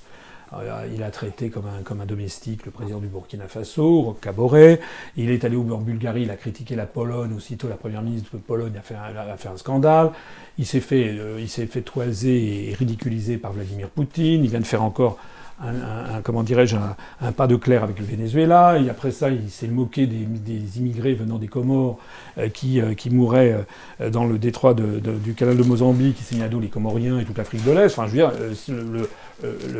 il 0.94 1.02
a 1.02 1.10
traité 1.10 1.50
comme 1.50 1.66
un, 1.66 1.82
comme 1.82 2.00
un 2.00 2.06
domestique 2.06 2.64
le 2.64 2.70
président 2.70 3.00
du 3.00 3.08
Burkina 3.08 3.48
Faso, 3.48 4.16
Caboret. 4.22 4.80
Il 5.18 5.30
est 5.30 5.44
allé 5.44 5.56
en 5.56 5.80
Bulgarie, 5.80 6.22
il 6.22 6.30
a 6.30 6.36
critiqué 6.36 6.74
la 6.74 6.86
Pologne. 6.86 7.34
Aussitôt, 7.34 7.68
la 7.68 7.76
première 7.76 8.00
ministre 8.00 8.30
de 8.32 8.38
Pologne 8.38 8.76
a 8.78 8.82
fait 8.82 8.94
un, 8.94 9.14
a 9.14 9.36
fait 9.36 9.48
un 9.48 9.58
scandale. 9.58 10.12
Il 10.56 10.64
s'est 10.64 10.80
fait, 10.80 11.18
euh, 11.18 11.38
il 11.38 11.50
s'est 11.50 11.66
fait 11.66 11.82
toiser 11.82 12.70
et 12.70 12.74
ridiculiser 12.74 13.36
par 13.36 13.52
Vladimir 13.52 13.90
Poutine. 13.90 14.42
Il 14.42 14.48
vient 14.48 14.60
de 14.60 14.64
faire 14.64 14.82
encore 14.82 15.18
un, 15.62 16.20
comment 16.22 16.42
dirais-je, 16.42 16.76
un, 16.76 17.32
pas 17.32 17.46
de 17.46 17.56
clair 17.56 17.82
avec 17.82 17.98
le 17.98 18.04
Venezuela. 18.04 18.78
Et 18.78 18.90
après 18.90 19.10
ça, 19.10 19.30
il 19.30 19.50
s'est 19.50 19.68
moqué 19.68 20.06
des, 20.06 20.78
immigrés 20.78 21.14
venant 21.14 21.38
des 21.38 21.48
Comores 21.48 21.98
euh, 22.38 22.48
qui, 22.48 22.80
euh, 22.80 22.94
qui, 22.94 23.10
mouraient 23.10 23.64
euh, 24.00 24.10
dans 24.10 24.26
le 24.26 24.38
détroit 24.38 24.74
du 24.74 25.34
canal 25.34 25.56
de 25.56 25.62
Mozambique, 25.62 26.16
qui 26.16 26.24
signait 26.24 26.48
les 26.60 26.68
Comoriens 26.68 27.18
et 27.18 27.24
toute 27.24 27.38
l'Afrique 27.38 27.64
de 27.64 27.72
l'Est. 27.72 27.86
Enfin, 27.86 28.06
je 28.06 28.10
veux 28.10 28.16
dire, 28.16 28.32
le, 28.68 29.08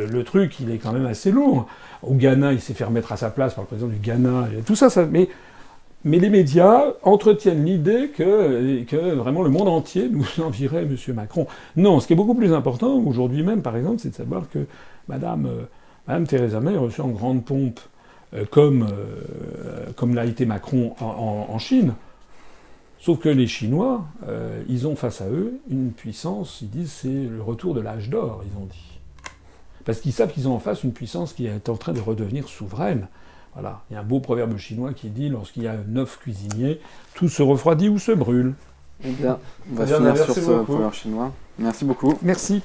le, 0.05 0.23
truc, 0.23 0.59
il 0.59 0.71
est 0.71 0.77
quand 0.77 0.93
même 0.93 1.05
assez 1.05 1.31
lourd. 1.31 1.67
Au 2.03 2.13
Ghana, 2.13 2.53
il 2.53 2.61
s'est 2.61 2.73
fait 2.73 2.83
remettre 2.83 3.11
à 3.11 3.17
sa 3.17 3.29
place 3.29 3.53
par 3.53 3.63
le 3.63 3.67
président 3.67 3.87
du 3.87 3.97
Ghana. 3.97 4.47
tout 4.65 4.75
ça, 4.75 4.89
ça 4.89 5.05
mais, 5.05 5.29
mais 6.07 6.19
les 6.19 6.29
médias 6.29 6.93
entretiennent 7.03 7.65
l'idée 7.65 8.09
que, 8.09 9.13
vraiment 9.13 9.43
le 9.43 9.49
monde 9.49 9.67
entier 9.67 10.09
nous 10.09 10.25
envierait 10.43 10.83
M. 10.83 10.95
Macron. 11.13 11.47
Non, 11.75 11.99
ce 11.99 12.07
qui 12.07 12.13
est 12.13 12.15
beaucoup 12.15 12.33
plus 12.33 12.53
important 12.53 12.95
aujourd'hui 12.95 13.43
même, 13.43 13.61
par 13.61 13.75
exemple, 13.75 13.99
c'est 13.99 14.09
de 14.09 14.15
savoir 14.15 14.49
que 14.49 14.65
Madame, 15.07 15.45
euh, 15.45 15.63
Madame 16.07 16.25
Theresa 16.25 16.59
May 16.59 16.73
est 16.73 16.77
reçue 16.77 17.01
en 17.01 17.09
grande 17.09 17.43
pompe, 17.43 17.79
euh, 18.33 18.45
comme, 18.49 18.83
euh, 18.83 19.91
comme 19.95 20.15
l'a 20.15 20.25
été 20.25 20.45
Macron 20.45 20.95
en, 20.99 21.59
Chine. 21.59 21.93
Sauf 22.99 23.19
que 23.19 23.29
les 23.29 23.47
Chinois, 23.47 24.05
ils 24.67 24.87
ont 24.87 24.95
face 24.95 25.21
à 25.21 25.29
eux 25.29 25.59
une 25.69 25.91
puissance, 25.91 26.59
ils 26.63 26.69
disent 26.69 26.91
c'est 26.91 27.07
le 27.07 27.41
retour 27.43 27.75
de 27.75 27.79
l'âge 27.79 28.09
d'or, 28.09 28.43
ils 28.43 28.57
ont 28.57 28.65
dit. 28.65 28.99
Parce 29.85 29.99
qu'ils 29.99 30.13
savent 30.13 30.33
qu'ils 30.33 30.47
ont 30.47 30.55
en 30.55 30.59
face 30.59 30.83
une 30.83 30.93
puissance 30.93 31.31
qui 31.33 31.45
est 31.45 31.69
en 31.69 31.77
train 31.77 31.93
de 31.93 32.01
redevenir 32.01 32.47
souveraine. 32.47 33.07
Voilà. 33.59 33.81
Il 33.89 33.95
y 33.95 33.97
a 33.97 34.01
un 34.01 34.03
beau 34.03 34.19
proverbe 34.19 34.55
chinois 34.57 34.93
qui 34.93 35.09
dit 35.09 35.29
lorsqu'il 35.29 35.63
y 35.63 35.67
a 35.67 35.75
neuf 35.87 36.19
cuisiniers, 36.19 36.79
tout 37.15 37.27
se 37.27 37.41
refroidit 37.41 37.89
ou 37.89 37.97
se 37.97 38.11
brûle. 38.11 38.53
Eh 39.03 39.09
bien, 39.09 39.39
on 39.71 39.75
va 39.75 39.87
finir 39.87 40.15
sur 40.15 40.35
ce 40.35 40.61
proverbe 40.63 40.93
chinois. 40.93 41.31
Merci 41.57 41.83
beaucoup. 41.83 42.13
Merci. 42.21 42.61